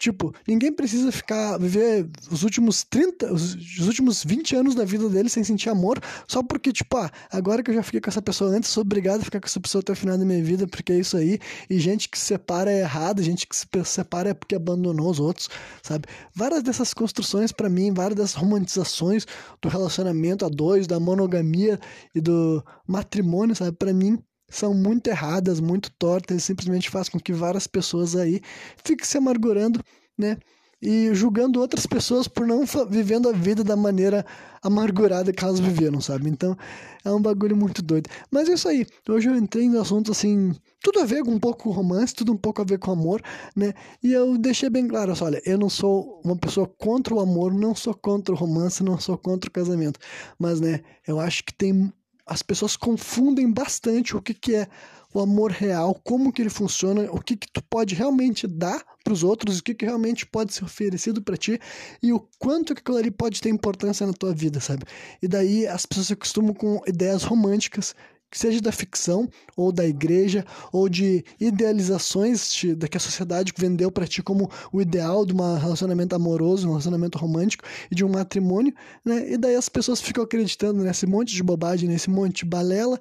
Tipo, 0.03 0.33
ninguém 0.47 0.73
precisa 0.73 1.11
ficar, 1.11 1.57
viver 1.57 2.09
os 2.29 2.43
últimos 2.43 2.83
30, 2.83 3.31
os, 3.31 3.55
os, 3.55 3.87
últimos 3.87 4.23
20 4.23 4.55
anos 4.55 4.75
da 4.75 4.83
vida 4.83 5.07
dele 5.07 5.29
sem 5.29 5.43
sentir 5.43 5.69
amor, 5.69 5.97
só 6.27 6.43
porque, 6.43 6.73
tipo, 6.73 6.97
ah, 6.97 7.09
agora 7.31 7.63
que 7.63 7.69
eu 7.71 7.75
já 7.75 7.83
fiquei 7.83 8.01
com 8.01 8.09
essa 8.09 8.21
pessoa 8.21 8.49
antes, 8.49 8.69
sou 8.69 8.81
obrigado 8.81 9.21
a 9.21 9.23
ficar 9.23 9.39
com 9.39 9.45
essa 9.45 9.61
pessoa 9.61 9.81
até 9.81 9.93
o 9.93 9.95
final 9.95 10.17
da 10.17 10.25
minha 10.25 10.43
vida, 10.43 10.67
porque 10.67 10.91
é 10.91 10.99
isso 10.99 11.15
aí. 11.15 11.39
E 11.69 11.79
gente 11.79 12.09
que 12.09 12.17
se 12.17 12.25
separa 12.25 12.71
é 12.71 12.81
errada, 12.81 13.21
gente 13.23 13.47
que 13.47 13.55
se 13.55 13.65
separa 13.85 14.31
é 14.31 14.33
porque 14.33 14.55
abandonou 14.55 15.09
os 15.09 15.19
outros, 15.19 15.47
sabe? 15.81 16.05
Várias 16.35 16.63
dessas 16.63 16.93
construções, 16.93 17.51
para 17.51 17.69
mim, 17.69 17.93
várias 17.93 18.17
dessas 18.17 18.35
romantizações 18.35 19.25
do 19.61 19.69
relacionamento 19.69 20.43
a 20.45 20.49
dois, 20.49 20.87
da 20.87 20.99
monogamia 20.99 21.79
e 22.13 22.19
do 22.19 22.61
matrimônio, 22.85 23.55
sabe? 23.55 23.71
Para 23.77 23.93
mim, 23.93 24.19
são 24.53 24.73
muito 24.73 25.07
erradas, 25.07 25.59
muito 25.59 25.91
tortas, 25.97 26.37
e 26.37 26.41
simplesmente 26.41 26.89
faz 26.89 27.09
com 27.09 27.19
que 27.19 27.33
várias 27.33 27.67
pessoas 27.67 28.15
aí 28.15 28.41
fiquem 28.83 29.05
se 29.05 29.17
amargurando, 29.17 29.83
né? 30.17 30.37
E 30.85 31.13
julgando 31.13 31.61
outras 31.61 31.85
pessoas 31.85 32.27
por 32.27 32.45
não 32.45 32.65
vivendo 32.89 33.29
a 33.29 33.31
vida 33.31 33.63
da 33.63 33.73
maneira 33.73 34.25
amargurada 34.61 35.31
que 35.31 35.41
elas 35.41 35.59
viveram, 35.59 36.01
sabe? 36.01 36.29
Então 36.29 36.57
é 37.05 37.11
um 37.11 37.21
bagulho 37.21 37.55
muito 37.55 37.81
doido. 37.81 38.09
Mas 38.29 38.49
é 38.49 38.53
isso 38.53 38.67
aí. 38.67 38.85
Hoje 39.07 39.29
eu 39.29 39.35
entrei 39.35 39.69
no 39.69 39.79
assunto 39.79 40.11
assim, 40.11 40.53
tudo 40.81 40.99
a 40.99 41.05
ver 41.05 41.23
com 41.23 41.31
um 41.31 41.39
pouco 41.39 41.63
com 41.63 41.71
romance, 41.71 42.13
tudo 42.13 42.33
um 42.33 42.37
pouco 42.37 42.61
a 42.61 42.65
ver 42.65 42.79
com 42.79 42.91
amor, 42.91 43.21
né? 43.55 43.73
E 44.03 44.11
eu 44.11 44.37
deixei 44.37 44.69
bem 44.69 44.85
claro, 44.85 45.13
assim, 45.13 45.23
olha, 45.23 45.41
eu 45.45 45.57
não 45.57 45.69
sou 45.69 46.21
uma 46.23 46.35
pessoa 46.35 46.67
contra 46.67 47.13
o 47.13 47.21
amor, 47.21 47.53
não 47.53 47.73
sou 47.73 47.93
contra 47.93 48.35
o 48.35 48.37
romance, 48.37 48.83
não 48.83 48.99
sou 48.99 49.17
contra 49.17 49.49
o 49.49 49.53
casamento. 49.53 49.97
Mas, 50.37 50.59
né, 50.59 50.81
eu 51.07 51.17
acho 51.17 51.45
que 51.45 51.53
tem 51.53 51.93
as 52.25 52.41
pessoas 52.41 52.75
confundem 52.75 53.51
bastante 53.51 54.15
o 54.15 54.21
que, 54.21 54.33
que 54.33 54.55
é 54.55 54.67
o 55.13 55.19
amor 55.19 55.51
real, 55.51 55.93
como 56.03 56.31
que 56.33 56.41
ele 56.41 56.49
funciona, 56.49 57.03
o 57.11 57.21
que, 57.21 57.35
que 57.35 57.51
tu 57.51 57.61
pode 57.63 57.93
realmente 57.93 58.47
dar 58.47 58.83
para 59.03 59.13
os 59.13 59.23
outros, 59.23 59.59
o 59.59 59.63
que, 59.63 59.75
que 59.75 59.85
realmente 59.85 60.25
pode 60.25 60.53
ser 60.53 60.63
oferecido 60.63 61.21
para 61.21 61.37
ti 61.37 61.59
e 62.01 62.11
o 62.11 62.19
quanto 62.39 62.73
que 62.73 62.81
aquilo 62.81 62.97
ali 62.97 63.11
pode 63.11 63.39
ter 63.39 63.49
importância 63.49 64.07
na 64.07 64.13
tua 64.13 64.33
vida, 64.33 64.59
sabe? 64.59 64.85
E 65.21 65.27
daí 65.27 65.67
as 65.67 65.85
pessoas 65.85 66.07
se 66.07 66.13
acostumam 66.13 66.53
com 66.53 66.81
ideias 66.87 67.23
românticas 67.23 67.93
que 68.33 68.39
seja 68.39 68.59
da 68.59 68.71
ficção 68.71 69.29
ou 69.55 69.71
da 69.71 69.85
igreja 69.85 70.43
ou 70.71 70.89
de 70.89 71.23
idealizações 71.39 72.63
da 72.75 72.87
que 72.87 72.97
a 72.97 72.99
sociedade 72.99 73.53
vendeu 73.55 73.91
para 73.91 74.07
ti 74.07 74.23
como 74.23 74.49
o 74.71 74.81
ideal 74.81 75.23
de 75.23 75.33
um 75.35 75.55
relacionamento 75.55 76.15
amoroso, 76.15 76.65
um 76.65 76.71
relacionamento 76.71 77.19
romântico 77.19 77.63
e 77.91 77.95
de 77.95 78.03
um 78.03 78.09
matrimônio, 78.09 78.73
né? 79.05 79.33
E 79.33 79.37
daí 79.37 79.55
as 79.55 79.69
pessoas 79.69 80.01
ficam 80.01 80.23
acreditando 80.23 80.83
nesse 80.83 81.05
monte 81.05 81.35
de 81.35 81.43
bobagem, 81.43 81.87
nesse 81.87 82.09
monte 82.09 82.37
de 82.37 82.45
balela 82.45 82.99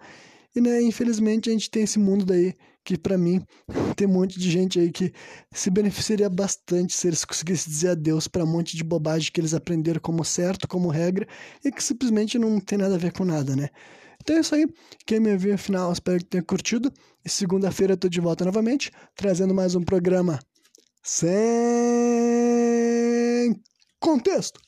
e, 0.55 0.61
né, 0.61 0.83
infelizmente 0.83 1.49
a 1.49 1.53
gente 1.55 1.71
tem 1.71 1.85
esse 1.85 1.99
mundo 1.99 2.27
daí 2.27 2.55
que 2.85 2.99
para 2.99 3.17
mim 3.17 3.43
tem 3.97 4.07
um 4.07 4.13
monte 4.13 4.39
de 4.39 4.51
gente 4.51 4.79
aí 4.79 4.93
que 4.93 5.15
se 5.51 5.71
beneficiaria 5.71 6.29
bastante 6.29 6.93
se 6.93 7.07
eles 7.07 7.25
conseguissem 7.25 7.73
dizer 7.73 7.89
adeus 7.93 8.29
para 8.29 8.45
um 8.45 8.49
monte 8.49 8.77
de 8.77 8.85
bobagem 8.85 9.33
que 9.33 9.41
eles 9.41 9.55
aprenderam 9.55 9.99
como 9.99 10.23
certo, 10.27 10.69
como 10.69 10.91
regra 10.91 11.27
e 11.65 11.73
que 11.73 11.83
simplesmente 11.83 12.39
não 12.39 12.61
tem 12.61 12.77
nada 12.77 12.97
a 12.97 12.99
ver 12.99 13.13
com 13.13 13.25
nada, 13.25 13.57
né? 13.57 13.71
Então 14.23 14.37
é 14.37 14.41
isso 14.41 14.55
aí. 14.55 14.67
Quem 15.05 15.19
me 15.21 15.37
viu 15.37 15.59
final, 15.59 15.93
espero 15.93 16.19
que 16.19 16.25
tenha 16.25 16.43
curtido. 16.43 16.93
E 17.25 17.29
segunda-feira 17.29 17.95
eu 17.95 17.97
tô 17.97 18.09
de 18.09 18.21
volta 18.21 18.45
novamente, 18.45 18.93
trazendo 19.17 19.53
mais 19.53 19.75
um 19.75 19.83
programa 19.83 20.39
sem 21.03 21.43
contexto. 23.99 24.61